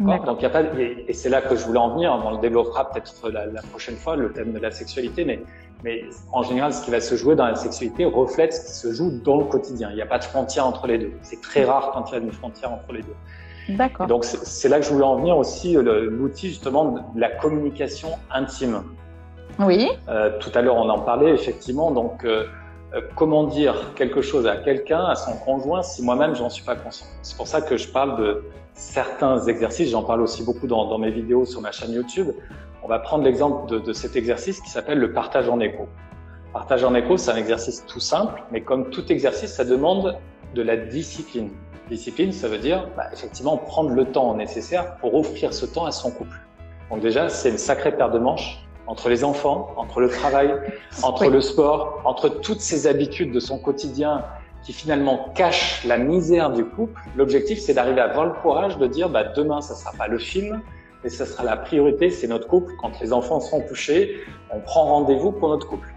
Donc, 0.00 0.42
y 0.42 0.46
a 0.46 0.50
pas, 0.50 0.62
et 0.62 1.12
c'est 1.12 1.28
là 1.28 1.40
que 1.40 1.54
je 1.54 1.64
voulais 1.64 1.78
en 1.78 1.90
venir. 1.94 2.20
On 2.24 2.32
le 2.32 2.38
développera 2.38 2.90
peut-être 2.90 3.30
la, 3.30 3.62
prochaine 3.70 3.94
fois, 3.96 4.16
le 4.16 4.32
thème 4.32 4.52
de 4.52 4.58
la 4.58 4.72
sexualité, 4.72 5.24
mais 5.24 5.40
Mais 5.84 6.04
en 6.32 6.42
général, 6.42 6.72
ce 6.72 6.84
qui 6.84 6.90
va 6.90 7.00
se 7.00 7.14
jouer 7.14 7.36
dans 7.36 7.46
la 7.46 7.54
sexualité 7.54 8.04
reflète 8.04 8.52
ce 8.54 8.60
qui 8.66 8.72
se 8.72 8.92
joue 8.92 9.10
dans 9.22 9.36
le 9.36 9.44
quotidien. 9.44 9.90
Il 9.90 9.96
n'y 9.96 10.02
a 10.02 10.06
pas 10.06 10.18
de 10.18 10.24
frontière 10.24 10.66
entre 10.66 10.86
les 10.88 10.98
deux. 10.98 11.12
C'est 11.22 11.40
très 11.40 11.64
rare 11.64 11.90
quand 11.92 12.10
il 12.10 12.14
y 12.14 12.16
a 12.16 12.20
une 12.20 12.32
frontière 12.32 12.72
entre 12.72 12.92
les 12.92 13.02
deux. 13.02 13.76
D'accord. 13.76 14.06
Donc 14.06 14.24
c'est 14.24 14.68
là 14.68 14.78
que 14.80 14.84
je 14.84 14.92
voulais 14.92 15.04
en 15.04 15.16
venir 15.16 15.36
aussi, 15.36 15.74
l'outil 15.74 16.48
justement 16.48 16.84
de 17.14 17.20
la 17.20 17.30
communication 17.30 18.08
intime. 18.30 18.82
Oui. 19.58 19.88
Euh, 20.08 20.38
tout 20.40 20.50
à 20.54 20.62
l'heure, 20.62 20.76
on 20.76 20.88
en 20.88 21.00
parlait 21.00 21.32
effectivement. 21.32 21.90
Donc, 21.90 22.24
euh, 22.24 22.46
comment 23.14 23.44
dire 23.44 23.92
quelque 23.94 24.22
chose 24.22 24.46
à 24.46 24.56
quelqu'un, 24.56 25.04
à 25.04 25.14
son 25.14 25.36
conjoint, 25.36 25.82
si 25.82 26.02
moi-même 26.02 26.34
j'en 26.34 26.50
suis 26.50 26.64
pas 26.64 26.76
conscient? 26.76 27.06
C'est 27.22 27.36
pour 27.36 27.46
ça 27.46 27.60
que 27.60 27.76
je 27.76 27.88
parle 27.88 28.18
de 28.20 28.44
certains 28.74 29.40
exercices. 29.46 29.90
J'en 29.90 30.02
parle 30.02 30.22
aussi 30.22 30.42
beaucoup 30.44 30.66
dans, 30.66 30.88
dans, 30.88 30.98
mes 30.98 31.10
vidéos 31.10 31.44
sur 31.44 31.60
ma 31.60 31.72
chaîne 31.72 31.92
YouTube. 31.92 32.28
On 32.82 32.88
va 32.88 32.98
prendre 32.98 33.24
l'exemple 33.24 33.70
de, 33.70 33.78
de, 33.78 33.92
cet 33.92 34.16
exercice 34.16 34.60
qui 34.60 34.70
s'appelle 34.70 34.98
le 34.98 35.12
partage 35.12 35.48
en 35.48 35.60
écho. 35.60 35.88
Partage 36.52 36.84
en 36.84 36.94
écho, 36.94 37.16
c'est 37.16 37.30
un 37.30 37.36
exercice 37.36 37.84
tout 37.86 38.00
simple, 38.00 38.42
mais 38.52 38.60
comme 38.60 38.90
tout 38.90 39.10
exercice, 39.10 39.52
ça 39.52 39.64
demande 39.64 40.16
de 40.54 40.62
la 40.62 40.76
discipline. 40.76 41.50
Discipline, 41.88 42.32
ça 42.32 42.48
veut 42.48 42.58
dire 42.58 42.88
bah, 42.96 43.04
effectivement 43.12 43.56
prendre 43.56 43.90
le 43.90 44.04
temps 44.06 44.34
nécessaire 44.34 44.96
pour 44.96 45.14
offrir 45.14 45.52
ce 45.52 45.66
temps 45.66 45.84
à 45.84 45.92
son 45.92 46.10
couple. 46.10 46.40
Donc 46.90 47.00
déjà, 47.00 47.28
c'est 47.28 47.50
une 47.50 47.58
sacrée 47.58 47.96
paire 47.96 48.10
de 48.10 48.18
manches 48.18 48.63
entre 48.86 49.08
les 49.08 49.24
enfants, 49.24 49.70
entre 49.76 50.00
le 50.00 50.08
travail, 50.08 50.54
entre 51.02 51.28
le 51.28 51.40
sport, 51.40 52.00
entre 52.04 52.28
toutes 52.28 52.60
ces 52.60 52.86
habitudes 52.86 53.32
de 53.32 53.40
son 53.40 53.58
quotidien 53.58 54.24
qui 54.62 54.72
finalement 54.72 55.30
cachent 55.34 55.84
la 55.84 55.98
misère 55.98 56.50
du 56.50 56.64
couple. 56.64 57.00
L'objectif, 57.16 57.58
c'est 57.58 57.74
d'arriver 57.74 58.00
à 58.00 58.04
avoir 58.04 58.24
le 58.24 58.32
courage 58.32 58.78
de 58.78 58.86
dire, 58.86 59.08
bah, 59.08 59.24
demain, 59.24 59.60
ça 59.60 59.74
sera 59.74 59.92
pas 59.92 60.08
le 60.08 60.18
film, 60.18 60.60
mais 61.02 61.10
ça 61.10 61.26
sera 61.26 61.44
la 61.44 61.56
priorité, 61.56 62.10
c'est 62.10 62.26
notre 62.26 62.48
couple. 62.48 62.72
Quand 62.80 62.98
les 63.00 63.12
enfants 63.12 63.40
seront 63.40 63.60
couchés, 63.60 64.20
on 64.50 64.60
prend 64.60 64.84
rendez-vous 64.84 65.32
pour 65.32 65.50
notre 65.50 65.68
couple. 65.68 65.88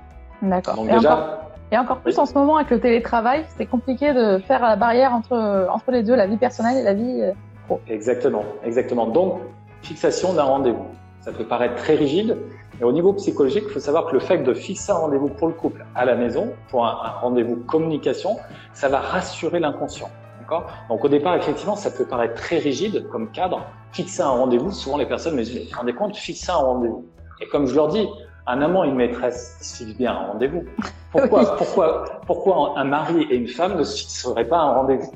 D'accord. 0.41 0.75
Donc 0.75 0.89
et 0.89 0.93
déjà, 0.93 1.13
encore, 1.13 1.39
et 1.71 1.77
encore 1.77 1.97
plus 1.99 2.19
en 2.19 2.25
ce 2.25 2.33
moment 2.33 2.57
avec 2.57 2.69
le 2.69 2.79
télétravail, 2.79 3.45
c'est 3.57 3.65
compliqué 3.65 4.13
de 4.13 4.38
faire 4.39 4.61
la 4.61 4.75
barrière 4.75 5.13
entre 5.13 5.67
entre 5.71 5.91
les 5.91 6.03
deux, 6.03 6.15
la 6.15 6.27
vie 6.27 6.38
personnelle 6.38 6.77
et 6.77 6.83
la 6.83 6.93
vie 6.93 7.21
euh, 7.21 7.31
pro. 7.65 7.79
Exactement, 7.88 8.43
exactement. 8.63 9.07
Donc 9.07 9.39
fixation 9.81 10.33
d'un 10.33 10.43
rendez-vous. 10.43 10.85
Ça 11.21 11.31
peut 11.31 11.45
paraître 11.45 11.75
très 11.75 11.95
rigide, 11.95 12.38
mais 12.80 12.86
au 12.86 12.91
niveau 12.91 13.13
psychologique, 13.13 13.63
il 13.67 13.71
faut 13.71 13.80
savoir 13.80 14.05
que 14.05 14.13
le 14.13 14.19
fait 14.19 14.39
de 14.39 14.53
fixer 14.53 14.91
un 14.91 14.95
rendez-vous 14.95 15.30
pour 15.30 15.47
le 15.47 15.53
couple 15.53 15.86
à 15.95 16.05
la 16.05 16.15
maison, 16.15 16.53
pour 16.69 16.86
un, 16.86 16.93
rendez-vous 17.21 17.57
communication, 17.57 18.38
ça 18.73 18.88
va 18.88 18.99
rassurer 18.99 19.59
l'inconscient. 19.59 20.09
D'accord? 20.39 20.67
Donc 20.89 21.03
au 21.03 21.09
départ, 21.09 21.36
effectivement, 21.36 21.75
ça 21.75 21.89
peut 21.89 22.05
paraître 22.05 22.36
très 22.36 22.59
rigide 22.59 23.07
comme 23.09 23.32
cadre. 23.32 23.65
Fixer 23.91 24.21
un 24.21 24.30
rendez-vous, 24.30 24.71
souvent 24.71 24.97
les 24.97 25.07
personnes 25.07 25.36
me 25.36 25.43
disent, 25.43 25.73
rendez 25.73 25.93
compte, 25.93 26.15
fixer 26.15 26.51
un 26.51 26.55
rendez-vous. 26.55 27.05
Et 27.41 27.47
comme 27.47 27.67
je 27.67 27.75
leur 27.75 27.88
dis, 27.88 28.07
un 28.45 28.61
amant 28.61 28.84
et 28.84 28.88
une 28.88 28.95
maîtresse 28.95 29.57
se 29.61 29.84
fixent 29.84 29.97
bien 29.97 30.11
un 30.11 30.28
rendez-vous. 30.28 30.63
Pourquoi, 31.11 31.55
pourquoi, 31.57 32.05
pourquoi 32.25 32.73
un 32.78 32.84
mari 32.84 33.28
et 33.30 33.36
une 33.36 33.47
femme 33.47 33.78
ne 33.78 33.84
se 33.84 33.97
fixeraient 33.97 34.47
pas 34.47 34.59
un 34.59 34.73
rendez-vous? 34.73 35.11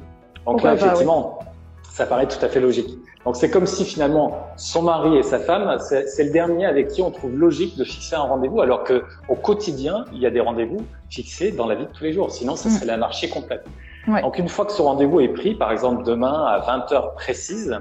Donc 0.46 0.64
là, 0.64 0.74
effectivement, 0.74 1.40
ça 1.84 2.06
paraît 2.06 2.28
tout 2.28 2.44
à 2.44 2.50
fait 2.50 2.60
logique. 2.60 2.90
Donc 3.26 3.36
c'est 3.36 3.52
comme 3.52 3.68
si 3.68 3.86
finalement 3.86 4.48
son 4.58 4.82
mari 4.82 5.18
et 5.18 5.24
sa 5.24 5.40
femme, 5.40 5.78
c'est 5.80 6.24
le 6.24 6.32
dernier 6.32 6.66
avec 6.66 6.88
qui 6.88 7.02
on 7.02 7.12
trouve 7.12 7.36
logique 7.36 7.78
de 7.78 7.84
fixer 7.84 8.16
un 8.16 8.22
rendez-vous, 8.22 8.62
alors 8.62 8.84
que 8.84 9.04
au 9.30 9.36
quotidien, 9.36 10.06
il 10.12 10.20
y 10.20 10.26
a 10.26 10.32
des 10.32 10.40
rendez-vous 10.40 10.80
fixés 11.10 11.52
dans 11.52 11.68
la 11.68 11.76
vie 11.76 11.86
de 11.86 11.92
tous 11.92 12.04
les 12.04 12.14
jours. 12.14 12.32
Sinon, 12.32 12.56
serait 12.56 12.86
mm. 12.86 12.88
l'anarchie 12.88 13.30
complète. 13.30 13.66
Donc 14.08 14.40
une 14.40 14.50
fois 14.50 14.66
que 14.66 14.72
ce 14.72 14.82
rendez-vous 14.82 15.20
est 15.20 15.28
pris, 15.28 15.54
par 15.54 15.72
exemple 15.72 16.04
demain 16.04 16.46
à 16.46 16.60
20 16.60 16.92
heures 16.92 17.14
précises, 17.14 17.80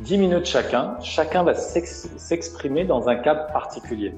10 0.00 0.18
minutes 0.18 0.44
chacun, 0.44 0.96
chacun 1.00 1.44
va 1.44 1.54
s'exprimer 1.54 2.84
dans 2.84 3.08
un 3.08 3.16
cadre 3.16 3.46
particulier. 3.52 4.14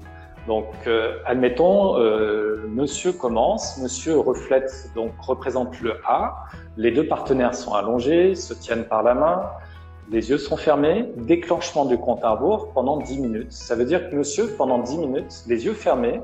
Donc, 0.46 0.66
euh, 0.86 1.18
admettons, 1.24 1.98
euh, 1.98 2.64
Monsieur 2.68 3.12
commence, 3.12 3.78
Monsieur 3.78 4.18
reflète, 4.18 4.90
donc 4.94 5.12
représente 5.18 5.80
le 5.80 5.96
A. 6.06 6.44
Les 6.76 6.92
deux 6.92 7.06
partenaires 7.06 7.54
sont 7.54 7.74
allongés, 7.74 8.34
se 8.34 8.54
tiennent 8.54 8.84
par 8.84 9.02
la 9.02 9.14
main, 9.14 9.50
les 10.10 10.30
yeux 10.30 10.38
sont 10.38 10.56
fermés, 10.56 11.10
déclenchement 11.16 11.84
du 11.84 11.98
compte 11.98 12.24
à 12.24 12.30
rebours 12.30 12.72
pendant 12.72 12.98
10 12.98 13.18
minutes. 13.18 13.52
Ça 13.52 13.74
veut 13.74 13.84
dire 13.84 14.08
que 14.08 14.14
Monsieur, 14.14 14.46
pendant 14.56 14.78
10 14.78 14.98
minutes, 14.98 15.42
les 15.48 15.64
yeux 15.64 15.72
fermés, 15.72 16.20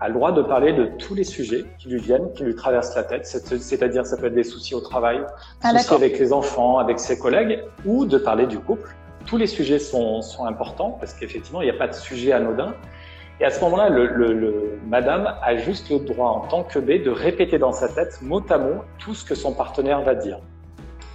a 0.00 0.08
le 0.08 0.14
droit 0.14 0.32
de 0.32 0.42
parler 0.42 0.72
de 0.72 0.86
tous 0.98 1.14
les 1.14 1.24
sujets 1.24 1.64
qui 1.78 1.88
lui 1.88 2.00
viennent, 2.00 2.32
qui 2.34 2.44
lui 2.44 2.54
traversent 2.54 2.94
la 2.94 3.02
tête. 3.02 3.26
C'est-à-dire, 3.26 4.06
ça 4.06 4.16
peut 4.16 4.26
être 4.26 4.34
des 4.34 4.44
soucis 4.44 4.74
au 4.74 4.80
travail, 4.80 5.24
ah, 5.62 5.78
soucis 5.78 5.94
avec 5.94 6.18
les 6.18 6.32
enfants, 6.32 6.78
avec 6.78 7.00
ses 7.00 7.18
collègues, 7.18 7.62
ou 7.84 8.04
de 8.04 8.18
parler 8.18 8.46
du 8.46 8.58
couple. 8.58 8.94
Tous 9.26 9.36
les 9.36 9.46
sujets 9.46 9.78
sont, 9.78 10.22
sont 10.22 10.44
importants 10.44 10.96
parce 11.00 11.12
qu'effectivement, 11.14 11.60
il 11.62 11.64
n'y 11.64 11.70
a 11.70 11.78
pas 11.78 11.88
de 11.88 11.94
sujet 11.94 12.32
anodin. 12.32 12.74
Et 13.40 13.44
à 13.44 13.50
ce 13.50 13.60
moment-là, 13.60 13.90
le, 13.90 14.06
le, 14.06 14.32
le, 14.32 14.78
madame 14.86 15.34
a 15.42 15.56
juste 15.56 15.90
le 15.90 15.98
droit, 15.98 16.30
en 16.30 16.40
tant 16.40 16.62
que 16.62 16.78
B, 16.78 17.02
de 17.02 17.10
répéter 17.10 17.58
dans 17.58 17.72
sa 17.72 17.88
tête, 17.88 18.18
mot 18.22 18.42
à 18.48 18.58
mot, 18.58 18.82
tout 18.98 19.14
ce 19.14 19.24
que 19.24 19.34
son 19.34 19.52
partenaire 19.52 20.00
va 20.00 20.14
dire. 20.14 20.38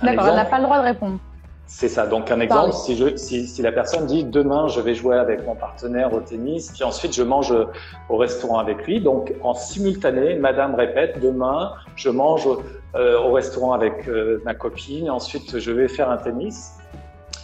D'accord, 0.04 0.28
elle 0.28 0.36
n'a 0.36 0.46
pas 0.46 0.58
le 0.58 0.66
droit 0.66 0.80
de 0.80 0.86
répondre. 0.86 1.18
C'est 1.66 1.88
ça. 1.88 2.06
Donc, 2.06 2.30
un 2.32 2.42
exemple, 2.42 2.74
si, 2.74 2.98
je, 2.98 3.16
si, 3.16 3.48
si, 3.48 3.62
la 3.62 3.72
personne 3.72 4.06
dit 4.06 4.26
demain, 4.26 4.68
je 4.68 4.82
vais 4.82 4.94
jouer 4.94 5.16
avec 5.16 5.46
mon 5.46 5.56
partenaire 5.56 6.14
au 6.14 6.20
tennis, 6.20 6.70
puis 6.74 6.84
ensuite, 6.84 7.16
je 7.16 7.24
mange 7.24 7.56
au 8.10 8.18
restaurant 8.18 8.60
avec 8.60 8.86
lui. 8.86 9.00
Donc, 9.00 9.34
en 9.42 9.54
simultané, 9.54 10.36
madame 10.36 10.76
répète 10.76 11.22
demain, 11.22 11.72
je 11.96 12.10
mange 12.10 12.48
euh, 12.96 13.20
au 13.22 13.32
restaurant 13.32 13.72
avec 13.72 14.08
euh, 14.10 14.42
ma 14.44 14.54
copine, 14.54 15.10
ensuite, 15.10 15.60
je 15.60 15.72
vais 15.72 15.88
faire 15.88 16.10
un 16.10 16.18
tennis. 16.18 16.74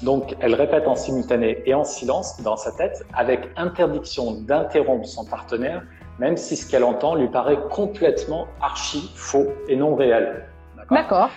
Donc, 0.03 0.35
elle 0.39 0.53
répète 0.53 0.87
en 0.87 0.95
simultané 0.95 1.63
et 1.65 1.73
en 1.73 1.83
silence 1.83 2.39
dans 2.41 2.55
sa 2.55 2.71
tête, 2.71 3.03
avec 3.13 3.49
interdiction 3.55 4.33
d'interrompre 4.41 5.07
son 5.07 5.25
partenaire, 5.25 5.81
même 6.19 6.37
si 6.37 6.55
ce 6.55 6.69
qu'elle 6.69 6.83
entend 6.83 7.15
lui 7.15 7.27
paraît 7.27 7.59
complètement 7.69 8.47
archi 8.61 9.11
faux 9.15 9.47
et 9.67 9.75
non 9.75 9.95
réel. 9.95 10.45
D'accord? 10.91 11.29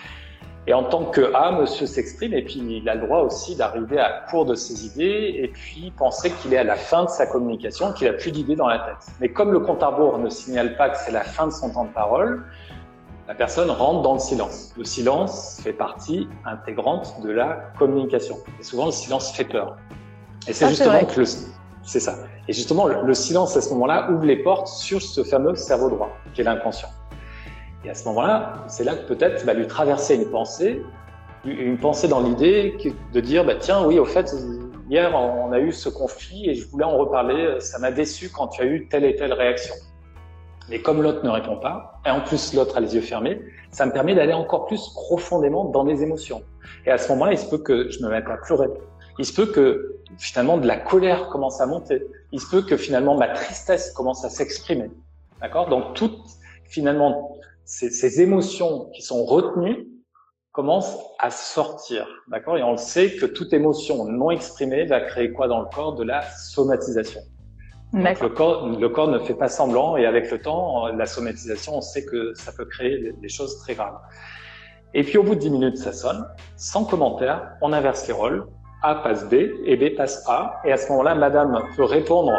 Et 0.66 0.74
en 0.74 0.84
tant 0.84 1.06
que 1.06 1.32
A, 1.34 1.52
monsieur 1.52 1.86
s'exprime 1.86 2.34
et 2.34 2.42
puis 2.42 2.60
il 2.60 2.88
a 2.88 2.94
le 2.94 3.06
droit 3.06 3.20
aussi 3.20 3.56
d'arriver 3.56 3.98
à 3.98 4.26
court 4.30 4.44
de 4.44 4.54
ses 4.54 4.86
idées 4.86 5.40
et 5.42 5.48
puis 5.48 5.90
penser 5.96 6.30
qu'il 6.30 6.52
est 6.52 6.58
à 6.58 6.64
la 6.64 6.76
fin 6.76 7.04
de 7.04 7.08
sa 7.08 7.26
communication, 7.26 7.92
qu'il 7.94 8.06
a 8.08 8.12
plus 8.12 8.30
d'idées 8.30 8.56
dans 8.56 8.68
la 8.68 8.78
tête. 8.78 9.14
Mais 9.20 9.30
comme 9.30 9.52
le 9.52 9.60
compte 9.60 9.82
à 9.82 9.88
rebours 9.88 10.18
ne 10.18 10.28
signale 10.28 10.76
pas 10.76 10.90
que 10.90 10.98
c'est 10.98 11.12
la 11.12 11.22
fin 11.22 11.46
de 11.46 11.52
son 11.52 11.70
temps 11.70 11.86
de 11.86 11.92
parole, 11.92 12.44
la 13.30 13.36
personne 13.36 13.70
rentre 13.70 14.02
dans 14.02 14.14
le 14.14 14.18
silence. 14.18 14.74
Le 14.76 14.82
silence 14.82 15.60
fait 15.62 15.72
partie 15.72 16.26
intégrante 16.44 17.14
de 17.22 17.30
la 17.30 17.70
communication. 17.78 18.38
Et 18.58 18.64
souvent, 18.64 18.86
le 18.86 18.90
silence 18.90 19.30
fait 19.30 19.44
peur. 19.44 19.76
Et 20.48 20.52
c'est 20.52 20.64
ah, 20.64 20.70
justement 20.70 21.04
que 21.04 21.20
le, 21.20 21.26
c'est 21.84 22.00
ça. 22.00 22.16
Et 22.48 22.52
justement, 22.52 22.88
le, 22.88 23.14
silence 23.14 23.56
à 23.56 23.60
ce 23.60 23.70
moment-là 23.70 24.10
ouvre 24.10 24.24
les 24.24 24.42
portes 24.42 24.66
sur 24.66 25.00
ce 25.00 25.22
fameux 25.22 25.54
cerveau 25.54 25.90
droit, 25.90 26.10
qui 26.34 26.40
est 26.40 26.44
l'inconscient. 26.44 26.88
Et 27.84 27.90
à 27.90 27.94
ce 27.94 28.04
moment-là, 28.08 28.64
c'est 28.66 28.82
là 28.82 28.96
que 28.96 29.06
peut-être 29.06 29.44
va 29.44 29.54
lui 29.54 29.68
traverser 29.68 30.16
une 30.16 30.28
pensée, 30.28 30.82
une 31.44 31.78
pensée 31.78 32.08
dans 32.08 32.22
l'idée 32.22 32.76
de 33.12 33.20
dire, 33.20 33.44
bah, 33.44 33.54
tiens, 33.54 33.86
oui, 33.86 34.00
au 34.00 34.06
fait, 34.06 34.34
hier, 34.88 35.14
on 35.14 35.52
a 35.52 35.60
eu 35.60 35.70
ce 35.70 35.88
conflit 35.88 36.50
et 36.50 36.54
je 36.54 36.66
voulais 36.66 36.84
en 36.84 36.98
reparler, 36.98 37.60
ça 37.60 37.78
m'a 37.78 37.92
déçu 37.92 38.28
quand 38.28 38.48
tu 38.48 38.62
as 38.62 38.66
eu 38.66 38.88
telle 38.88 39.04
et 39.04 39.14
telle 39.14 39.34
réaction. 39.34 39.76
Mais 40.70 40.80
comme 40.80 41.02
l'autre 41.02 41.24
ne 41.24 41.30
répond 41.30 41.56
pas, 41.56 42.00
et 42.06 42.10
en 42.10 42.20
plus 42.20 42.54
l'autre 42.54 42.76
a 42.76 42.80
les 42.80 42.94
yeux 42.94 43.00
fermés, 43.00 43.40
ça 43.72 43.86
me 43.86 43.92
permet 43.92 44.14
d'aller 44.14 44.32
encore 44.32 44.66
plus 44.66 44.88
profondément 44.94 45.64
dans 45.64 45.82
les 45.82 46.02
émotions. 46.04 46.42
Et 46.86 46.90
à 46.90 46.96
ce 46.96 47.08
moment-là, 47.10 47.32
il 47.32 47.38
se 47.38 47.50
peut 47.50 47.58
que 47.58 47.90
je 47.90 48.00
me 48.04 48.08
mette 48.08 48.28
à 48.28 48.36
pleurer. 48.36 48.68
Il 49.18 49.26
se 49.26 49.34
peut 49.34 49.46
que 49.46 49.96
finalement 50.16 50.58
de 50.58 50.66
la 50.68 50.76
colère 50.76 51.28
commence 51.28 51.60
à 51.60 51.66
monter. 51.66 52.06
Il 52.30 52.40
se 52.40 52.48
peut 52.48 52.62
que 52.62 52.76
finalement 52.76 53.16
ma 53.16 53.28
tristesse 53.28 53.90
commence 53.90 54.24
à 54.24 54.30
s'exprimer. 54.30 54.90
D'accord? 55.40 55.68
Donc 55.68 55.94
toutes 55.94 56.20
finalement 56.68 57.36
ces, 57.64 58.20
émotions 58.20 58.90
qui 58.94 59.02
sont 59.02 59.24
retenues 59.24 59.88
commencent 60.52 60.98
à 61.18 61.30
sortir. 61.30 62.06
D'accord? 62.28 62.56
Et 62.56 62.62
on 62.62 62.72
le 62.72 62.76
sait 62.76 63.16
que 63.16 63.26
toute 63.26 63.52
émotion 63.52 64.04
non 64.04 64.30
exprimée 64.30 64.86
va 64.86 65.00
créer 65.00 65.32
quoi 65.32 65.48
dans 65.48 65.60
le 65.60 65.66
corps? 65.66 65.96
De 65.96 66.04
la 66.04 66.22
somatisation 66.22 67.20
le 67.92 68.28
corps, 68.28 68.68
le 68.68 68.88
corps 68.88 69.08
ne 69.08 69.18
fait 69.18 69.34
pas 69.34 69.48
semblant 69.48 69.96
et 69.96 70.06
avec 70.06 70.30
le 70.30 70.40
temps, 70.40 70.86
la 70.88 71.06
somatisation, 71.06 71.76
on 71.76 71.80
sait 71.80 72.04
que 72.04 72.32
ça 72.34 72.52
peut 72.52 72.64
créer 72.64 73.12
des 73.20 73.28
choses 73.28 73.58
très 73.58 73.74
graves. 73.74 73.98
Et 74.94 75.02
puis 75.02 75.18
au 75.18 75.22
bout 75.22 75.34
de 75.34 75.40
10 75.40 75.50
minutes, 75.50 75.76
ça 75.78 75.92
sonne, 75.92 76.26
sans 76.56 76.84
commentaire, 76.84 77.52
on 77.62 77.72
inverse 77.72 78.06
les 78.06 78.12
rôles, 78.12 78.46
A 78.82 78.96
passe 78.96 79.28
B 79.28 79.34
et 79.64 79.76
B 79.76 79.96
passe 79.96 80.24
A, 80.28 80.60
et 80.64 80.72
à 80.72 80.76
ce 80.76 80.88
moment-là, 80.90 81.14
Madame 81.14 81.62
peut 81.76 81.84
répondre 81.84 82.32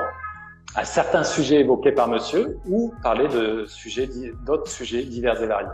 à 0.75 0.85
certains 0.85 1.23
sujets 1.23 1.59
évoqués 1.61 1.91
par 1.91 2.07
Monsieur 2.07 2.57
ou 2.67 2.93
parler 3.03 3.27
de 3.27 3.65
sujets, 3.67 4.09
d'autres 4.45 4.69
sujets 4.69 5.03
divers 5.03 5.41
et 5.41 5.47
variés. 5.47 5.67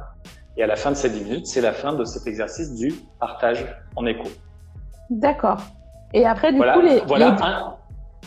Et 0.58 0.64
à 0.64 0.68
la 0.68 0.76
fin 0.76 0.90
de 0.90 0.96
ces 0.96 1.10
10 1.10 1.24
minutes, 1.24 1.48
c'est 1.48 1.62
la 1.62 1.72
fin 1.72 1.94
de 1.94 2.04
cet 2.04 2.26
exercice 2.26 2.74
du 2.74 2.94
partage 3.20 3.66
en 3.96 4.06
écho. 4.08 4.28
D'accord. 5.10 5.62
Et 6.14 6.26
après, 6.26 6.52
du 6.52 6.60
coup, 6.60 6.82
les, 6.82 7.02
voilà 7.02 7.77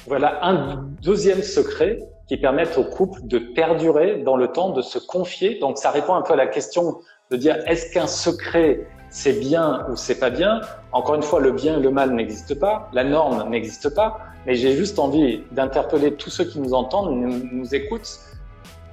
voilà 0.07 0.45
un 0.45 0.89
deuxième 1.03 1.43
secret 1.43 1.99
qui 2.27 2.37
permet 2.37 2.79
au 2.79 2.85
couple 2.85 3.21
de 3.25 3.39
perdurer 3.39 4.23
dans 4.23 4.37
le 4.37 4.49
temps, 4.49 4.71
de 4.71 4.83
se 4.83 4.99
confier. 4.99 5.59
Donc 5.59 5.79
ça 5.79 5.91
répond 5.91 6.15
un 6.15 6.23
peu 6.23 6.33
à 6.33 6.37
la 6.37 6.47
question 6.47 7.01
de 7.31 7.37
dire 7.37 7.57
est-ce 7.67 7.93
qu'un 7.93 8.07
secret 8.07 8.87
c'est 9.11 9.41
bien 9.41 9.87
ou 9.91 9.97
c'est 9.97 10.19
pas 10.19 10.31
bien? 10.31 10.61
Encore 10.93 11.17
une 11.17 11.23
fois, 11.23 11.41
le 11.41 11.53
bien 11.53 11.79
et 11.79 11.81
le 11.81 11.91
mal 11.91 12.13
n'existent 12.15 12.55
pas, 12.55 12.89
la 12.93 13.05
norme 13.05 13.51
n'existe 13.51 13.93
pas. 13.95 14.21
mais 14.47 14.55
j'ai 14.55 14.75
juste 14.75 14.99
envie 14.99 15.43
d'interpeller 15.51 16.15
tous 16.15 16.31
ceux 16.31 16.45
qui 16.45 16.61
nous 16.61 16.73
entendent, 16.73 17.15
nous, 17.15 17.43
nous 17.53 17.75
écoutent, 17.75 18.21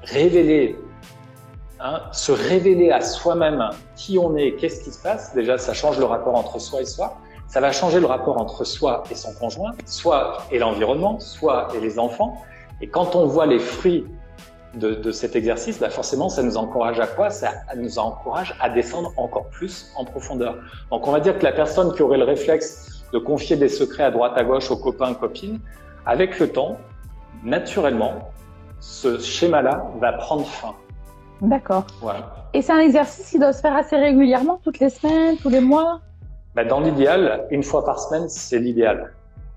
révéler, 0.03 0.75
hein, 1.79 2.01
se 2.11 2.31
révéler 2.31 2.91
à 2.91 3.01
soi-même 3.01 3.69
qui 3.95 4.17
on 4.17 4.35
est, 4.35 4.55
qu'est-ce 4.55 4.83
qui 4.83 4.91
se 4.91 5.01
passe. 5.01 5.33
Déjà, 5.33 5.57
ça 5.57 5.73
change 5.73 5.99
le 5.99 6.05
rapport 6.05 6.35
entre 6.35 6.59
soi 6.59 6.81
et 6.81 6.85
soi. 6.85 7.17
Ça 7.47 7.61
va 7.61 7.71
changer 7.71 7.99
le 7.99 8.05
rapport 8.07 8.39
entre 8.39 8.65
soi 8.65 9.03
et 9.09 9.15
son 9.15 9.33
conjoint, 9.33 9.71
soi 9.85 10.39
et 10.51 10.59
l'environnement, 10.59 11.19
soi 11.19 11.69
et 11.75 11.79
les 11.79 11.97
enfants. 11.97 12.41
Et 12.81 12.87
quand 12.89 13.15
on 13.15 13.25
voit 13.25 13.45
les 13.45 13.59
fruits 13.59 14.05
de, 14.75 14.93
de 14.93 15.11
cet 15.11 15.35
exercice, 15.35 15.79
bah 15.79 15.89
forcément, 15.89 16.29
ça 16.29 16.43
nous 16.43 16.57
encourage 16.57 16.99
à 16.99 17.07
quoi? 17.07 17.29
Ça 17.29 17.51
nous 17.75 17.99
encourage 17.99 18.53
à 18.59 18.69
descendre 18.69 19.13
encore 19.17 19.47
plus 19.47 19.91
en 19.95 20.03
profondeur. 20.03 20.57
Donc, 20.91 21.07
on 21.07 21.11
va 21.11 21.19
dire 21.19 21.39
que 21.39 21.43
la 21.43 21.53
personne 21.53 21.93
qui 21.93 22.01
aurait 22.01 22.17
le 22.17 22.25
réflexe 22.25 23.05
de 23.13 23.17
confier 23.17 23.55
des 23.55 23.69
secrets 23.69 24.03
à 24.03 24.11
droite 24.11 24.33
à 24.35 24.43
gauche 24.43 24.69
aux 24.69 24.77
copains, 24.77 25.13
copines, 25.13 25.59
avec 26.05 26.39
le 26.39 26.51
temps, 26.51 26.77
naturellement, 27.43 28.13
ce 28.79 29.19
schéma-là 29.19 29.85
va 29.99 30.13
prendre 30.13 30.45
fin. 30.45 30.75
D'accord. 31.41 31.85
Voilà. 32.01 32.49
Et 32.53 32.61
c'est 32.61 32.73
un 32.73 32.79
exercice 32.79 33.29
qui 33.31 33.39
doit 33.39 33.53
se 33.53 33.61
faire 33.61 33.75
assez 33.75 33.95
régulièrement, 33.95 34.59
toutes 34.63 34.79
les 34.79 34.89
semaines, 34.89 35.37
tous 35.37 35.49
les 35.49 35.61
mois? 35.61 36.01
Bah, 36.58 36.66
dans 36.66 36.80
l'idéal, 36.80 37.45
une 37.51 37.62
fois 37.62 37.86
par 37.86 37.99
semaine, 37.99 38.30
c'est 38.30 38.58
l'idéal. 38.58 39.14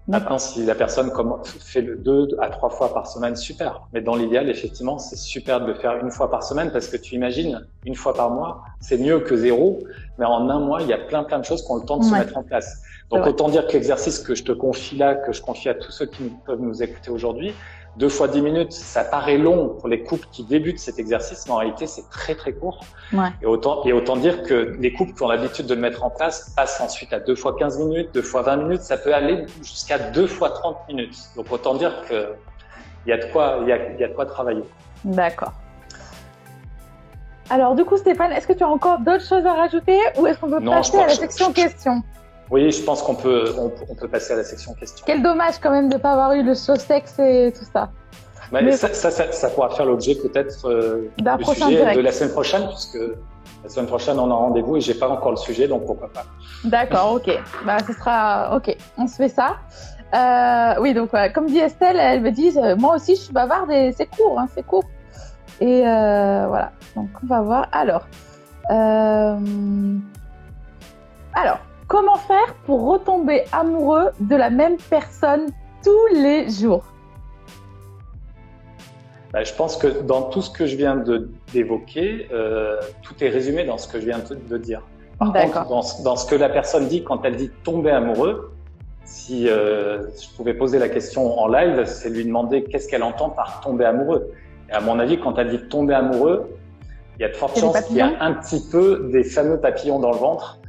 Maintenant, 0.07 0.37
si 0.37 0.67
la 0.67 0.75
personne 0.75 1.11
fait 1.59 1.81
le 1.81 1.97
deux 1.97 2.29
à 2.39 2.51
trois 2.51 2.69
fois 2.69 2.93
par 2.93 3.07
semaine, 3.07 3.37
super. 3.37 3.89
Mais 3.95 4.03
dans 4.03 4.17
l'idéal, 4.17 4.51
effectivement, 4.51 4.99
c'est 4.99 5.17
super 5.17 5.63
de 5.63 5.67
le 5.69 5.73
faire 5.73 5.97
une 5.97 6.11
fois 6.11 6.31
par 6.31 6.43
semaine 6.43 6.71
parce 6.71 6.89
que 6.89 6.99
tu 6.99 7.15
imagines, 7.15 7.67
une 7.87 7.95
fois 7.95 8.13
par 8.13 8.29
mois, 8.29 8.65
c'est 8.81 8.99
mieux 8.99 9.21
que 9.21 9.35
zéro. 9.35 9.79
Mais 10.19 10.27
en 10.27 10.51
un 10.51 10.61
mois, 10.61 10.83
il 10.83 10.89
y 10.89 10.93
a 10.93 10.99
plein 10.99 11.25
plein 11.25 11.39
de 11.39 11.45
choses 11.47 11.65
qui 11.65 11.73
ont 11.73 11.77
le 11.77 11.87
temps 11.87 11.97
de 11.97 12.05
se 12.05 12.13
mettre 12.13 12.37
en 12.37 12.43
place. 12.43 12.83
Donc 13.09 13.27
autant 13.27 13.49
dire 13.49 13.67
que 13.67 13.73
l'exercice 13.73 14.19
que 14.19 14.35
je 14.35 14.45
te 14.45 14.53
confie 14.53 14.97
là, 14.97 15.15
que 15.15 15.33
je 15.33 15.41
confie 15.41 15.71
à 15.71 15.75
tous 15.75 15.91
ceux 15.91 16.05
qui 16.05 16.31
peuvent 16.45 16.61
nous 16.61 16.83
écouter 16.83 17.11
aujourd'hui, 17.11 17.55
deux 18.01 18.09
fois 18.09 18.29
dix 18.29 18.41
minutes, 18.41 18.73
ça 18.73 19.05
paraît 19.05 19.37
long 19.37 19.77
pour 19.79 19.87
les 19.87 20.03
couples 20.03 20.27
qui 20.33 20.43
débutent 20.43 20.81
cet 20.81 20.99
exercice, 20.99 21.45
mais 21.47 21.53
en 21.53 21.57
réalité 21.57 21.87
c'est 21.87 22.09
très 22.09 22.35
très 22.35 22.53
court. 22.53 22.81
Ouais. 23.13 23.29
Et 23.43 23.47
autant 23.47 23.85
et 23.85 23.93
autant 23.93 24.17
dire 24.17 24.43
que 24.43 24.75
les 24.81 24.93
couples 24.93 25.13
qui 25.13 25.23
ont 25.23 25.29
l'habitude 25.29 25.67
de 25.67 25.75
le 25.75 25.81
mettre 25.81 26.03
en 26.03 26.11
place 26.11 26.51
passent 26.57 26.81
ensuite 26.81 27.13
à 27.13 27.21
deux 27.21 27.37
fois 27.37 27.55
15 27.59 27.79
minutes, 27.79 28.09
deux 28.15 28.23
fois 28.23 28.43
20 28.43 28.57
minutes, 28.57 28.83
ça 28.83 28.97
peut 28.97 29.15
aller 29.15 29.45
jusqu'à 29.63 29.99
deux 29.99 30.27
fois 30.27 30.51
30 30.51 30.89
minutes. 30.89 31.17
Donc 31.37 31.53
autant 31.53 31.75
dire 31.75 31.93
que 32.09 32.33
il 33.07 33.11
y 33.11 33.13
a 33.13 33.19
de 33.19 33.27
quoi 33.31 33.59
il 33.63 33.69
y 33.69 33.73
a, 33.73 33.93
y 33.93 34.05
a 34.05 34.09
de 34.09 34.15
quoi 34.15 34.25
travailler. 34.25 34.65
D'accord. 35.05 35.53
Alors, 37.51 37.75
du 37.75 37.85
coup, 37.85 37.97
Stéphane, 37.97 38.31
est-ce 38.31 38.47
que 38.47 38.53
tu 38.53 38.63
as 38.63 38.69
encore 38.69 39.01
d'autres 39.01 39.27
choses 39.27 39.45
à 39.45 39.55
rajouter 39.55 39.99
ou 40.17 40.27
est-ce 40.27 40.39
qu'on 40.39 40.49
peut 40.51 40.61
Non, 40.61 40.71
passer 40.71 40.99
à 40.99 41.09
la 41.09 41.15
section 41.15 41.53
questions? 41.53 42.01
Oui, 42.51 42.71
je 42.73 42.83
pense 42.83 43.03
qu'on 43.03 43.15
peut 43.15 43.55
on, 43.59 43.71
on 43.89 43.95
peut 43.95 44.09
passer 44.09 44.33
à 44.33 44.37
la 44.37 44.45
section 44.45 44.75
questions. 44.75 45.05
Quel 45.07 45.23
dommage 45.23 45.59
quand 45.61 45.71
même 45.71 45.89
de 45.89 45.95
ne 45.95 46.01
pas 46.01 46.13
avoir 46.13 46.33
eu 46.33 46.43
le 46.43 46.55
sexe 46.55 47.19
et 47.19 47.53
tout 47.57 47.65
ça. 47.73 47.91
Mais 48.53 48.63
Mais- 48.63 48.73
ça, 48.73 48.93
ça, 48.93 49.11
ça, 49.13 49.31
ça 49.31 49.49
pourra 49.51 49.71
faire 49.71 49.87
l'objet 49.87 50.17
peut-être 50.17 50.69
euh, 50.69 51.09
D'un 51.19 51.37
du 51.37 51.45
prochain 51.45 51.67
sujet 51.67 51.77
direct. 51.79 51.97
de 51.97 52.03
la 52.03 52.11
semaine 52.13 52.33
prochaine, 52.33 52.67
puisque 52.67 52.99
la 53.63 53.69
semaine 53.69 53.87
prochaine 53.87 54.19
on 54.19 54.29
a 54.31 54.35
rendez-vous 54.35 54.77
et 54.79 54.81
j'ai 54.81 54.95
pas 54.95 55.09
encore 55.09 55.31
le 55.31 55.37
sujet, 55.37 55.69
donc 55.69 55.87
pourquoi 55.87 56.09
pas. 56.13 56.25
D'accord, 56.65 57.13
ok. 57.13 57.31
Bah, 57.65 57.77
ce 57.87 57.93
sera. 57.93 58.57
Ok, 58.57 58.77
on 58.99 59.07
se 59.07 59.15
fait 59.17 59.29
ça. 59.29 59.57
Euh, 60.13 60.75
oui, 60.81 60.93
donc, 60.93 61.13
ouais, 61.13 61.31
comme 61.33 61.47
dit 61.47 61.59
Estelle, 61.59 61.97
elle 62.01 62.21
me 62.23 62.33
dit 62.33 62.53
euh, 62.57 62.75
Moi 62.75 62.97
aussi, 62.97 63.15
je 63.15 63.21
suis 63.21 63.33
bavarde 63.33 63.71
et 63.71 63.93
c'est 63.97 64.07
court, 64.07 64.41
hein, 64.41 64.49
c'est 64.53 64.67
court. 64.67 64.83
Et 65.61 65.83
voilà, 65.83 66.73
donc 66.97 67.11
on 67.23 67.27
va 67.27 67.41
voir. 67.43 67.69
Alors, 67.71 68.07
alors, 71.35 71.59
comment 71.91 72.17
faire 72.17 72.55
pour 72.67 72.87
retomber 72.87 73.43
amoureux 73.53 74.11
de 74.21 74.37
la 74.37 74.49
même 74.49 74.77
personne 74.89 75.47
tous 75.83 76.07
les 76.15 76.49
jours? 76.49 76.85
Bah, 79.33 79.43
je 79.43 79.53
pense 79.55 79.77
que 79.77 79.89
dans 80.03 80.23
tout 80.23 80.41
ce 80.41 80.51
que 80.51 80.67
je 80.67 80.77
viens 80.77 81.03
d'évoquer, 81.53 82.29
euh, 82.33 82.77
tout 83.03 83.15
est 83.23 83.29
résumé 83.29 83.65
dans 83.65 83.77
ce 83.77 83.89
que 83.89 84.01
je 84.01 84.07
viens 84.07 84.21
de, 84.21 84.35
de 84.37 84.57
dire. 84.57 84.83
Par 85.19 85.33
contre, 85.33 85.69
dans, 85.69 85.83
ce- 85.83 86.03
dans 86.03 86.17
ce 86.17 86.27
que 86.31 86.37
la 86.37 86.49
personne 86.49 86.87
dit 86.87 87.03
quand 87.03 87.25
elle 87.25 87.37
dit 87.37 87.51
tomber 87.65 87.91
amoureux, 87.91 88.53
si 89.05 89.49
euh, 89.49 90.03
je 90.23 90.29
pouvais 90.37 90.55
poser 90.55 90.79
la 90.79 90.89
question 90.89 91.39
en 91.41 91.49
live, 91.49 91.85
c'est 91.87 92.09
lui 92.09 92.25
demander 92.25 92.63
qu'est-ce 92.65 92.89
qu'elle 92.89 93.03
entend 93.03 93.31
par 93.31 93.61
tomber 93.61 93.85
amoureux. 93.85 94.33
Et 94.69 94.73
à 94.73 94.81
mon 94.81 94.99
avis, 95.01 95.19
quand 95.19 95.37
elle 95.39 95.51
dit 95.51 95.69
tomber 95.69 95.95
amoureux, 95.95 96.49
il 97.19 97.23
y 97.23 97.25
a 97.25 97.29
de 97.29 97.35
fortes 97.35 97.59
chances 97.59 97.81
qu'il 97.83 97.97
y 97.97 98.01
a 98.01 98.05
papillons 98.07 98.23
un 98.25 98.33
petit 98.35 98.63
peu 98.71 99.11
des 99.13 99.25
fameux 99.25 99.59
papillons 99.59 99.99
dans 99.99 100.13
le 100.13 100.19
ventre. 100.19 100.60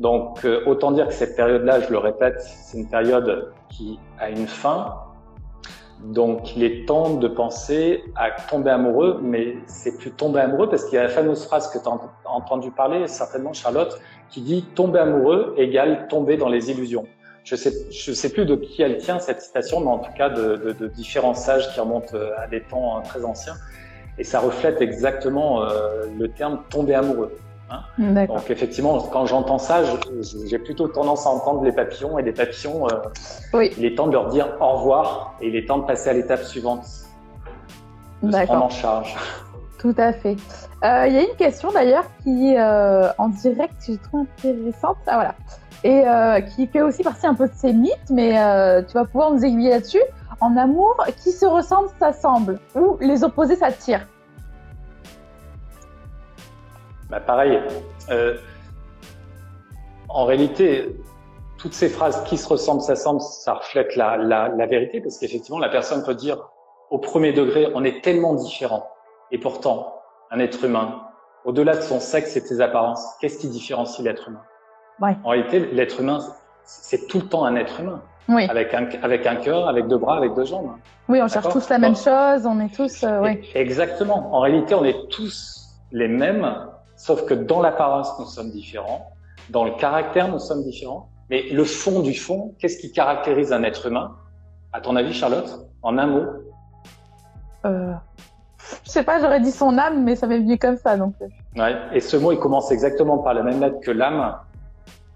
Donc, 0.00 0.46
euh, 0.46 0.64
autant 0.64 0.92
dire 0.92 1.08
que 1.08 1.12
cette 1.12 1.36
période-là, 1.36 1.80
je 1.80 1.90
le 1.90 1.98
répète, 1.98 2.40
c'est 2.40 2.78
une 2.78 2.88
période 2.88 3.52
qui 3.68 3.98
a 4.18 4.30
une 4.30 4.46
fin. 4.46 4.94
Donc, 6.02 6.56
il 6.56 6.64
est 6.64 6.88
temps 6.88 7.10
de 7.16 7.28
penser 7.28 8.02
à 8.16 8.30
tomber 8.30 8.70
amoureux, 8.70 9.20
mais 9.22 9.56
c'est 9.66 9.98
plus 9.98 10.10
tomber 10.10 10.40
amoureux 10.40 10.70
parce 10.70 10.86
qu'il 10.86 10.94
y 10.94 10.98
a 10.98 11.02
la 11.02 11.10
fameuse 11.10 11.44
phrase 11.44 11.70
que 11.70 11.78
tu 11.78 11.86
as 11.86 12.30
entendu 12.30 12.70
parler, 12.70 13.06
certainement 13.08 13.52
Charlotte, 13.52 14.00
qui 14.30 14.40
dit 14.40 14.62
tomber 14.74 15.00
amoureux 15.00 15.52
égale 15.58 16.08
tomber 16.08 16.38
dans 16.38 16.48
les 16.48 16.70
illusions. 16.70 17.04
Je 17.44 17.54
sais, 17.54 17.72
je 17.90 18.12
sais 18.12 18.32
plus 18.32 18.46
de 18.46 18.54
qui 18.54 18.80
elle 18.80 18.96
tient 18.96 19.18
cette 19.18 19.42
citation, 19.42 19.80
mais 19.80 19.90
en 19.90 19.98
tout 19.98 20.12
cas 20.12 20.30
de, 20.30 20.56
de, 20.56 20.72
de 20.72 20.86
différents 20.86 21.34
sages 21.34 21.70
qui 21.74 21.80
remontent 21.80 22.14
euh, 22.14 22.30
à 22.38 22.46
des 22.46 22.62
temps 22.62 22.96
euh, 22.96 23.00
très 23.02 23.22
anciens. 23.22 23.56
Et 24.18 24.24
ça 24.24 24.40
reflète 24.40 24.80
exactement 24.80 25.62
euh, 25.62 26.06
le 26.18 26.28
terme 26.28 26.62
tomber 26.70 26.94
amoureux. 26.94 27.32
D'accord. 27.98 28.36
Donc 28.36 28.50
effectivement, 28.50 28.98
quand 29.12 29.26
j'entends 29.26 29.58
ça, 29.58 29.82
j'ai 30.46 30.58
plutôt 30.58 30.88
tendance 30.88 31.26
à 31.26 31.30
entendre 31.30 31.62
les 31.62 31.72
papillons 31.72 32.18
et 32.18 32.22
les 32.22 32.32
papillons. 32.32 32.86
euh, 32.88 32.96
Oui. 33.52 33.70
Il 33.78 33.84
est 33.84 33.94
temps 33.96 34.06
de 34.06 34.12
leur 34.12 34.28
dire 34.28 34.48
au 34.60 34.68
revoir 34.76 35.34
et 35.40 35.48
il 35.48 35.56
est 35.56 35.66
temps 35.66 35.78
de 35.78 35.84
passer 35.86 36.10
à 36.10 36.12
l'étape 36.12 36.42
suivante, 36.42 36.84
de 38.22 38.32
se 38.32 38.42
prendre 38.44 38.64
en 38.64 38.70
charge. 38.70 39.16
Tout 39.78 39.94
à 39.96 40.12
fait. 40.12 40.36
Euh, 40.84 41.06
Il 41.06 41.14
y 41.14 41.18
a 41.18 41.22
une 41.22 41.36
question 41.36 41.70
d'ailleurs 41.70 42.04
qui 42.22 42.52
est 42.52 42.60
euh, 42.60 43.08
en 43.18 43.28
direct, 43.28 43.74
je 43.86 43.94
trouve 43.94 44.26
intéressante. 44.38 44.96
Ah 45.06 45.14
voilà. 45.14 45.34
Et 45.82 46.06
euh, 46.06 46.40
qui 46.42 46.66
fait 46.66 46.82
aussi 46.82 47.02
partie 47.02 47.26
un 47.26 47.34
peu 47.34 47.46
de 47.48 47.54
ces 47.54 47.72
mythes, 47.72 48.10
mais 48.10 48.32
tu 48.86 48.94
vas 48.94 49.04
pouvoir 49.04 49.30
nous 49.30 49.42
aiguiller 49.44 49.70
là-dessus. 49.70 50.02
En 50.42 50.56
amour, 50.56 50.96
qui 51.22 51.32
se 51.32 51.44
ressemble 51.44 51.88
s'assemble, 51.98 52.58
ou 52.74 52.96
les 53.00 53.24
opposés 53.24 53.56
s'attirent. 53.56 54.06
Bah, 57.10 57.20
pareil. 57.20 57.60
euh, 58.10 58.36
en 60.08 60.24
réalité, 60.24 60.96
toutes 61.58 61.72
ces 61.74 61.88
phrases 61.88 62.22
qui 62.24 62.36
se 62.36 62.48
ressemblent, 62.48 62.80
s'assemblent, 62.80 63.20
ça 63.20 63.54
reflète 63.54 63.96
la, 63.96 64.16
la, 64.16 64.48
la 64.48 64.66
vérité, 64.66 65.00
parce 65.00 65.18
qu'effectivement, 65.18 65.58
la 65.58 65.68
personne 65.68 66.02
peut 66.04 66.14
dire 66.14 66.38
au 66.90 66.98
premier 66.98 67.32
degré, 67.32 67.68
on 67.74 67.84
est 67.84 68.02
tellement 68.02 68.34
différents, 68.34 68.88
et 69.30 69.38
pourtant, 69.38 69.94
un 70.30 70.38
être 70.40 70.64
humain, 70.64 71.02
au-delà 71.44 71.76
de 71.76 71.80
son 71.82 72.00
sexe 72.00 72.36
et 72.36 72.40
de 72.40 72.46
ses 72.46 72.60
apparences, 72.60 73.04
qu'est-ce 73.20 73.38
qui 73.38 73.48
différencie 73.48 74.04
l'être 74.04 74.28
humain? 74.28 74.42
Ouais. 75.00 75.16
En 75.24 75.30
réalité, 75.30 75.60
l'être 75.72 76.00
humain, 76.00 76.18
c'est 76.64 77.06
tout 77.06 77.18
le 77.20 77.26
temps 77.26 77.44
un 77.44 77.54
être 77.56 77.78
humain, 77.80 78.02
Oui, 78.28 78.46
avec 78.48 78.74
un, 78.74 78.88
avec 79.02 79.26
un 79.26 79.36
cœur, 79.36 79.68
avec 79.68 79.86
deux 79.86 79.98
bras, 79.98 80.16
avec 80.16 80.34
deux 80.34 80.44
jambes. 80.44 80.72
oui, 81.08 81.20
on 81.22 81.28
cherche 81.28 81.48
tous 81.48 81.68
la 81.68 81.78
même 81.78 81.96
chose, 81.96 82.46
on 82.46 82.58
est 82.60 82.74
tous. 82.74 83.04
euh, 83.04 83.20
oui. 83.22 83.40
Et- 83.54 83.60
Exactement. 83.60 84.34
En 84.34 84.40
réalité, 84.40 84.74
on 84.74 84.84
est 84.84 85.08
tous 85.08 85.68
les 85.92 86.08
mêmes, 86.08 86.68
sauf 87.00 87.24
que 87.24 87.32
dans 87.32 87.62
l'apparence, 87.62 88.18
nous 88.18 88.26
sommes 88.26 88.50
différents. 88.50 89.10
Dans 89.48 89.64
le 89.64 89.70
caractère, 89.72 90.28
nous 90.28 90.38
sommes 90.38 90.62
différents. 90.64 91.08
Mais 91.30 91.48
le 91.50 91.64
fond 91.64 92.00
du 92.00 92.12
fond, 92.12 92.54
qu'est-ce 92.58 92.78
qui 92.78 92.92
caractérise 92.92 93.54
un 93.54 93.62
être 93.62 93.86
humain? 93.86 94.16
À 94.74 94.82
ton 94.82 94.96
avis, 94.96 95.14
Charlotte? 95.14 95.66
En 95.82 95.96
un 95.96 96.06
mot? 96.06 96.24
Euh, 97.64 97.94
je 98.84 98.90
sais 98.90 99.02
pas, 99.02 99.18
j'aurais 99.18 99.40
dit 99.40 99.50
son 99.50 99.78
âme, 99.78 100.04
mais 100.04 100.14
ça 100.14 100.26
m'est 100.26 100.38
venu 100.38 100.58
comme 100.58 100.76
ça. 100.76 100.98
Donc, 100.98 101.14
euh, 101.22 101.28
ouais. 101.56 101.74
Et 101.94 102.00
ce 102.00 102.18
mot, 102.18 102.32
il 102.32 102.38
commence 102.38 102.70
exactement 102.70 103.16
par 103.18 103.32
la 103.32 103.42
même 103.44 103.60
lettre 103.60 103.80
que 103.80 103.90
l'âme, 103.90 104.36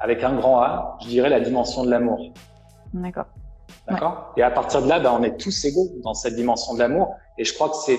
avec 0.00 0.24
un 0.24 0.34
grand 0.36 0.60
A, 0.62 0.96
je 1.02 1.08
dirais 1.08 1.28
la 1.28 1.40
dimension 1.40 1.84
de 1.84 1.90
l'amour. 1.90 2.32
d'accord. 2.94 3.26
D'accord? 3.86 4.32
Et 4.38 4.42
à 4.42 4.50
partir 4.50 4.80
de 4.80 4.88
là, 4.88 5.00
ben, 5.00 5.12
on 5.12 5.22
est 5.22 5.36
tous 5.38 5.66
égaux 5.66 5.90
dans 6.02 6.14
cette 6.14 6.34
dimension 6.34 6.72
de 6.72 6.78
l'amour. 6.78 7.14
Et 7.36 7.44
je 7.44 7.52
crois 7.52 7.68
que 7.68 7.76
c'est 7.76 7.98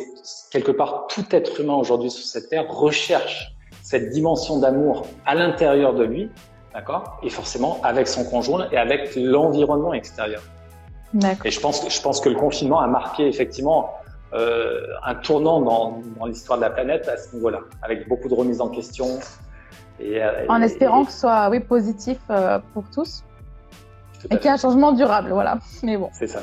quelque 0.50 0.72
part 0.72 1.06
tout 1.08 1.26
être 1.30 1.62
humain 1.62 1.76
aujourd'hui 1.76 2.10
sur 2.10 2.26
cette 2.26 2.50
terre 2.50 2.68
recherche 2.68 3.55
cette 3.92 4.10
dimension 4.10 4.60
d'amour 4.60 5.06
à 5.28 5.36
l'intérieur 5.36 5.94
de 5.94 6.04
lui, 6.04 6.32
d'accord 6.74 7.20
Et 7.22 7.30
forcément 7.30 7.78
avec 7.84 8.08
son 8.08 8.24
conjoint 8.26 8.68
et 8.72 8.78
avec 8.78 9.16
l'environnement 9.16 9.94
extérieur. 9.94 10.42
Et 11.46 11.52
je 11.52 11.60
pense, 11.60 11.82
que- 11.82 11.90
je 11.92 12.02
pense 12.02 12.20
que 12.20 12.30
le 12.30 12.36
confinement 12.36 12.80
a 12.82 12.88
marqué 12.88 13.28
effectivement 13.28 13.92
euh, 14.34 14.82
un 15.06 15.16
tournant 15.16 15.62
dans, 15.62 16.02
dans 16.20 16.26
l'histoire 16.26 16.58
de 16.58 16.64
la 16.64 16.72
planète 16.72 17.08
à 17.08 17.16
ce 17.16 17.34
niveau-là, 17.36 17.60
avec 17.84 18.10
beaucoup 18.10 18.28
de 18.28 18.34
remises 18.34 18.60
en 18.60 18.68
question. 18.70 19.06
Et, 20.00 20.22
euh, 20.22 20.46
En 20.50 20.62
et- 20.62 20.66
espérant 20.66 21.04
et- 21.04 21.06
que 21.06 21.12
ce 21.12 21.20
soit 21.20 21.48
oui, 21.52 21.60
positif 21.62 22.18
euh, 22.32 22.60
pour 22.74 22.84
tous 22.94 23.24
tout 24.20 24.28
et 24.32 24.38
qu'il 24.38 24.46
y 24.46 24.48
ait 24.48 24.52
un 24.52 24.58
changement 24.58 24.92
durable. 24.94 25.30
Voilà. 25.32 25.58
Mais 25.84 25.96
bon. 25.96 26.10
C'est 26.12 26.28
ça. 26.28 26.40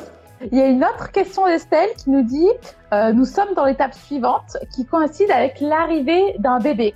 Il 0.50 0.56
y 0.56 0.62
a 0.62 0.66
une 0.68 0.82
autre 0.84 1.10
question 1.10 1.44
d'Estelle 1.46 1.90
qui 1.98 2.08
nous 2.10 2.22
dit 2.22 2.48
euh, 2.94 3.12
Nous 3.12 3.26
sommes 3.26 3.52
dans 3.54 3.64
l'étape 3.66 3.94
suivante 3.94 4.56
qui 4.74 4.86
coïncide 4.86 5.30
avec 5.30 5.60
l'arrivée 5.60 6.36
d'un 6.38 6.60
bébé. 6.60 6.94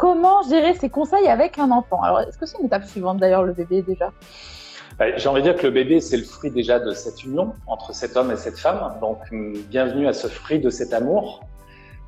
Comment 0.00 0.40
gérer 0.48 0.72
ses 0.72 0.88
conseils 0.88 1.28
avec 1.28 1.58
un 1.58 1.70
enfant 1.70 2.02
Alors, 2.02 2.20
est-ce 2.20 2.38
que 2.38 2.46
c'est 2.46 2.58
une 2.58 2.64
étape 2.64 2.86
suivante 2.86 3.18
d'ailleurs, 3.18 3.42
le 3.42 3.52
bébé 3.52 3.82
déjà 3.82 4.10
bah, 4.98 5.14
J'ai 5.18 5.28
envie 5.28 5.42
de 5.42 5.50
dire 5.50 5.60
que 5.60 5.66
le 5.66 5.72
bébé, 5.74 6.00
c'est 6.00 6.16
le 6.16 6.22
fruit 6.22 6.50
déjà 6.50 6.80
de 6.80 6.92
cette 6.92 7.22
union 7.22 7.52
entre 7.66 7.92
cet 7.92 8.16
homme 8.16 8.30
et 8.30 8.36
cette 8.36 8.58
femme. 8.58 8.94
Donc, 9.02 9.18
bienvenue 9.68 10.08
à 10.08 10.14
ce 10.14 10.26
fruit 10.26 10.58
de 10.58 10.70
cet 10.70 10.94
amour. 10.94 11.40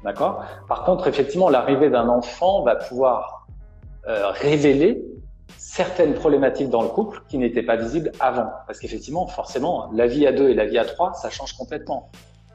D'accord? 0.05 0.43
Par 0.69 0.85
contre, 0.85 1.07
effectivement, 1.07 1.51
l'arrivée 1.51 1.91
d'un 1.91 2.09
enfant 2.09 2.63
va 2.63 2.77
pouvoir 2.77 3.47
euh, 4.09 4.31
révéler 4.31 5.05
certaines 5.59 6.15
problématiques 6.15 6.71
dans 6.71 6.81
le 6.81 6.89
couple 6.89 7.21
qui 7.29 7.37
n'étaient 7.37 7.63
pas 7.63 7.77
visibles 7.77 8.11
avant. 8.21 8.49
Parce 8.67 8.79
qu'effectivement, 8.79 9.27
forcément, 9.27 9.91
la 9.93 10.07
vie 10.07 10.27
à 10.27 10.33
deux 10.33 10.49
et 10.49 10.55
la 10.55 10.65
vie 10.65 10.79
à 10.79 10.87
trois, 10.87 11.13
ça 11.13 11.29
change 11.29 11.53
complètement. 11.59 12.11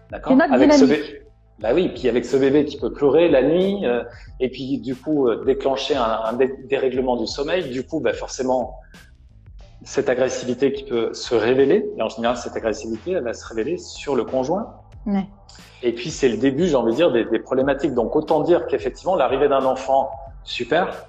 D'accord? 0.09 0.35
Avec 0.51 0.73
ce 0.73 0.85
bébé. 0.85 1.26
Bah 1.59 1.69
oui, 1.73 1.89
puis 1.89 2.07
avec 2.07 2.25
ce 2.25 2.37
bébé 2.37 2.65
qui 2.65 2.77
peut 2.77 2.93
pleurer 2.93 3.29
la 3.29 3.41
nuit, 3.41 3.85
euh, 3.85 4.03
et 4.39 4.49
puis 4.49 4.77
du 4.77 4.95
coup 4.95 5.27
euh, 5.27 5.43
déclencher 5.43 5.95
un, 5.95 6.03
un, 6.03 6.37
dérèglement 6.65 7.17
du 7.17 7.25
sommeil, 7.25 7.69
du 7.69 7.83
coup, 7.83 7.99
bah 7.99 8.13
forcément, 8.13 8.79
cette 9.83 10.09
agressivité 10.09 10.71
qui 10.71 10.83
peut 10.83 11.13
se 11.13 11.33
révéler, 11.33 11.89
et 11.97 12.01
en 12.01 12.09
général, 12.09 12.37
cette 12.37 12.55
agressivité, 12.55 13.11
elle 13.11 13.23
va 13.23 13.33
se 13.33 13.45
révéler 13.47 13.77
sur 13.77 14.15
le 14.15 14.23
conjoint. 14.23 14.75
Ouais. 15.05 15.25
Et 15.83 15.93
puis, 15.93 16.11
c'est 16.11 16.29
le 16.29 16.37
début, 16.37 16.67
j'ai 16.67 16.75
envie 16.75 16.91
de 16.91 16.97
dire, 16.97 17.11
des, 17.11 17.25
des 17.25 17.39
problématiques. 17.39 17.93
Donc, 17.93 18.15
autant 18.15 18.41
dire 18.41 18.67
qu'effectivement, 18.67 19.15
l'arrivée 19.15 19.47
d'un 19.47 19.63
enfant, 19.65 20.11
super, 20.43 21.07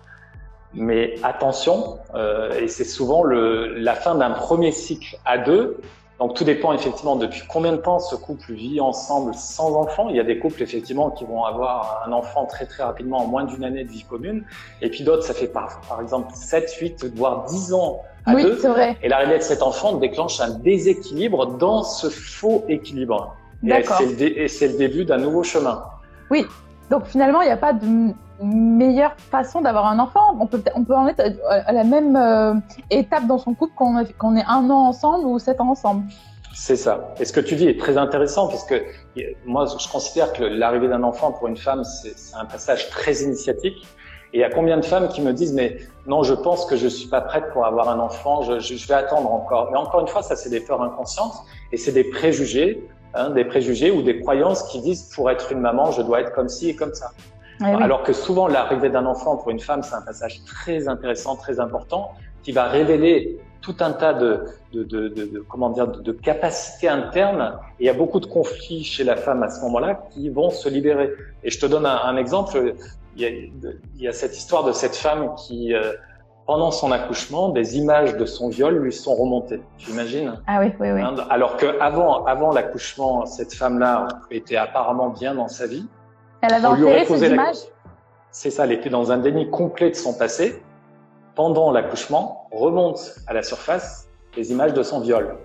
mais 0.75 1.15
attention, 1.23 1.99
euh, 2.15 2.61
et 2.61 2.69
c'est 2.69 2.85
souvent 2.85 3.23
le, 3.23 3.75
la 3.75 3.95
fin 3.95 4.15
d'un 4.15 4.31
premier 4.31 4.73
cycle 4.73 5.17
à 5.25 5.39
deux. 5.39 5.81
Donc 6.19 6.35
tout 6.35 6.45
dépend 6.45 6.73
effectivement 6.73 7.15
depuis 7.15 7.43
combien 7.49 7.73
de 7.73 7.77
temps 7.77 8.01
ce 8.01 8.17
couple 8.17 8.53
vit 8.53 8.81
ensemble 8.81 9.35
sans 9.35 9.77
enfant. 9.77 10.09
Il 10.09 10.17
y 10.17 10.21
a 10.21 10.25
des 10.25 10.39
couples 10.39 10.63
effectivement 10.63 11.11
qui 11.11 11.25
vont 11.25 11.45
avoir 11.45 12.03
un 12.07 12.13
enfant 12.13 12.45
très 12.47 12.67
très 12.67 12.83
rapidement 12.83 13.19
en 13.19 13.27
moins 13.27 13.45
d'une 13.45 13.63
année 13.63 13.85
de 13.85 13.91
vie 13.91 14.05
commune. 14.05 14.45
Et 14.83 14.91
puis 14.91 15.05
d'autres, 15.05 15.23
ça 15.23 15.33
fait 15.33 15.47
par, 15.47 15.81
par 15.89 16.01
exemple 16.01 16.33
7, 16.35 16.73
8, 16.81 17.07
voire 17.15 17.45
10 17.45 17.73
ans 17.73 18.01
à 18.27 18.35
oui, 18.35 18.43
deux. 18.43 18.57
Vrai. 18.57 18.97
Et 19.01 19.09
l'arrivée 19.09 19.39
de 19.39 19.43
cet 19.43 19.63
enfant 19.63 19.95
déclenche 19.95 20.41
un 20.41 20.51
déséquilibre 20.51 21.47
dans 21.47 21.85
ce 21.85 22.09
faux 22.09 22.65
équilibre. 22.69 23.37
Et 23.65 24.49
c'est 24.49 24.67
le, 24.67 24.73
le 24.73 24.79
début 24.79 25.05
d'un 25.05 25.19
nouveau 25.19 25.45
chemin. 25.45 25.85
Oui, 26.31 26.45
donc 26.91 27.07
finalement, 27.07 27.43
il 27.43 27.47
n'y 27.47 27.53
a 27.53 27.57
pas 27.57 27.73
de 27.73 28.13
meilleure 28.43 29.15
façon 29.17 29.61
d'avoir 29.61 29.87
un 29.87 29.99
enfant. 29.99 30.37
On 30.39 30.47
peut, 30.47 30.63
on 30.75 30.85
peut 30.85 30.95
en 30.95 31.07
être 31.07 31.23
à 31.49 31.73
la 31.73 31.85
même 31.85 32.17
euh, 32.17 32.55
étape 32.91 33.27
dans 33.27 33.39
son 33.39 33.55
couple 33.55 33.75
qu'on 33.75 34.37
est 34.37 34.45
un 34.47 34.71
an 34.71 34.89
ensemble 34.89 35.27
ou 35.27 35.39
sept 35.39 35.61
ans 35.61 35.71
ensemble. 35.71 36.05
C'est 36.55 36.77
ça. 36.77 37.15
Et 37.21 37.25
ce 37.25 37.33
que 37.33 37.41
tu 37.41 37.55
dis 37.55 37.69
est 37.69 37.79
très 37.79 37.99
intéressant 37.99 38.49
puisque 38.49 38.75
moi, 39.47 39.67
je 39.67 39.89
considère 39.89 40.33
que 40.33 40.43
l'arrivée 40.43 40.89
d'un 40.89 41.05
enfant 41.05 41.31
pour 41.31 41.47
une 41.47 41.57
femme, 41.57 41.85
c'est 41.85 42.15
un 42.37 42.47
passage 42.47 42.91
très 42.91 43.15
initiatique. 43.23 43.87
Et 44.33 44.39
il 44.39 44.41
y 44.41 44.45
a 44.45 44.51
combien 44.51 44.77
de 44.77 44.85
femmes 44.85 45.09
qui 45.09 45.23
me 45.23 45.33
disent 45.33 45.55
mais 45.55 45.79
non, 46.07 46.23
je 46.23 46.35
pense 46.35 46.67
que 46.67 46.77
je 46.77 46.89
suis 46.89 47.09
pas 47.09 47.21
prête 47.21 47.45
pour 47.53 47.65
avoir 47.65 47.89
un 47.89 48.01
enfant, 48.01 48.43
je 48.43 48.87
vais 48.89 48.95
attendre 48.95 49.33
encore. 49.33 49.71
Mais 49.71 49.79
encore 49.79 50.01
une 50.01 50.09
fois, 50.09 50.23
ça 50.23 50.37
c'est 50.37 50.51
des 50.51 50.61
peurs 50.61 50.83
inconscientes 50.83 51.35
et 51.73 51.77
c'est 51.77 51.93
des 51.93 52.05
préjugés, 52.05 52.87
hein, 53.15 53.31
des 53.31 53.45
préjugés 53.45 53.91
ou 53.91 54.03
des 54.03 54.21
croyances 54.21 54.65
qui 54.65 54.81
disent 54.81 55.05
pour 55.15 55.31
être 55.31 55.53
une 55.53 55.61
maman, 55.61 55.93
je 55.93 56.03
dois 56.03 56.21
être 56.21 56.33
comme 56.33 56.49
ci 56.49 56.71
et 56.71 56.77
comme 56.77 56.93
ça. 56.93 57.13
Alors 57.61 58.03
que 58.03 58.13
souvent, 58.13 58.47
l'arrivée 58.47 58.91
d'un 58.91 59.07
enfant 59.07 59.37
pour 59.37 59.51
une 59.51 59.61
femme, 59.61 59.83
c'est 59.83 59.95
un 59.95 60.03
passage 60.03 60.43
très 60.45 60.89
intéressant, 60.89 61.37
très 61.37 61.61
important, 61.61 62.13
qui 62.43 62.53
va 62.53 62.65
révéler 62.65 63.39
tout 63.61 63.77
un 63.81 63.93
tas 63.93 64.15
de, 64.15 64.45
de, 64.73 64.85
de, 64.85 65.09
de 65.09 65.45
comment 65.49 65.71
dire, 65.71 65.89
de, 65.89 66.13
capacités 66.13 66.89
internes. 66.89 67.59
Et 67.79 67.85
il 67.85 67.87
y 67.87 67.91
a 67.91 67.95
beaucoup 67.95 68.21
de 68.21 68.27
conflits 68.27 68.85
chez 68.85 69.05
la 69.05 69.17
femme 69.17 69.43
à 69.43 69.51
ce 69.51 69.61
moment-là 69.63 70.01
qui 70.11 70.29
vont 70.29 70.51
se 70.51 70.69
libérer. 70.69 71.11
Et 71.43 71.51
je 71.51 71.59
te 71.59 71.67
donne 71.67 71.87
un, 71.87 71.97
un 72.05 72.17
exemple. 72.17 72.75
Il 73.17 73.23
y, 73.23 73.27
a, 73.27 73.31
il 73.31 73.53
y, 73.97 74.07
a, 74.07 74.13
cette 74.13 74.37
histoire 74.37 74.63
de 74.63 74.73
cette 74.73 74.95
femme 74.95 75.35
qui, 75.35 75.75
euh, 75.75 75.93
pendant 76.47 76.71
son 76.71 76.93
accouchement, 76.93 77.49
des 77.49 77.77
images 77.77 78.17
de 78.17 78.25
son 78.25 78.49
viol 78.49 78.79
lui 78.79 78.93
sont 78.93 79.15
remontées. 79.15 79.61
Tu 79.77 79.91
imagines? 79.91 80.41
Ah 80.47 80.61
oui, 80.61 80.73
oui, 80.79 80.93
oui. 80.93 81.03
Alors 81.29 81.57
que 81.57 81.79
avant, 81.81 82.25
avant 82.25 82.53
l'accouchement, 82.53 83.27
cette 83.27 83.53
femme-là 83.53 84.09
était 84.31 84.57
apparemment 84.57 85.11
bien 85.11 85.35
dans 85.35 85.49
sa 85.49 85.67
vie. 85.67 85.87
Elle 86.41 86.55
avait 86.55 86.67
enterré 86.67 87.05
ces 87.05 87.27
images 87.27 87.57
C'est 88.31 88.51
ça, 88.51 88.65
elle 88.65 88.73
était 88.73 88.91
dans 88.91 89.11
un 89.11 89.19
déni 89.19 89.51
complet 89.51 89.91
de 89.91 89.97
son 89.97 90.17
passé. 90.17 90.63
Pendant 91.35 91.71
l'accouchement, 91.71 92.49
remonte 92.51 93.15
à 93.27 93.33
la 93.33 93.43
surface 93.43 94.09
les 94.37 94.51
images 94.51 94.73
de 94.73 94.83
son 94.83 95.01
viol. 95.01 95.37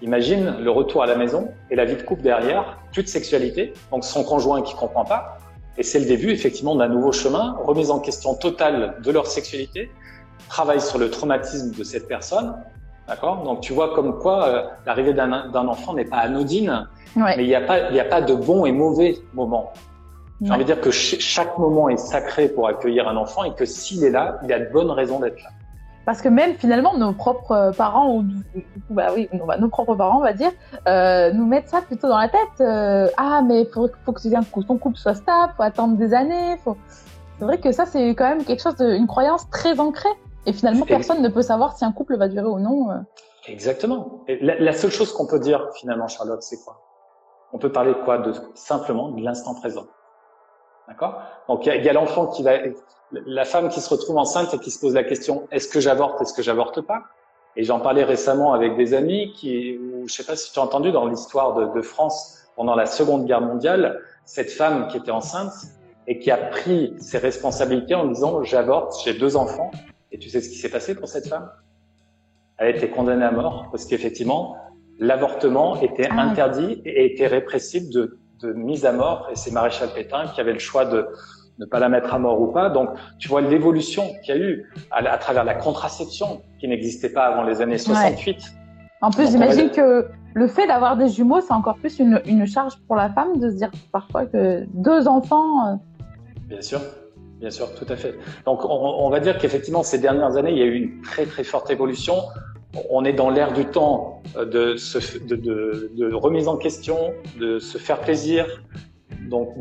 Imagine 0.00 0.56
le 0.60 0.70
retour 0.70 1.02
à 1.02 1.06
la 1.06 1.16
maison 1.16 1.48
et 1.70 1.76
la 1.76 1.84
vie 1.84 1.96
de 1.96 2.02
couple 2.02 2.22
derrière, 2.22 2.78
plus 2.92 3.02
de 3.02 3.08
sexualité, 3.08 3.72
donc 3.90 4.04
son 4.04 4.22
conjoint 4.22 4.62
qui 4.62 4.74
comprend 4.74 5.04
pas. 5.04 5.38
Et 5.76 5.82
c'est 5.82 5.98
le 5.98 6.06
début 6.06 6.30
effectivement 6.30 6.74
d'un 6.74 6.88
nouveau 6.88 7.12
chemin, 7.12 7.56
remise 7.64 7.90
en 7.90 7.98
question 7.98 8.34
totale 8.34 8.96
de 9.02 9.10
leur 9.10 9.26
sexualité, 9.26 9.90
travail 10.48 10.80
sur 10.80 10.98
le 10.98 11.10
traumatisme 11.10 11.74
de 11.74 11.84
cette 11.84 12.06
personne. 12.06 12.54
D'accord? 13.06 13.42
Donc 13.42 13.60
tu 13.60 13.72
vois 13.72 13.94
comme 13.94 14.18
quoi 14.18 14.44
euh, 14.46 14.62
l'arrivée 14.86 15.14
d'un 15.14 15.68
enfant 15.68 15.94
n'est 15.94 16.04
pas 16.04 16.18
anodine, 16.18 16.86
mais 17.16 17.36
il 17.38 17.46
n'y 17.46 17.54
a, 17.54 17.60
pas, 17.60 17.90
il 17.90 17.98
a 17.98 18.04
pas 18.04 18.20
de 18.20 18.34
bons 18.34 18.66
et 18.66 18.72
mauvais 18.72 19.16
moments. 19.34 19.72
J'ai 20.40 20.52
envie 20.52 20.64
de 20.64 20.72
dire 20.72 20.80
que 20.80 20.90
chaque 20.90 21.58
moment 21.58 21.88
est 21.88 21.96
sacré 21.96 22.48
pour 22.48 22.68
accueillir 22.68 23.08
un 23.08 23.16
enfant 23.16 23.44
et 23.44 23.54
que 23.54 23.64
s'il 23.64 24.04
est 24.04 24.10
là, 24.10 24.38
il 24.44 24.52
a 24.52 24.60
de 24.60 24.72
bonnes 24.72 24.90
raisons 24.90 25.18
d'être 25.18 25.42
là. 25.42 25.50
Parce 26.08 26.22
que 26.22 26.28
même 26.30 26.54
finalement, 26.54 26.96
nos 26.96 27.12
propres 27.12 27.72
parents, 27.76 28.14
ou 28.14 28.24
bah 28.88 29.08
oui, 29.14 29.28
nos 29.32 29.68
propres 29.68 29.94
parents, 29.94 30.20
on 30.20 30.22
va 30.22 30.32
dire, 30.32 30.50
euh, 30.86 31.30
nous 31.32 31.44
mettent 31.44 31.68
ça 31.68 31.82
plutôt 31.82 32.08
dans 32.08 32.16
la 32.16 32.30
tête. 32.30 32.60
Euh, 32.60 33.08
ah, 33.18 33.42
mais 33.46 33.62
il 33.62 33.66
faut, 33.66 33.90
faut, 34.06 34.12
que 34.12 34.62
ton 34.62 34.78
couple 34.78 34.96
soit 34.96 35.14
stable, 35.14 35.52
faut 35.54 35.64
attendre 35.64 35.98
des 35.98 36.14
années. 36.14 36.56
Faut... 36.64 36.78
C'est 37.38 37.44
vrai 37.44 37.58
que 37.58 37.72
ça, 37.72 37.84
c'est 37.84 38.08
quand 38.14 38.26
même 38.26 38.42
quelque 38.44 38.62
chose, 38.62 38.76
de, 38.76 38.94
une 38.94 39.06
croyance 39.06 39.50
très 39.50 39.78
ancrée. 39.78 40.08
Et 40.46 40.54
finalement, 40.54 40.86
personne 40.86 41.20
ne 41.20 41.28
peut 41.28 41.42
savoir 41.42 41.76
si 41.76 41.84
un 41.84 41.92
couple 41.92 42.16
va 42.16 42.28
durer 42.28 42.46
ou 42.46 42.58
non. 42.58 42.90
Euh. 42.90 42.94
Exactement. 43.46 44.24
Et 44.28 44.42
la, 44.42 44.58
la, 44.58 44.72
seule 44.72 44.90
chose 44.90 45.12
qu'on 45.12 45.26
peut 45.26 45.40
dire 45.40 45.68
finalement, 45.74 46.08
Charlotte, 46.08 46.42
c'est 46.42 46.64
quoi? 46.64 46.80
On 47.52 47.58
peut 47.58 47.70
parler 47.70 47.92
de 47.92 47.98
quoi? 47.98 48.16
De 48.16 48.32
simplement 48.54 49.10
de 49.10 49.22
l'instant 49.22 49.54
présent. 49.54 49.84
D'accord? 50.88 51.20
Donc 51.48 51.66
il 51.66 51.84
y 51.84 51.88
a, 51.88 51.92
l'enfant 51.92 52.26
qui 52.26 52.42
va, 52.42 52.52
la 53.12 53.44
femme 53.44 53.68
qui 53.68 53.80
se 53.80 53.90
retrouve 53.90 54.16
enceinte 54.16 54.54
et 54.54 54.58
qui 54.58 54.70
se 54.70 54.80
pose 54.80 54.94
la 54.94 55.04
question 55.04 55.46
est-ce 55.50 55.68
que 55.68 55.80
j'avorte, 55.80 56.20
est-ce 56.22 56.32
que 56.32 56.42
j'avorte 56.42 56.80
pas? 56.80 57.04
Et 57.56 57.64
j'en 57.64 57.80
parlais 57.80 58.04
récemment 58.04 58.52
avec 58.52 58.76
des 58.76 58.94
amis 58.94 59.32
qui, 59.34 59.78
ou 59.78 60.08
je 60.08 60.12
sais 60.12 60.24
pas 60.24 60.36
si 60.36 60.52
tu 60.52 60.58
as 60.58 60.62
entendu 60.62 60.92
dans 60.92 61.06
l'histoire 61.06 61.54
de, 61.54 61.74
de, 61.74 61.82
France 61.82 62.46
pendant 62.56 62.74
la 62.74 62.86
Seconde 62.86 63.26
Guerre 63.26 63.40
mondiale, 63.40 64.00
cette 64.24 64.50
femme 64.50 64.88
qui 64.88 64.96
était 64.96 65.10
enceinte 65.10 65.52
et 66.06 66.18
qui 66.18 66.30
a 66.30 66.36
pris 66.36 66.94
ses 66.98 67.18
responsabilités 67.18 67.94
en 67.94 68.06
disant 68.06 68.42
j'avorte, 68.42 68.94
j'ai 69.04 69.14
deux 69.14 69.36
enfants. 69.36 69.70
Et 70.12 70.18
tu 70.18 70.30
sais 70.30 70.40
ce 70.40 70.48
qui 70.48 70.56
s'est 70.56 70.70
passé 70.70 70.94
pour 70.94 71.08
cette 71.08 71.28
femme? 71.28 71.50
Elle 72.56 72.66
a 72.68 72.70
été 72.70 72.90
condamnée 72.90 73.24
à 73.24 73.30
mort 73.30 73.68
parce 73.70 73.84
qu'effectivement 73.84 74.56
l'avortement 74.98 75.80
était 75.80 76.08
ah. 76.10 76.20
interdit 76.20 76.80
et 76.84 77.06
était 77.12 77.26
répressible 77.26 77.92
de 77.92 78.18
de 78.40 78.52
mise 78.52 78.86
à 78.86 78.92
mort, 78.92 79.28
et 79.30 79.36
c'est 79.36 79.50
Maréchal 79.50 79.88
Pétain 79.94 80.26
qui 80.28 80.40
avait 80.40 80.52
le 80.52 80.58
choix 80.58 80.84
de 80.84 81.06
ne 81.58 81.66
pas 81.66 81.80
la 81.80 81.88
mettre 81.88 82.14
à 82.14 82.18
mort 82.18 82.40
ou 82.40 82.48
pas. 82.48 82.70
Donc, 82.70 82.90
tu 83.18 83.28
vois 83.28 83.40
l'évolution 83.40 84.04
qu'il 84.22 84.34
y 84.34 84.38
a 84.38 84.40
eu 84.40 84.70
à, 84.90 85.18
travers 85.18 85.44
la 85.44 85.54
contraception 85.54 86.42
qui 86.60 86.68
n'existait 86.68 87.10
pas 87.10 87.26
avant 87.26 87.42
les 87.42 87.60
années 87.60 87.78
68. 87.78 88.38
En 89.00 89.10
plus, 89.10 89.30
j'imagine 89.30 89.70
que 89.70 90.08
le 90.34 90.46
fait 90.46 90.66
d'avoir 90.66 90.96
des 90.96 91.08
jumeaux, 91.08 91.40
c'est 91.40 91.52
encore 91.52 91.76
plus 91.76 91.98
une, 91.98 92.20
une, 92.26 92.46
charge 92.46 92.74
pour 92.86 92.96
la 92.96 93.10
femme 93.10 93.38
de 93.38 93.50
se 93.50 93.56
dire 93.56 93.70
parfois 93.92 94.26
que 94.26 94.66
deux 94.72 95.08
enfants. 95.08 95.66
Euh, 95.66 95.74
Bien 96.48 96.60
sûr. 96.60 96.80
Bien 97.40 97.50
sûr, 97.50 97.72
tout 97.76 97.86
à 97.88 97.94
fait. 97.94 98.16
Donc, 98.46 98.64
on, 98.64 98.68
on 98.68 99.10
va 99.10 99.20
dire 99.20 99.38
qu'effectivement, 99.38 99.84
ces 99.84 99.98
dernières 99.98 100.36
années, 100.36 100.50
il 100.50 100.58
y 100.58 100.62
a 100.62 100.66
eu 100.66 100.74
une 100.74 101.02
très 101.02 101.24
très 101.24 101.44
forte 101.44 101.70
évolution 101.70 102.16
on 102.90 103.04
est 103.04 103.12
dans 103.12 103.30
l'ère 103.30 103.52
du 103.52 103.64
temps 103.64 104.22
euh, 104.36 104.44
de, 104.44 104.76
de, 105.26 106.14
remise 106.14 106.48
en 106.48 106.56
question, 106.56 107.12
de 107.38 107.58
se 107.58 107.78
faire 107.78 108.00
plaisir. 108.00 108.46
Donc, 109.28 109.54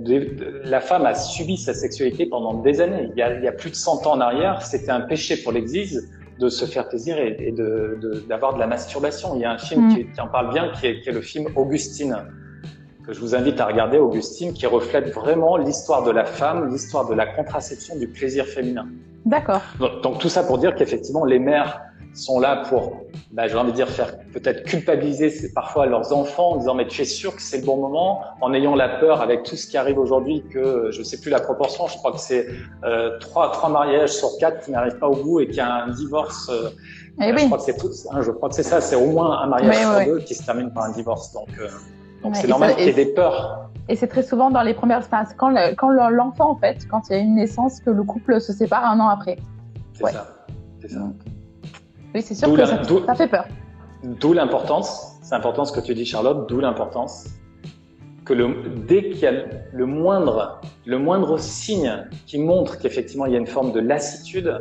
la 0.63 0.79
femme 0.79 1.05
a 1.05 1.13
subi 1.13 1.57
sa 1.57 1.73
sexualité 1.73 2.25
pendant 2.25 2.53
des 2.55 2.79
années. 2.79 3.09
Il 3.15 3.19
y 3.19 3.21
a, 3.21 3.51
plus 3.51 3.69
de 3.69 3.75
100 3.75 4.07
ans 4.07 4.13
en 4.13 4.21
arrière, 4.21 4.61
c'était 4.61 4.91
un 4.91 5.01
péché 5.01 5.37
pour 5.37 5.51
l'Église 5.51 6.09
de 6.39 6.49
se 6.49 6.65
faire 6.65 6.87
plaisir 6.87 7.17
et, 7.17 7.53
d'avoir 8.27 8.53
de, 8.53 8.59
la 8.59 8.67
masturbation. 8.67 9.35
Il 9.35 9.41
y 9.41 9.45
a 9.45 9.51
un 9.51 9.57
film 9.57 9.87
mm. 9.87 10.13
qui, 10.13 10.21
en 10.21 10.27
parle 10.27 10.53
bien, 10.53 10.71
qui 10.79 10.87
est, 10.87 11.01
qui 11.01 11.09
est 11.09 11.13
le 11.13 11.21
film 11.21 11.47
Augustine, 11.55 12.15
que 13.05 13.13
je 13.13 13.19
vous 13.19 13.35
invite 13.35 13.59
à 13.59 13.65
regarder, 13.65 13.97
Augustine, 13.97 14.53
qui 14.53 14.65
reflète 14.67 15.09
vraiment 15.13 15.57
l'histoire 15.57 16.03
de 16.03 16.11
la 16.11 16.25
femme, 16.25 16.69
l'histoire 16.71 17.07
de 17.07 17.15
la 17.15 17.25
contraception, 17.25 17.97
du 17.97 18.07
plaisir 18.07 18.45
féminin. 18.45 18.87
D'accord. 19.25 19.61
donc 20.03 20.19
tout 20.19 20.29
ça 20.29 20.43
pour 20.43 20.57
dire 20.57 20.73
qu'effectivement, 20.75 21.25
les 21.25 21.39
mères 21.39 21.81
sont 22.17 22.39
là 22.39 22.63
pour, 22.67 23.03
bah, 23.31 23.47
j'ai 23.47 23.55
envie 23.55 23.71
de 23.71 23.75
dire, 23.75 23.89
faire 23.89 24.17
peut-être 24.33 24.63
culpabiliser 24.63 25.31
parfois 25.53 25.85
leurs 25.85 26.13
enfants 26.13 26.51
en 26.51 26.55
disant 26.57 26.75
mais 26.75 26.87
tu 26.87 27.01
es 27.01 27.05
sûr 27.05 27.35
que 27.35 27.41
c'est 27.41 27.59
le 27.59 27.65
bon 27.65 27.77
moment, 27.77 28.21
en 28.41 28.53
ayant 28.53 28.75
la 28.75 28.89
peur 28.89 29.21
avec 29.21 29.43
tout 29.43 29.55
ce 29.55 29.67
qui 29.67 29.77
arrive 29.77 29.99
aujourd'hui 29.99 30.43
que 30.49 30.89
je 30.91 31.03
sais 31.03 31.19
plus 31.19 31.29
la 31.29 31.39
proportion, 31.39 31.87
je 31.87 31.97
crois 31.97 32.11
que 32.11 32.19
c'est 32.19 32.47
euh, 32.83 33.19
mariages 33.69 34.13
sur 34.13 34.29
quatre 34.39 34.65
qui 34.65 34.71
n'arrivent 34.71 34.97
pas 34.99 35.07
au 35.07 35.15
bout 35.15 35.39
et 35.41 35.47
qu'il 35.47 35.57
y 35.57 35.59
a 35.59 35.83
un 35.83 35.91
divorce. 35.91 36.49
Euh, 36.49 36.69
eh 37.19 37.35
je 37.35 37.45
crois 37.45 37.57
que 37.57 37.63
c'est 37.63 37.77
tout, 37.77 37.91
hein, 38.11 38.21
je 38.21 38.31
crois 38.31 38.49
que 38.49 38.55
c'est 38.55 38.63
ça, 38.63 38.81
c'est 38.81 38.95
au 38.95 39.07
moins 39.07 39.39
un 39.41 39.47
mariage 39.47 39.75
sur 39.75 40.13
deux 40.13 40.19
qui 40.19 40.35
se 40.35 40.43
termine 40.43 40.71
par 40.71 40.85
un 40.85 40.91
divorce. 40.91 41.31
Donc 41.33 41.49
euh, 41.59 41.67
donc 42.23 42.35
c'est 42.35 42.47
normal 42.47 42.75
qu'il 42.75 42.85
y 42.85 42.89
ait 42.89 42.93
des 42.93 43.13
peurs. 43.13 43.69
Et 43.89 43.95
c'est 43.95 44.07
très 44.07 44.23
souvent 44.23 44.49
dans 44.49 44.63
les 44.63 44.73
premières 44.73 45.03
phases, 45.03 45.33
quand 45.37 45.53
quand 45.77 45.91
l'enfant 45.91 46.51
en 46.51 46.55
fait, 46.55 46.87
quand 46.89 47.03
il 47.09 47.13
y 47.13 47.15
a 47.15 47.19
une 47.19 47.35
naissance, 47.35 47.79
que 47.79 47.89
le 47.89 48.03
couple 48.03 48.41
se 48.41 48.53
sépare 48.53 48.85
un 48.85 48.99
an 48.99 49.07
après. 49.09 49.37
C'est 49.93 50.11
ça. 50.11 50.27
C'est 50.81 50.89
ça. 50.89 50.99
Oui, 52.17 52.23
c'est 52.23 52.33
sûr 52.33 52.51
que 52.51 52.65
ça, 52.65 52.81
ça 53.05 53.13
fait 53.13 53.27
peur. 53.27 53.45
D'où 54.03 54.33
l'importance, 54.33 55.19
c'est 55.21 55.35
important 55.35 55.65
ce 55.65 55.71
que 55.71 55.79
tu 55.79 55.93
dis 55.93 56.03
Charlotte, 56.03 56.49
d'où 56.49 56.59
l'importance 56.59 57.27
que 58.25 58.33
le, 58.33 58.55
dès 58.87 59.11
qu'il 59.11 59.21
y 59.21 59.27
a 59.27 59.45
le 59.71 59.85
moindre, 59.85 60.59
le 60.87 60.97
moindre 60.97 61.37
signe 61.37 62.07
qui 62.25 62.39
montre 62.39 62.79
qu'effectivement 62.79 63.27
il 63.27 63.33
y 63.33 63.35
a 63.35 63.37
une 63.37 63.45
forme 63.45 63.71
de 63.71 63.79
lassitude, 63.79 64.51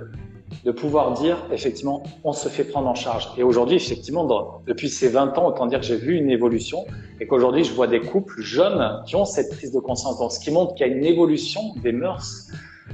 de 0.66 0.70
pouvoir 0.70 1.14
dire 1.14 1.38
effectivement 1.50 2.02
on 2.24 2.34
se 2.34 2.50
fait 2.50 2.64
prendre 2.64 2.88
en 2.88 2.94
charge. 2.94 3.30
Et 3.38 3.42
aujourd'hui, 3.42 3.76
effectivement, 3.76 4.24
dans, 4.24 4.60
depuis 4.66 4.90
ces 4.90 5.08
20 5.08 5.38
ans, 5.38 5.46
autant 5.46 5.64
dire 5.64 5.80
que 5.80 5.86
j'ai 5.86 5.96
vu 5.96 6.14
une 6.14 6.30
évolution 6.30 6.84
et 7.20 7.26
qu'aujourd'hui 7.26 7.64
je 7.64 7.72
vois 7.72 7.86
des 7.86 8.00
couples 8.00 8.42
jeunes 8.42 9.02
qui 9.06 9.16
ont 9.16 9.24
cette 9.24 9.48
prise 9.56 9.72
de 9.72 9.80
conscience. 9.80 10.18
Donc, 10.18 10.30
ce 10.30 10.40
qui 10.40 10.50
montre 10.50 10.74
qu'il 10.74 10.86
y 10.86 10.90
a 10.90 10.92
une 10.92 11.06
évolution 11.06 11.62
des 11.82 11.92
mœurs 11.92 12.48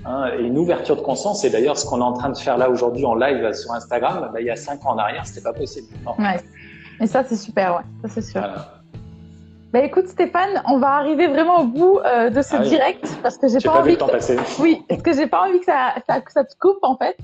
hein, 0.04 0.30
et 0.38 0.42
une 0.42 0.58
ouverture 0.58 0.96
de 0.96 1.02
conscience. 1.02 1.44
Et 1.44 1.50
d'ailleurs, 1.50 1.78
ce 1.78 1.86
qu'on 1.86 1.98
est 1.98 2.04
en 2.04 2.12
train 2.12 2.30
de 2.30 2.36
faire 2.36 2.56
là 2.58 2.70
aujourd'hui 2.70 3.04
en 3.04 3.14
live 3.14 3.52
sur 3.52 3.72
Instagram, 3.72 4.32
il 4.38 4.46
y 4.46 4.50
a 4.50 4.56
5 4.56 4.84
ans 4.86 4.90
en 4.90 4.98
arrière, 4.98 5.26
c'était 5.26 5.42
pas 5.42 5.52
possible. 5.52 5.88
Ouais. 6.18 6.40
Et 7.00 7.06
ça, 7.06 7.24
c'est 7.24 7.36
super, 7.36 7.76
ouais, 7.76 7.82
ça 8.02 8.08
c'est 8.14 8.22
sûr. 8.22 8.42
Bah 9.72 9.80
écoute 9.80 10.06
Stéphane, 10.06 10.62
on 10.68 10.78
va 10.78 10.90
arriver 10.90 11.28
vraiment 11.28 11.60
au 11.60 11.64
bout 11.64 11.98
euh, 12.00 12.28
de 12.28 12.42
ce 12.42 12.56
ah 12.56 12.58
direct 12.58 13.08
parce 13.22 13.38
que 13.38 13.48
j'ai 13.48 13.58
pas, 13.58 13.80
envie 13.80 13.96
que 13.96 14.20
ça... 14.20 14.34
oui, 14.58 14.84
parce 14.86 15.00
que 15.00 15.14
j'ai 15.14 15.26
pas 15.26 15.48
envie 15.48 15.60
que 15.60 15.64
ça, 15.64 15.94
ça, 16.06 16.20
que 16.20 16.30
ça 16.30 16.44
te 16.44 16.54
coupe 16.60 16.80
en 16.82 16.98
fait. 16.98 17.16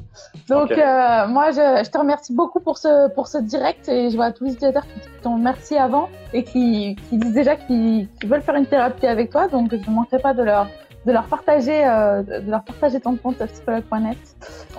Donc 0.49 0.71
euh, 0.71 1.29
moi 1.29 1.51
je, 1.51 1.83
je, 1.85 1.91
te 1.91 1.99
remercie 1.99 2.33
beaucoup 2.33 2.61
pour 2.61 2.79
ce 2.79 3.13
pour 3.13 3.29
ce 3.29 3.37
direct 3.37 3.87
et 3.91 4.09
je 4.09 4.17
vois 4.17 4.33
tous 4.33 4.45
les 4.45 4.53
utilisateurs 4.53 4.87
qui 4.87 4.99
t'ont 5.23 5.35
remercié 5.35 5.77
avant 5.77 6.09
et 6.33 6.43
qui, 6.43 6.97
qui 7.11 7.19
disent 7.19 7.35
déjà 7.35 7.55
qu'ils 7.55 8.09
veulent 8.25 8.41
faire 8.41 8.57
une 8.57 8.67
thérapie 8.67 9.07
avec 9.07 9.29
toi 9.29 9.49
donc 9.49 9.71
je 9.71 9.91
ne 9.91 9.95
manquerai 9.95 10.19
pas 10.19 10.33
de 10.33 10.43
leur 10.43 10.69
de 11.09 11.13
leur 11.13 11.25
partager, 11.25 11.85
euh, 11.87 12.23
de 12.23 12.51
leur 12.51 12.63
partager 12.63 13.01
ton 13.01 13.17
compte 13.17 13.39
psychologue.net 13.39 14.19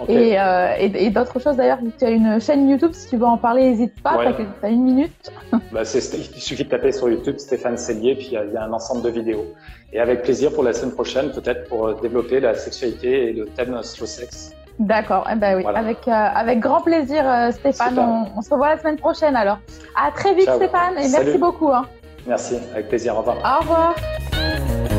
et, 0.08 0.40
euh, 0.40 0.76
et, 0.78 1.06
et 1.06 1.10
d'autres 1.10 1.40
choses 1.40 1.58
d'ailleurs. 1.58 1.80
Tu 1.98 2.06
as 2.06 2.12
une 2.12 2.40
chaîne 2.40 2.70
YouTube, 2.70 2.92
si 2.94 3.10
tu 3.10 3.18
veux 3.18 3.26
en 3.26 3.38
parler, 3.38 3.72
n'hésite 3.72 4.00
pas. 4.02 4.18
tu 4.34 4.66
as, 4.66 4.70
une 4.70 4.84
minute. 4.84 5.32
bah, 5.74 5.82
il 5.82 6.42
suffit 6.42 6.64
de 6.64 6.70
taper 6.70 6.92
sur 6.92 7.10
YouTube 7.10 7.38
Stéphane 7.40 7.78
Cellier, 7.78 8.16
puis 8.16 8.30
il 8.32 8.54
y, 8.54 8.58
a 8.58 8.64
un 8.64 8.72
ensemble 8.72 9.02
de 9.02 9.10
vidéos. 9.10 9.46
Et 9.92 10.00
avec 10.00 10.22
plaisir 10.22 10.54
pour 10.54 10.64
la 10.64 10.72
semaine 10.72 10.94
prochaine, 10.94 11.32
peut-être 11.32 11.68
pour 11.68 11.88
euh, 11.88 11.98
développer 12.00 12.40
la 12.40 12.54
sexualité 12.54 13.30
et 13.30 13.34
le 13.34 13.48
thème 13.48 13.82
slow 13.82 14.06
sex. 14.06 14.54
D'accord, 14.78 15.28
eh 15.30 15.36
ben 15.36 15.58
oui, 15.58 15.66
avec, 15.76 16.08
euh, 16.08 16.12
avec 16.12 16.60
grand 16.60 16.80
plaisir 16.80 17.26
Stéphane. 17.52 18.00
On, 18.00 18.28
on, 18.38 18.42
se 18.42 18.50
revoit 18.50 18.70
la 18.70 18.78
semaine 18.78 18.96
prochaine 18.96 19.36
alors. 19.36 19.58
À 19.94 20.12
très 20.12 20.34
vite 20.34 20.50
Stéphane 20.50 20.94
et 20.94 21.10
merci 21.10 21.38
beaucoup. 21.38 21.70
Hein. 21.70 21.86
Merci, 22.26 22.56
avec 22.74 22.88
plaisir. 22.88 23.16
Au 23.16 23.20
revoir. 23.20 23.38
Au 23.44 23.62
revoir. 23.62 24.99